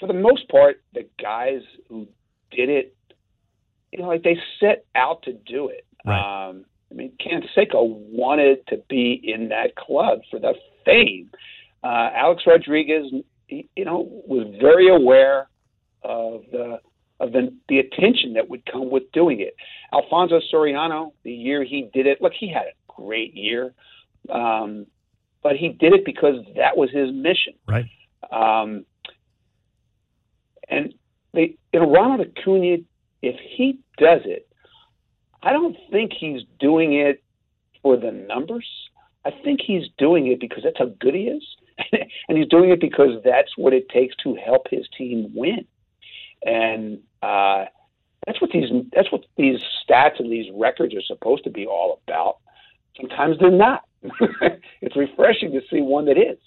for 0.00 0.06
the 0.06 0.14
most 0.14 0.48
part, 0.48 0.82
the 0.94 1.06
guys 1.22 1.60
who 1.88 2.08
did 2.50 2.70
it, 2.70 2.96
you 3.92 3.98
know, 3.98 4.08
like 4.08 4.22
they 4.22 4.38
set 4.58 4.86
out 4.94 5.22
to 5.24 5.34
do 5.34 5.68
it. 5.68 5.84
Right. 6.06 6.48
Um, 6.48 6.64
I 6.90 6.94
mean, 6.94 7.12
Canseco 7.20 7.84
wanted 7.84 8.66
to 8.68 8.78
be 8.88 9.20
in 9.22 9.50
that 9.50 9.76
club 9.76 10.20
for 10.30 10.40
the 10.40 10.54
fame. 10.86 11.30
Uh, 11.84 12.08
Alex 12.14 12.44
Rodriguez, 12.46 13.12
he, 13.48 13.68
you 13.76 13.84
know, 13.84 14.08
was 14.26 14.46
very 14.60 14.88
aware 14.88 15.48
of 16.02 16.42
the 16.52 16.78
of 17.20 17.32
the, 17.32 17.52
the 17.68 17.78
attention 17.78 18.34
that 18.34 18.48
would 18.48 18.64
come 18.66 18.90
with 18.90 19.10
doing 19.12 19.40
it. 19.40 19.56
Alfonso 19.92 20.40
Soriano, 20.52 21.12
the 21.22 21.32
year 21.32 21.64
he 21.64 21.88
did 21.92 22.06
it, 22.06 22.20
look, 22.20 22.32
he 22.38 22.52
had 22.52 22.66
a 22.66 22.92
great 23.02 23.34
year, 23.34 23.72
um, 24.30 24.86
but 25.42 25.56
he 25.56 25.70
did 25.70 25.92
it 25.92 26.04
because 26.04 26.44
that 26.56 26.76
was 26.76 26.90
his 26.90 27.10
mission. 27.12 27.54
Right. 27.66 27.86
Um, 28.30 28.84
and 30.68 30.92
they, 31.32 31.56
you 31.72 31.80
know, 31.80 31.90
Ronald 31.90 32.20
Acuna, 32.20 32.78
if 33.22 33.36
he 33.56 33.78
does 33.98 34.22
it, 34.24 34.48
I 35.42 35.52
don't 35.52 35.76
think 35.90 36.12
he's 36.18 36.42
doing 36.58 36.94
it 36.94 37.22
for 37.82 37.96
the 37.96 38.10
numbers. 38.10 38.66
I 39.24 39.30
think 39.44 39.60
he's 39.64 39.84
doing 39.98 40.26
it 40.26 40.40
because 40.40 40.64
that's 40.64 40.78
how 40.78 40.90
good 41.00 41.14
he 41.14 41.22
is, 41.22 41.44
and 42.28 42.36
he's 42.36 42.48
doing 42.48 42.70
it 42.70 42.80
because 42.80 43.22
that's 43.24 43.56
what 43.56 43.72
it 43.72 43.88
takes 43.88 44.14
to 44.24 44.34
help 44.34 44.66
his 44.70 44.86
team 44.96 45.32
win. 45.34 45.66
And 46.44 47.00
uh, 47.22 47.66
that's 48.26 48.40
what 48.40 48.50
these 48.52 48.70
that's 48.94 49.10
what 49.10 49.24
these 49.36 49.58
stats 49.88 50.18
and 50.18 50.30
these 50.30 50.46
records 50.54 50.94
are 50.94 51.02
supposed 51.02 51.44
to 51.44 51.50
be 51.50 51.66
all 51.66 52.00
about. 52.06 52.38
Sometimes 52.96 53.36
they're 53.38 53.50
not. 53.50 53.82
it's 54.80 54.96
refreshing 54.96 55.52
to 55.52 55.60
see 55.70 55.80
one 55.80 56.06
that 56.06 56.18
is. 56.18 56.38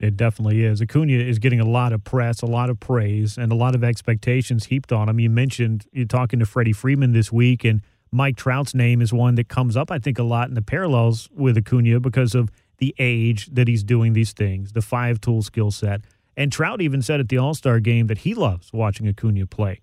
It 0.00 0.16
definitely 0.16 0.64
is. 0.64 0.80
Acuna 0.80 1.14
is 1.14 1.40
getting 1.40 1.58
a 1.58 1.68
lot 1.68 1.92
of 1.92 2.04
press, 2.04 2.40
a 2.40 2.46
lot 2.46 2.70
of 2.70 2.78
praise, 2.78 3.36
and 3.36 3.50
a 3.50 3.56
lot 3.56 3.74
of 3.74 3.82
expectations 3.82 4.66
heaped 4.66 4.92
on 4.92 5.08
him. 5.08 5.18
You 5.18 5.28
mentioned 5.28 5.86
you're 5.92 6.06
talking 6.06 6.38
to 6.38 6.46
Freddie 6.46 6.72
Freeman 6.72 7.12
this 7.12 7.32
week, 7.32 7.64
and 7.64 7.82
Mike 8.12 8.36
Trout's 8.36 8.74
name 8.74 9.02
is 9.02 9.12
one 9.12 9.34
that 9.34 9.48
comes 9.48 9.76
up, 9.76 9.90
I 9.90 9.98
think, 9.98 10.18
a 10.18 10.22
lot 10.22 10.48
in 10.48 10.54
the 10.54 10.62
parallels 10.62 11.28
with 11.34 11.58
Acuna 11.58 11.98
because 11.98 12.34
of 12.36 12.50
the 12.78 12.94
age 13.00 13.46
that 13.52 13.66
he's 13.66 13.82
doing 13.82 14.12
these 14.12 14.32
things, 14.32 14.72
the 14.72 14.82
five 14.82 15.20
tool 15.20 15.42
skill 15.42 15.72
set. 15.72 16.02
And 16.38 16.52
Trout 16.52 16.80
even 16.80 17.02
said 17.02 17.18
at 17.18 17.28
the 17.28 17.36
All 17.36 17.52
Star 17.52 17.80
game 17.80 18.06
that 18.06 18.18
he 18.18 18.32
loves 18.32 18.72
watching 18.72 19.08
Acuna 19.08 19.44
play. 19.44 19.80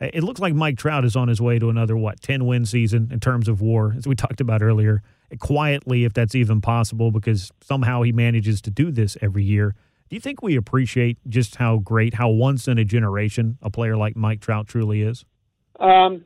It 0.00 0.24
looks 0.24 0.40
like 0.40 0.54
Mike 0.54 0.78
Trout 0.78 1.04
is 1.04 1.14
on 1.14 1.28
his 1.28 1.38
way 1.38 1.58
to 1.58 1.68
another, 1.68 1.98
what, 1.98 2.22
10 2.22 2.46
win 2.46 2.64
season 2.64 3.10
in 3.12 3.20
terms 3.20 3.46
of 3.46 3.60
war, 3.60 3.94
as 3.94 4.06
we 4.06 4.14
talked 4.16 4.40
about 4.40 4.62
earlier, 4.62 5.02
quietly, 5.38 6.04
if 6.04 6.14
that's 6.14 6.34
even 6.34 6.62
possible, 6.62 7.10
because 7.10 7.52
somehow 7.60 8.00
he 8.00 8.12
manages 8.12 8.62
to 8.62 8.70
do 8.70 8.90
this 8.90 9.18
every 9.20 9.44
year. 9.44 9.74
Do 10.08 10.16
you 10.16 10.20
think 10.20 10.40
we 10.42 10.56
appreciate 10.56 11.18
just 11.28 11.56
how 11.56 11.76
great, 11.76 12.14
how 12.14 12.30
once 12.30 12.68
in 12.68 12.78
a 12.78 12.84
generation 12.86 13.58
a 13.60 13.68
player 13.68 13.94
like 13.94 14.16
Mike 14.16 14.40
Trout 14.40 14.66
truly 14.66 15.02
is? 15.02 15.26
Um, 15.78 16.24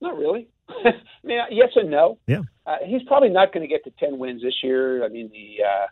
not 0.00 0.18
really. 0.18 0.48
I 0.68 0.92
mean, 1.22 1.38
yes 1.52 1.68
and 1.76 1.88
no. 1.88 2.18
Yeah. 2.26 2.42
Uh, 2.66 2.78
he's 2.84 3.02
probably 3.06 3.28
not 3.28 3.52
going 3.52 3.62
to 3.62 3.72
get 3.72 3.84
to 3.84 3.92
10 4.04 4.18
wins 4.18 4.42
this 4.42 4.56
year. 4.64 5.04
I 5.04 5.08
mean, 5.08 5.30
the, 5.30 5.62
uh, 5.64 5.86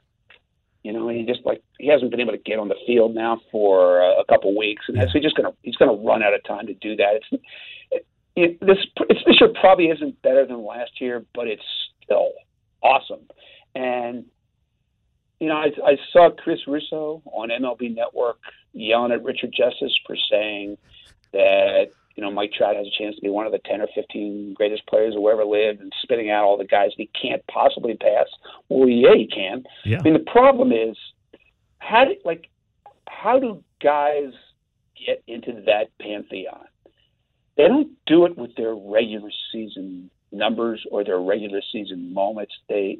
you 0.83 0.93
know, 0.93 1.09
he 1.09 1.25
just 1.25 1.41
like 1.45 1.63
he 1.79 1.89
hasn't 1.89 2.11
been 2.11 2.21
able 2.21 2.33
to 2.33 2.39
get 2.39 2.59
on 2.59 2.69
the 2.69 2.77
field 2.87 3.15
now 3.15 3.41
for 3.51 4.03
uh, 4.03 4.21
a 4.21 4.25
couple 4.25 4.57
weeks, 4.57 4.85
and 4.89 4.97
yeah. 4.97 5.05
so 5.05 5.11
he's 5.15 5.23
just 5.23 5.37
gonna 5.37 5.53
he's 5.63 5.77
gonna 5.77 5.93
run 5.93 6.23
out 6.23 6.35
of 6.35 6.45
time 6.45 6.67
to 6.67 6.75
do 6.75 6.97
that. 6.97 7.15
It's 7.15 7.43
it, 7.91 8.07
it, 8.37 8.61
this 8.61 8.79
it's, 9.09 9.21
this 9.27 9.41
year 9.41 9.51
probably 9.61 9.87
isn't 9.87 10.23
better 10.23 10.47
than 10.47 10.65
last 10.65 11.01
year, 11.01 11.25
but 11.35 11.49
it's 11.49 11.63
still 12.03 12.33
awesome. 12.83 13.29
And 13.75 14.27
you 15.41 15.49
know, 15.49 15.57
I, 15.57 15.71
I 15.85 15.97
saw 16.13 16.31
Chris 16.31 16.61
Russo 16.67 17.23
on 17.27 17.51
MLB 17.51 17.95
Network 17.95 18.39
yelling 18.73 19.13
at 19.13 19.23
Richard 19.23 19.53
Justice 19.57 19.97
for 20.07 20.17
saying 20.31 20.79
that 21.33 21.91
you 22.19 22.25
know, 22.25 22.33
Mike 22.33 22.51
Trout 22.53 22.75
has 22.75 22.85
a 22.85 22.99
chance 23.01 23.15
to 23.15 23.23
be 23.23 23.29
one 23.29 23.47
of 23.47 23.53
the 23.53 23.61
10 23.65 23.81
or 23.81 23.87
15 23.95 24.55
greatest 24.55 24.85
players 24.89 25.15
who 25.15 25.31
ever 25.31 25.45
lived 25.45 25.81
and 25.81 25.93
spitting 26.03 26.33
out 26.33 26.43
all 26.43 26.59
the 26.59 26.65
guys 26.65 26.91
he 26.97 27.09
can't 27.23 27.41
possibly 27.47 27.95
pass. 27.95 28.27
Well, 28.69 28.89
yeah, 28.89 29.15
he 29.15 29.29
can. 29.29 29.63
Yeah. 29.85 29.99
I 30.01 30.03
mean, 30.03 30.15
the 30.15 30.29
problem 30.29 30.73
is, 30.73 30.97
how 31.79 32.07
do, 32.07 32.17
like, 32.25 32.51
how 33.07 33.39
do 33.39 33.63
guys 33.81 34.33
get 35.07 35.23
into 35.29 35.63
that 35.67 35.97
pantheon? 36.03 36.65
They 37.57 37.69
don't 37.69 37.93
do 38.09 38.25
it 38.25 38.37
with 38.37 38.57
their 38.57 38.75
regular 38.75 39.31
season 39.53 40.11
numbers 40.33 40.85
or 40.91 41.05
their 41.05 41.21
regular 41.21 41.61
season 41.71 42.13
moments. 42.13 42.53
They, 42.69 42.99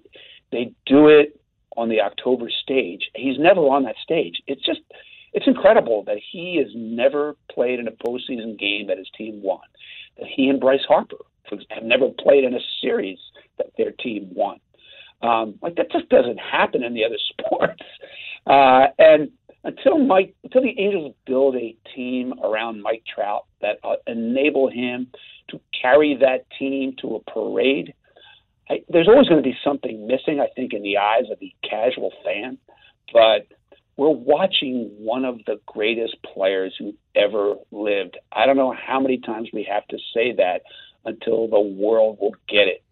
they 0.53 0.73
do 0.87 1.09
it 1.09 1.41
on 1.77 1.89
the 1.89 2.03
October 2.03 2.49
stage. 2.63 3.11
He's 3.17 3.37
never 3.37 3.63
on 3.63 3.83
that 3.83 3.97
stage. 4.01 4.37
It's 4.47 4.65
just, 4.65 4.83
it's 5.33 5.47
incredible 5.47 6.05
that 6.05 6.19
he 6.33 6.57
has 6.63 6.73
never 6.75 7.37
played 7.51 7.79
in 7.79 7.89
a 7.89 7.93
postseason 7.93 8.59
game 8.59 8.87
that 8.89 8.99
his 8.99 9.11
team 9.17 9.43
won. 9.43 9.61
That 10.19 10.27
he 10.27 10.49
and 10.49 10.61
Bryce 10.61 10.85
Harper 10.89 11.17
have 11.51 11.83
never 11.83 12.09
played 12.09 12.45
in 12.45 12.55
a 12.55 12.61
series 12.81 13.19
that 13.59 13.69
their 13.77 13.93
team 13.93 14.31
won. 14.35 14.59
Um, 15.23 15.59
like 15.63 15.77
that 15.77 15.91
just 15.91 16.09
doesn't 16.09 16.39
happen 16.39 16.83
in 16.83 16.95
the 16.95 17.05
other 17.05 17.19
sports. 17.31 17.83
Uh, 18.47 18.89
and 18.99 19.31
until 19.65 19.99
Mike, 19.99 20.35
until 20.45 20.63
the 20.63 20.79
Angels 20.79 21.15
build 21.27 21.57
a 21.57 21.77
team 21.95 22.35
around 22.43 22.83
Mike 22.83 23.03
Trout 23.13 23.45
that 23.61 23.79
uh, 23.83 23.97
enable 24.07 24.71
him 24.71 25.09
to 25.51 25.61
carry 25.81 26.17
that 26.21 26.47
team 26.59 26.95
to 27.01 27.17
a 27.17 27.31
parade, 27.31 27.95
I, 28.71 28.83
there's 28.89 29.09
always 29.09 29.29
going 29.29 29.43
to 29.43 29.49
be 29.49 29.57
something 29.65 30.07
missing. 30.07 30.41
I 30.41 30.49
think 30.55 30.73
in 30.73 30.83
the 30.83 30.99
eyes 30.99 31.25
of 31.31 31.39
the 31.41 31.53
casual 31.69 32.13
fan, 32.25 32.59
but 33.13 33.47
we're 33.99 34.11
watching 34.11 34.93
one 34.97 35.25
of 35.25 35.41
the 35.45 35.61
greatest 35.67 36.17
players 36.23 36.73
who 36.79 36.95
ever 37.17 37.57
lived. 37.73 38.17
I 38.33 38.47
don't 38.47 38.57
know 38.57 38.73
how 38.73 39.01
many 39.01 39.19
times 39.19 39.49
we 39.53 39.67
have 39.69 39.87
to 39.89 39.99
say 40.15 40.33
that 40.37 40.63
until 41.05 41.49
the 41.49 41.59
world 41.59 42.19
will 42.21 42.37
get 42.49 42.69
it. 42.69 42.85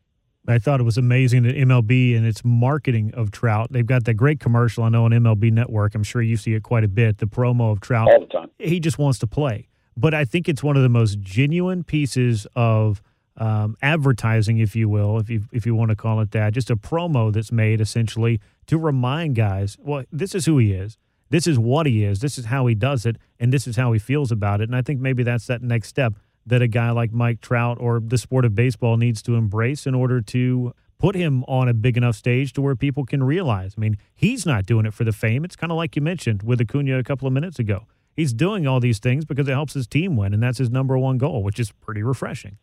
I 0.49 0.59
thought 0.59 0.81
it 0.81 0.83
was 0.83 0.99
amazing 0.99 1.45
that 1.45 1.55
MLB 1.57 2.17
and 2.17 2.27
its 2.27 2.45
marketing 2.45 3.13
of 3.15 3.31
Trout. 3.31 3.69
They've 3.71 3.87
got 3.87 4.05
that 4.05 4.15
great 4.15 4.41
commercial 4.41 4.83
I 4.83 4.89
know 4.89 5.05
on 5.05 5.13
MLB 5.13 5.53
Network. 5.53 5.95
I'm 5.95 6.03
sure 6.03 6.23
you 6.23 6.37
see 6.37 6.55
it 6.55 6.65
quite 6.65 6.83
a 6.83 6.89
bit. 6.89 7.19
The 7.19 7.27
promo 7.27 7.71
of 7.71 7.81
Trout 7.81 8.09
all 8.13 8.21
the 8.21 8.27
time. 8.27 8.51
He 8.59 8.81
just 8.81 8.99
wants 8.99 9.21
to 9.21 9.29
play, 9.29 9.69
but 9.97 10.13
I 10.13 10.25
think 10.25 10.49
it's 10.49 10.63
one 10.63 10.77
of 10.77 10.83
the 10.83 10.89
most 10.89 11.21
genuine 11.21 11.85
pieces 11.85 12.49
of 12.57 13.01
um, 13.39 13.77
advertising, 13.83 14.59
if 14.59 14.75
you 14.75 14.89
will, 14.89 15.19
if 15.19 15.29
you 15.29 15.43
if 15.53 15.67
you 15.67 15.75
want 15.75 15.91
to 15.91 15.97
call 15.97 16.21
it 16.21 16.31
that. 16.33 16.53
Just 16.53 16.71
a 16.71 16.77
promo 16.77 17.33
that's 17.33 17.53
made 17.53 17.81
essentially 17.81 18.41
to 18.67 18.79
remind 18.79 19.37
guys, 19.37 19.77
well, 19.81 20.05
this 20.11 20.35
is 20.35 20.47
who 20.47 20.59
he 20.59 20.73
is. 20.73 20.99
This 21.29 21.47
is 21.47 21.59
what 21.59 21.87
he 21.87 22.05
is. 22.05 22.21
This 22.21 22.39
is 22.39 22.47
how 22.47 22.67
he 22.67 22.75
does 22.75 23.05
it, 23.05 23.17
and 23.41 23.53
this 23.53 23.67
is 23.67 23.77
how 23.77 23.93
he 23.93 23.99
feels 23.99 24.31
about 24.31 24.61
it. 24.61 24.69
And 24.69 24.77
I 24.77 24.83
think 24.83 25.01
maybe 25.01 25.23
that's 25.23 25.47
that 25.47 25.63
next 25.63 25.89
step 25.89 26.15
that 26.47 26.63
a 26.63 26.69
guy 26.69 26.91
like 26.91 27.13
Mike 27.13 27.41
Trout 27.41 27.79
or 27.81 28.01
the 28.01 28.19
sport 28.19 28.45
of 28.45 28.55
baseball 28.55 28.97
needs 28.97 29.21
to 29.23 29.35
embrace 29.35 29.87
in 29.87 29.95
order 29.95 30.21
to 30.21 30.73
put 30.99 31.15
him 31.15 31.45
on 31.45 31.69
a 31.69 31.75
big 31.75 31.97
enough 31.97 32.15
stage 32.15 32.53
to 32.55 32.63
where 32.63 32.77
people 32.77 33.05
can 33.05 33.23
realize. 33.23 33.75
I 33.77 33.81
mean, 33.81 33.99
he's 34.15 34.47
not 34.47 34.65
doing 34.65 34.87
it 34.87 34.95
for 34.95 35.05
the 35.05 35.13
fame. 35.13 35.45
It's 35.45 35.57
kind 35.57 35.73
of 35.73 35.77
like 35.77 35.97
you 35.97 36.03
mentioned 36.03 36.43
with 36.43 36.61
Acuna 36.61 36.99
a 36.99 37.03
couple 37.03 37.27
of 37.27 37.35
minutes 37.35 37.59
ago. 37.59 37.87
He's 38.15 38.33
doing 38.33 38.67
all 38.67 38.81
these 38.81 38.99
things 38.99 39.27
because 39.27 39.47
it 39.47 39.53
helps 39.53 39.75
his 39.75 39.87
team 39.87 40.17
win, 40.17 40.33
and 40.33 40.43
that's 40.43 40.59
his 40.59 40.71
number 40.71 40.97
one 40.97 41.19
goal, 41.19 41.43
which 41.43 41.61
is 41.61 41.73
pretty 41.73 42.03
refreshing. 42.03 42.57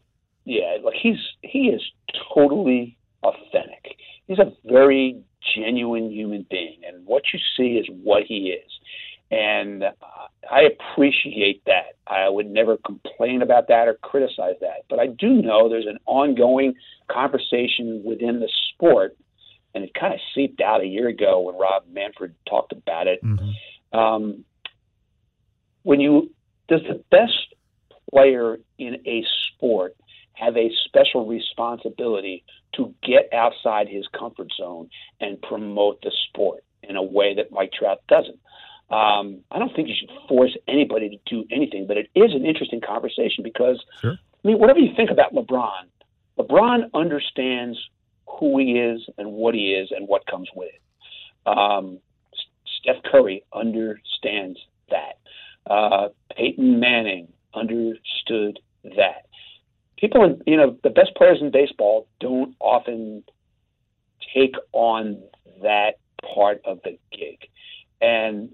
Yeah, 0.45 0.77
like 0.83 0.95
he's 1.01 1.19
he 1.41 1.69
is 1.69 1.81
totally 2.33 2.97
authentic. 3.23 3.97
He's 4.27 4.39
a 4.39 4.51
very 4.65 5.21
genuine 5.55 6.11
human 6.11 6.45
being, 6.49 6.79
and 6.87 7.05
what 7.05 7.23
you 7.33 7.39
see 7.57 7.77
is 7.77 7.87
what 8.03 8.23
he 8.27 8.53
is. 8.57 8.71
And 9.31 9.85
I 10.51 10.61
appreciate 10.61 11.63
that. 11.65 11.95
I 12.05 12.29
would 12.29 12.49
never 12.49 12.77
complain 12.77 13.41
about 13.41 13.67
that 13.69 13.87
or 13.87 13.95
criticize 13.95 14.55
that. 14.61 14.83
But 14.89 14.99
I 14.99 15.07
do 15.07 15.41
know 15.41 15.69
there's 15.69 15.87
an 15.87 15.97
ongoing 16.05 16.75
conversation 17.09 18.03
within 18.05 18.39
the 18.39 18.49
sport, 18.69 19.17
and 19.73 19.83
it 19.83 19.93
kind 19.99 20.13
of 20.13 20.19
seeped 20.35 20.61
out 20.61 20.81
a 20.81 20.85
year 20.85 21.07
ago 21.07 21.39
when 21.41 21.55
Rob 21.55 21.83
Manfred 21.91 22.35
talked 22.47 22.73
about 22.73 23.07
it. 23.07 23.23
Mm-hmm. 23.23 23.97
Um, 23.97 24.45
when 25.83 25.99
you 25.99 26.31
does 26.67 26.81
the 26.87 27.03
best 27.11 27.55
player 28.11 28.57
in 28.77 28.95
a 29.05 29.23
sport 29.47 29.95
have 30.33 30.57
a 30.57 30.69
special 30.85 31.25
responsibility 31.27 32.43
to 32.75 32.93
get 33.03 33.29
outside 33.33 33.87
his 33.87 34.07
comfort 34.17 34.47
zone 34.57 34.89
and 35.19 35.41
promote 35.41 36.01
the 36.01 36.11
sport 36.27 36.63
in 36.81 36.95
a 36.95 37.03
way 37.03 37.35
that 37.35 37.51
Mike 37.51 37.71
Trout 37.71 38.01
doesn't. 38.07 38.39
Um, 38.89 39.39
I 39.51 39.59
don't 39.59 39.73
think 39.75 39.87
you 39.87 39.95
should 39.99 40.11
force 40.27 40.55
anybody 40.67 41.09
to 41.09 41.17
do 41.35 41.45
anything, 41.51 41.87
but 41.87 41.97
it 41.97 42.09
is 42.15 42.33
an 42.33 42.45
interesting 42.45 42.81
conversation 42.81 43.43
because, 43.43 43.83
sure. 44.01 44.17
I 44.43 44.47
mean, 44.47 44.59
whatever 44.59 44.79
you 44.79 44.93
think 44.95 45.09
about 45.09 45.33
LeBron, 45.33 45.85
LeBron 46.37 46.89
understands 46.93 47.77
who 48.27 48.59
he 48.59 48.73
is 48.73 49.01
and 49.17 49.31
what 49.31 49.53
he 49.53 49.73
is 49.73 49.91
and 49.91 50.07
what 50.07 50.25
comes 50.25 50.49
with 50.55 50.69
it. 50.69 50.81
Um, 51.47 51.99
Steph 52.81 53.01
Curry 53.03 53.43
understands 53.53 54.59
that. 54.89 55.19
Uh, 55.65 56.09
Peyton 56.35 56.79
Manning 56.79 57.29
understood 57.53 58.59
that. 58.83 59.27
People, 60.03 60.25
in, 60.25 60.41
you 60.45 60.57
know, 60.57 60.75
the 60.83 60.89
best 60.89 61.15
players 61.15 61.37
in 61.39 61.49
baseball 61.49 62.09
don't 62.19 62.55
often 62.59 63.23
take 64.35 64.53
on 64.73 65.23
that 65.61 65.91
part 66.35 66.59
of 66.65 66.81
the 66.83 66.97
gig. 67.17 67.37
And 68.01 68.53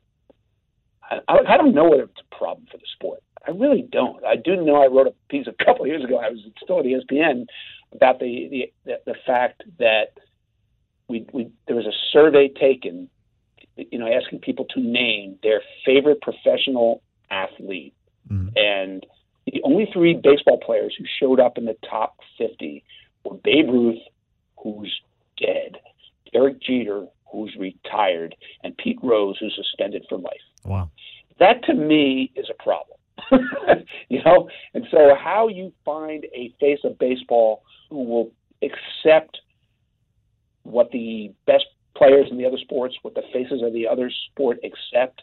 I, 1.10 1.22
I 1.28 1.58
don't 1.58 1.74
know 1.74 1.89
whether 1.89 2.04
it's 2.04 2.22
a 2.32 2.36
problem 2.36 2.68
for 2.72 2.78
the 2.78 2.86
sport. 2.93 3.24
I 3.47 3.50
really 3.50 3.82
don't. 3.91 4.24
I 4.24 4.36
do 4.36 4.64
know 4.64 4.76
I 4.76 4.86
wrote 4.86 5.08
a 5.08 5.14
piece 5.28 5.47
a 5.47 5.66
couple 5.66 5.86
of 5.86 5.88
years 5.88 6.04
ago. 6.04 6.20
I 6.20 6.30
was 6.30 6.39
still 6.62 6.82
at 6.82 6.86
ESPN 6.86 7.47
about 7.93 8.20
the 8.20 8.72
the, 8.86 9.00
the 9.08 9.16
fact 9.26 9.64
that 9.80 10.20
we, 11.08 11.26
we 11.34 11.50
there 11.66 11.76
was 11.76 11.88
a 11.88 11.97
survey 12.14 12.50
taken, 12.50 13.10
you 13.76 13.97
know, 13.97 14.08
asking 14.08 14.41
people 14.41 14.66
to 14.76 14.80
name 14.80 15.39
their 15.41 15.64
favorite 15.84 16.22
professional 16.22 17.02
athlete, 17.32 17.95
mm. 18.32 18.52
and 18.56 19.04
the 19.54 19.62
only 19.64 19.88
three 19.91 20.20
baseball 20.22 20.60
players 20.60 20.95
who 20.97 21.06
showed 21.20 21.39
up 21.39 21.58
in 21.58 21.66
the 21.66 21.78
top 21.89 22.18
fifty 22.38 22.84
were 23.24 23.36
Babe 23.36 23.70
Ruth, 23.70 24.00
who's 24.58 24.93
dead, 25.38 25.78
Derek 26.34 26.62
Jeter, 26.62 27.06
who's 27.32 27.56
retired, 27.58 28.36
and 28.64 28.76
Pete 28.78 29.00
Rose, 29.02 29.38
who's 29.39 29.56
suspended 29.56 30.06
for 30.10 30.18
life. 30.18 30.41
Wow. 30.66 30.91
That 31.39 31.64
to 31.66 31.74
me 31.74 32.32
is 32.36 32.47
a 32.50 32.64
problem. 32.64 32.97
you 34.10 34.22
know, 34.24 34.50
and 34.74 34.86
so 34.91 35.14
how 35.22 35.47
you 35.47 35.74
find 35.84 36.26
a 36.34 36.54
face 36.60 36.80
of 36.84 36.97
baseball 37.00 37.64
who 37.89 38.04
will 38.04 38.32
accept 38.62 39.39
what 40.64 40.91
the 40.91 41.34
best 41.45 41.66
players 41.95 42.28
in 42.32 42.38
the 42.38 42.45
other 42.45 42.58
sports, 42.58 42.95
what 43.02 43.16
the 43.16 43.24
faces 43.34 43.62
of 43.64 43.74
the 43.74 43.88
other 43.88 44.12
sport 44.32 44.58
accept. 44.64 45.22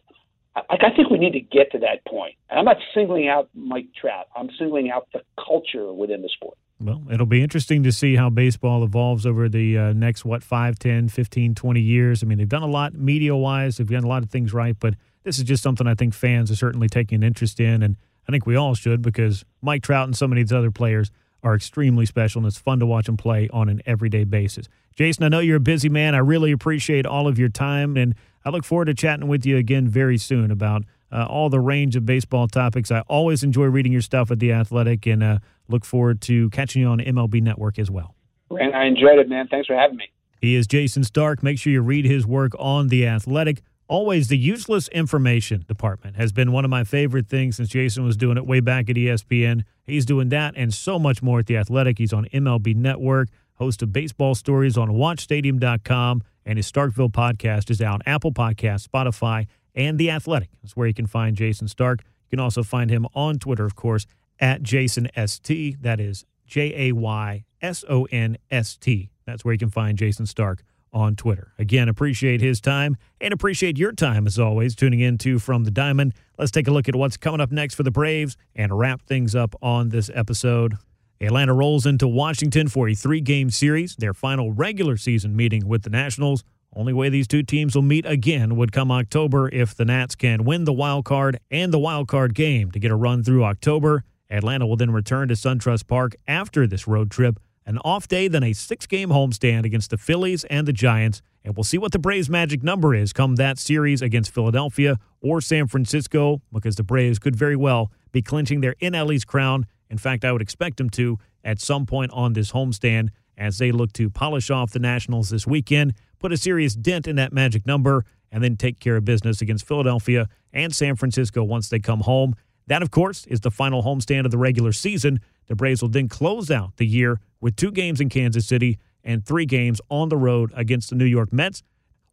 I, 0.56 0.62
I 0.70 0.90
think 0.96 1.10
we 1.10 1.18
need 1.18 1.32
to 1.32 1.40
get 1.40 1.70
to 1.72 1.78
that 1.80 2.04
point. 2.06 2.34
And 2.50 2.58
I'm 2.58 2.64
not 2.64 2.78
singling 2.94 3.28
out 3.28 3.48
Mike 3.54 3.88
Trout. 3.98 4.26
I'm 4.34 4.48
singling 4.58 4.90
out 4.90 5.08
the 5.12 5.22
culture 5.42 5.92
within 5.92 6.22
the 6.22 6.28
sport. 6.28 6.56
Well, 6.80 7.02
it'll 7.10 7.26
be 7.26 7.42
interesting 7.42 7.82
to 7.84 7.92
see 7.92 8.16
how 8.16 8.28
baseball 8.28 8.84
evolves 8.84 9.24
over 9.24 9.48
the 9.48 9.78
uh, 9.78 9.92
next, 9.94 10.24
what, 10.24 10.42
5, 10.42 10.78
10, 10.78 11.08
15, 11.08 11.54
20 11.54 11.80
years. 11.80 12.22
I 12.22 12.26
mean, 12.26 12.38
they've 12.38 12.48
done 12.48 12.62
a 12.62 12.68
lot 12.68 12.94
media 12.94 13.34
wise, 13.34 13.78
they've 13.78 13.88
done 13.88 14.04
a 14.04 14.08
lot 14.08 14.22
of 14.22 14.30
things 14.30 14.52
right, 14.52 14.76
but 14.78 14.94
this 15.22 15.38
is 15.38 15.44
just 15.44 15.62
something 15.62 15.86
I 15.86 15.94
think 15.94 16.12
fans 16.12 16.50
are 16.50 16.56
certainly 16.56 16.88
taking 16.88 17.16
an 17.16 17.22
interest 17.22 17.60
in. 17.60 17.82
And 17.82 17.96
I 18.28 18.32
think 18.32 18.44
we 18.46 18.56
all 18.56 18.74
should 18.74 19.00
because 19.00 19.44
Mike 19.62 19.82
Trout 19.82 20.06
and 20.06 20.16
so 20.16 20.28
many 20.28 20.42
of 20.42 20.48
these 20.48 20.56
other 20.56 20.70
players 20.70 21.10
are 21.46 21.54
extremely 21.54 22.04
special, 22.06 22.40
and 22.40 22.48
it's 22.48 22.58
fun 22.58 22.80
to 22.80 22.86
watch 22.86 23.06
them 23.06 23.16
play 23.16 23.48
on 23.52 23.68
an 23.68 23.80
everyday 23.86 24.24
basis. 24.24 24.68
Jayson, 24.96 25.24
I 25.24 25.28
know 25.28 25.38
you're 25.38 25.58
a 25.58 25.60
busy 25.60 25.88
man. 25.88 26.16
I 26.16 26.18
really 26.18 26.50
appreciate 26.50 27.06
all 27.06 27.28
of 27.28 27.38
your 27.38 27.48
time, 27.48 27.96
and 27.96 28.16
I 28.44 28.50
look 28.50 28.64
forward 28.64 28.86
to 28.86 28.94
chatting 28.94 29.28
with 29.28 29.46
you 29.46 29.56
again 29.56 29.86
very 29.86 30.18
soon 30.18 30.50
about 30.50 30.82
uh, 31.12 31.24
all 31.30 31.48
the 31.48 31.60
range 31.60 31.94
of 31.94 32.04
baseball 32.04 32.48
topics. 32.48 32.90
I 32.90 33.02
always 33.02 33.44
enjoy 33.44 33.66
reading 33.66 33.92
your 33.92 34.02
stuff 34.02 34.32
at 34.32 34.40
The 34.40 34.52
Athletic 34.52 35.06
and 35.06 35.22
uh, 35.22 35.38
look 35.68 35.84
forward 35.84 36.20
to 36.22 36.50
catching 36.50 36.82
you 36.82 36.88
on 36.88 36.98
MLB 36.98 37.40
Network 37.40 37.78
as 37.78 37.92
well. 37.92 38.16
And 38.50 38.74
I 38.74 38.86
enjoyed 38.86 39.20
it, 39.20 39.28
man. 39.28 39.46
Thanks 39.46 39.68
for 39.68 39.76
having 39.76 39.98
me. 39.98 40.10
He 40.40 40.56
is 40.56 40.66
Jayson 40.66 41.04
Stark. 41.04 41.44
Make 41.44 41.60
sure 41.60 41.72
you 41.72 41.80
read 41.80 42.06
his 42.06 42.26
work 42.26 42.52
on 42.58 42.88
The 42.88 43.06
Athletic. 43.06 43.62
Always 43.88 44.26
the 44.26 44.36
useless 44.36 44.88
information 44.88 45.64
department 45.68 46.16
has 46.16 46.32
been 46.32 46.50
one 46.50 46.64
of 46.64 46.70
my 46.70 46.82
favorite 46.82 47.28
things 47.28 47.56
since 47.56 47.68
Jayson 47.68 48.04
was 48.04 48.16
doing 48.16 48.36
it 48.36 48.44
way 48.44 48.58
back 48.58 48.90
at 48.90 48.96
ESPN. 48.96 49.62
He's 49.84 50.04
doing 50.04 50.28
that 50.30 50.54
and 50.56 50.74
so 50.74 50.98
much 50.98 51.22
more 51.22 51.38
at 51.38 51.46
The 51.46 51.56
Athletic. 51.56 51.98
He's 51.98 52.12
on 52.12 52.26
MLB 52.32 52.74
Network, 52.74 53.28
host 53.54 53.82
of 53.82 53.92
baseball 53.92 54.34
stories 54.34 54.76
on 54.76 54.88
WatchStadium.com, 54.88 56.24
and 56.44 56.58
his 56.58 56.70
Starkville 56.70 57.12
podcast 57.12 57.70
is 57.70 57.80
out 57.80 58.02
Apple 58.06 58.32
Podcast, 58.32 58.88
Spotify, 58.88 59.46
and 59.72 60.00
The 60.00 60.10
Athletic. 60.10 60.48
That's 60.62 60.76
where 60.76 60.88
you 60.88 60.94
can 60.94 61.06
find 61.06 61.36
Jayson 61.36 61.68
Stark. 61.68 62.00
You 62.24 62.30
can 62.30 62.40
also 62.40 62.64
find 62.64 62.90
him 62.90 63.06
on 63.14 63.38
Twitter, 63.38 63.64
of 63.64 63.76
course, 63.76 64.04
at 64.40 64.64
Jayson 64.64 65.08
ST. 65.28 65.80
That 65.80 66.00
is 66.00 66.24
J 66.44 66.88
A 66.88 66.92
Y 66.92 67.44
S 67.62 67.84
O 67.88 68.08
N 68.10 68.36
S 68.50 68.76
T. 68.76 69.10
That's 69.26 69.44
where 69.44 69.52
you 69.52 69.58
can 69.58 69.70
find 69.70 69.96
Jayson 69.96 70.26
Stark 70.26 70.64
on 70.96 71.14
Twitter. 71.14 71.52
Again, 71.58 71.90
appreciate 71.90 72.40
his 72.40 72.58
time 72.58 72.96
and 73.20 73.34
appreciate 73.34 73.76
your 73.76 73.92
time 73.92 74.26
as 74.26 74.38
always 74.38 74.74
tuning 74.74 75.00
in 75.00 75.18
to 75.18 75.38
From 75.38 75.64
the 75.64 75.70
Diamond. 75.70 76.14
Let's 76.38 76.50
take 76.50 76.66
a 76.66 76.70
look 76.70 76.88
at 76.88 76.96
what's 76.96 77.18
coming 77.18 77.40
up 77.40 77.52
next 77.52 77.74
for 77.74 77.82
the 77.82 77.90
Braves 77.90 78.38
and 78.54 78.76
wrap 78.76 79.02
things 79.02 79.34
up 79.34 79.54
on 79.60 79.90
this 79.90 80.10
episode. 80.14 80.78
Atlanta 81.20 81.52
rolls 81.52 81.84
into 81.84 82.08
Washington 82.08 82.68
for 82.68 82.88
a 82.88 82.94
three 82.94 83.20
game 83.20 83.50
series, 83.50 83.94
their 83.96 84.14
final 84.14 84.52
regular 84.52 84.96
season 84.96 85.36
meeting 85.36 85.68
with 85.68 85.82
the 85.82 85.90
Nationals. 85.90 86.44
Only 86.74 86.94
way 86.94 87.10
these 87.10 87.28
two 87.28 87.42
teams 87.42 87.74
will 87.74 87.82
meet 87.82 88.06
again 88.06 88.56
would 88.56 88.72
come 88.72 88.90
October 88.90 89.50
if 89.50 89.74
the 89.74 89.84
Nats 89.84 90.14
can 90.14 90.44
win 90.44 90.64
the 90.64 90.72
wild 90.72 91.04
card 91.04 91.38
and 91.50 91.74
the 91.74 91.78
wild 91.78 92.08
card 92.08 92.34
game 92.34 92.70
to 92.70 92.78
get 92.78 92.90
a 92.90 92.96
run 92.96 93.22
through 93.22 93.44
October. 93.44 94.02
Atlanta 94.30 94.66
will 94.66 94.76
then 94.76 94.90
return 94.90 95.28
to 95.28 95.34
SunTrust 95.34 95.86
Park 95.86 96.16
after 96.26 96.66
this 96.66 96.88
road 96.88 97.10
trip, 97.10 97.38
an 97.66 97.78
off 97.78 98.08
day, 98.08 98.28
then 98.28 98.42
a 98.42 98.52
six 98.52 98.86
game 98.86 99.10
homestand 99.10 99.64
against 99.64 99.90
the 99.90 99.98
Phillies 99.98 100.44
and 100.44 100.66
the 100.66 100.72
Giants. 100.72 101.20
And 101.44 101.56
we'll 101.56 101.64
see 101.64 101.78
what 101.78 101.92
the 101.92 101.98
Braves' 101.98 102.30
magic 102.30 102.62
number 102.62 102.94
is 102.94 103.12
come 103.12 103.36
that 103.36 103.58
series 103.58 104.02
against 104.02 104.32
Philadelphia 104.32 104.98
or 105.20 105.40
San 105.40 105.66
Francisco, 105.66 106.40
because 106.52 106.76
the 106.76 106.82
Braves 106.82 107.18
could 107.18 107.36
very 107.36 107.56
well 107.56 107.90
be 108.12 108.22
clinching 108.22 108.60
their 108.60 108.74
NL 108.80 109.12
East 109.12 109.26
crown. 109.26 109.66
In 109.90 109.98
fact, 109.98 110.24
I 110.24 110.32
would 110.32 110.42
expect 110.42 110.78
them 110.78 110.90
to 110.90 111.18
at 111.44 111.60
some 111.60 111.86
point 111.86 112.10
on 112.12 112.32
this 112.32 112.52
homestand 112.52 113.08
as 113.36 113.58
they 113.58 113.70
look 113.70 113.92
to 113.92 114.08
polish 114.08 114.50
off 114.50 114.72
the 114.72 114.78
Nationals 114.78 115.30
this 115.30 115.46
weekend 115.46 115.94
put 116.18 116.32
a 116.32 116.36
serious 116.36 116.74
dent 116.74 117.06
in 117.06 117.16
that 117.16 117.32
magic 117.32 117.66
number, 117.66 118.04
and 118.32 118.42
then 118.42 118.56
take 118.56 118.80
care 118.80 118.96
of 118.96 119.04
business 119.04 119.40
against 119.40 119.66
Philadelphia 119.66 120.28
and 120.52 120.74
San 120.74 120.96
Francisco 120.96 121.44
once 121.44 121.68
they 121.68 121.78
come 121.78 122.00
home. 122.00 122.34
That, 122.66 122.82
of 122.82 122.90
course, 122.90 123.26
is 123.26 123.40
the 123.40 123.50
final 123.50 123.82
homestand 123.82 124.24
of 124.24 124.30
the 124.30 124.38
regular 124.38 124.72
season. 124.72 125.20
The 125.46 125.54
Braves 125.54 125.82
will 125.82 125.88
then 125.88 126.08
close 126.08 126.50
out 126.50 126.76
the 126.76 126.86
year 126.86 127.20
with 127.40 127.56
two 127.56 127.70
games 127.70 128.00
in 128.00 128.08
Kansas 128.08 128.46
City 128.46 128.78
and 129.04 129.24
three 129.24 129.46
games 129.46 129.80
on 129.88 130.08
the 130.08 130.16
road 130.16 130.52
against 130.54 130.90
the 130.90 130.96
New 130.96 131.04
York 131.04 131.32
Mets. 131.32 131.62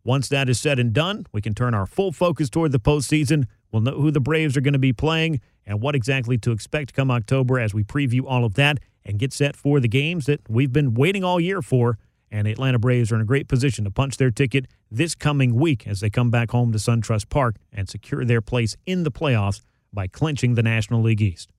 Once 0.04 0.28
that 0.30 0.50
is 0.50 0.60
said 0.60 0.80
and 0.80 0.94
done, 0.94 1.26
we 1.32 1.42
can 1.42 1.56
turn 1.56 1.74
our 1.74 1.86
full 1.86 2.12
focus 2.12 2.50
toward 2.50 2.72
the 2.72 2.80
postseason. 2.80 3.46
We'll 3.72 3.82
know 3.82 4.00
who 4.00 4.12
the 4.12 4.20
Braves 4.20 4.56
are 4.56 4.62
going 4.62 4.74
to 4.74 4.80
be 4.80 4.94
playing 4.94 5.42
and 5.66 5.82
what 5.82 5.96
exactly 5.96 6.38
to 6.40 6.52
expect 6.52 6.94
come 6.94 7.10
October 7.10 7.60
as 7.60 7.74
we 7.74 7.84
preview 7.84 8.22
all 8.28 8.46
of 8.46 8.54
that 8.56 8.80
and 9.06 9.18
get 9.18 9.34
set 9.34 9.56
for 9.56 9.80
the 9.80 9.88
games 9.88 10.26
that 10.28 10.42
we've 10.48 10.72
been 10.72 10.94
waiting 10.94 11.24
all 11.24 11.40
year 11.40 11.62
for. 11.62 11.98
And 12.30 12.46
the 12.48 12.52
Atlanta 12.52 12.80
Braves 12.80 13.12
are 13.12 13.16
in 13.16 13.22
a 13.22 13.26
great 13.26 13.48
position 13.48 13.86
to 13.86 13.92
punch 13.92 14.18
their 14.18 14.32
ticket 14.32 14.66
this 14.92 15.16
coming 15.16 15.56
week 15.56 15.88
as 15.88 16.00
they 16.00 16.10
come 16.10 16.30
back 16.30 16.52
home 16.52 16.72
to 16.74 16.78
SunTrust 16.78 17.30
Park 17.30 17.56
and 17.72 17.90
secure 17.90 18.26
their 18.26 18.42
place 18.42 18.76
in 18.86 19.04
the 19.04 19.12
playoffs 19.12 19.62
by 19.94 20.08
clinching 20.08 20.56
the 20.56 20.64
National 20.64 21.02
League 21.02 21.22
East. 21.22 21.52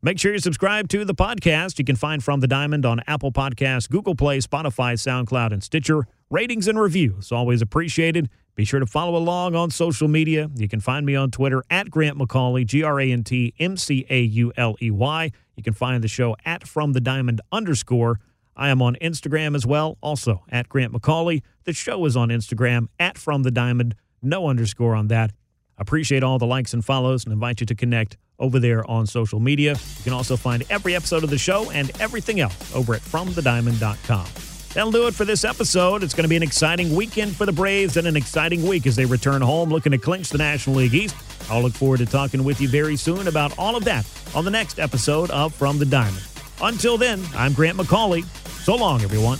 Make 0.00 0.20
sure 0.20 0.32
you 0.32 0.38
subscribe 0.38 0.88
to 0.90 1.04
the 1.04 1.14
podcast. 1.14 1.78
You 1.78 1.84
can 1.84 1.96
find 1.96 2.22
From 2.22 2.38
the 2.38 2.46
Diamond 2.46 2.86
on 2.86 3.00
Apple 3.08 3.32
Podcasts, 3.32 3.90
Google 3.90 4.14
Play, 4.14 4.38
Spotify, 4.38 4.94
SoundCloud, 4.94 5.52
and 5.52 5.62
Stitcher. 5.62 6.06
Ratings 6.30 6.68
and 6.68 6.78
reviews 6.78 7.32
always 7.32 7.60
appreciated. 7.60 8.30
Be 8.54 8.64
sure 8.64 8.78
to 8.78 8.86
follow 8.86 9.16
along 9.16 9.56
on 9.56 9.70
social 9.70 10.06
media. 10.06 10.50
You 10.54 10.68
can 10.68 10.78
find 10.78 11.04
me 11.04 11.16
on 11.16 11.32
Twitter 11.32 11.64
at 11.68 11.90
Grant 11.90 12.16
McAuley, 12.16 12.64
G 12.64 12.84
R 12.84 13.00
A 13.00 13.10
N 13.10 13.24
T 13.24 13.54
M 13.58 13.76
C 13.76 14.06
A 14.08 14.20
U 14.20 14.52
L 14.56 14.76
E 14.80 14.90
Y. 14.90 15.30
You 15.56 15.62
can 15.62 15.74
find 15.74 16.02
the 16.02 16.08
show 16.08 16.36
at 16.44 16.66
From 16.66 16.92
the 16.92 17.00
Diamond 17.00 17.40
underscore. 17.50 18.20
I 18.56 18.68
am 18.68 18.82
on 18.82 18.96
Instagram 18.96 19.56
as 19.56 19.66
well, 19.66 19.98
also 20.00 20.44
at 20.48 20.68
Grant 20.68 20.92
McAuley. 20.92 21.42
The 21.64 21.72
show 21.72 22.04
is 22.04 22.16
on 22.16 22.28
Instagram 22.28 22.88
at 22.98 23.18
From 23.18 23.42
the 23.42 23.50
Diamond, 23.50 23.94
no 24.22 24.48
underscore 24.48 24.94
on 24.94 25.08
that. 25.08 25.32
Appreciate 25.78 26.22
all 26.22 26.38
the 26.38 26.46
likes 26.46 26.74
and 26.74 26.84
follows 26.84 27.24
and 27.24 27.32
invite 27.32 27.60
you 27.60 27.66
to 27.66 27.74
connect 27.74 28.16
over 28.38 28.58
there 28.58 28.88
on 28.90 29.06
social 29.06 29.40
media. 29.40 29.72
You 29.72 30.04
can 30.04 30.12
also 30.12 30.36
find 30.36 30.64
every 30.70 30.94
episode 30.94 31.24
of 31.24 31.30
the 31.30 31.38
show 31.38 31.70
and 31.70 31.90
everything 32.00 32.40
else 32.40 32.74
over 32.74 32.94
at 32.94 33.00
FromTheDiamond.com. 33.00 34.26
That'll 34.74 34.92
do 34.92 35.06
it 35.06 35.14
for 35.14 35.24
this 35.24 35.44
episode. 35.44 36.02
It's 36.02 36.14
going 36.14 36.24
to 36.24 36.28
be 36.28 36.36
an 36.36 36.42
exciting 36.42 36.94
weekend 36.94 37.34
for 37.34 37.46
the 37.46 37.52
Braves 37.52 37.96
and 37.96 38.06
an 38.06 38.16
exciting 38.16 38.66
week 38.66 38.86
as 38.86 38.96
they 38.96 39.06
return 39.06 39.40
home 39.40 39.70
looking 39.70 39.92
to 39.92 39.98
clinch 39.98 40.28
the 40.28 40.38
National 40.38 40.76
League 40.76 40.94
East. 40.94 41.16
I'll 41.50 41.62
look 41.62 41.72
forward 41.72 41.98
to 41.98 42.06
talking 42.06 42.44
with 42.44 42.60
you 42.60 42.68
very 42.68 42.96
soon 42.96 43.28
about 43.28 43.58
all 43.58 43.76
of 43.76 43.84
that 43.84 44.06
on 44.34 44.44
the 44.44 44.50
next 44.50 44.78
episode 44.78 45.30
of 45.30 45.54
From 45.54 45.78
the 45.78 45.86
Diamond. 45.86 46.24
Until 46.60 46.98
then, 46.98 47.24
I'm 47.34 47.54
Grant 47.54 47.78
McAuley. 47.78 48.24
So 48.64 48.76
long, 48.76 49.00
everyone. 49.00 49.38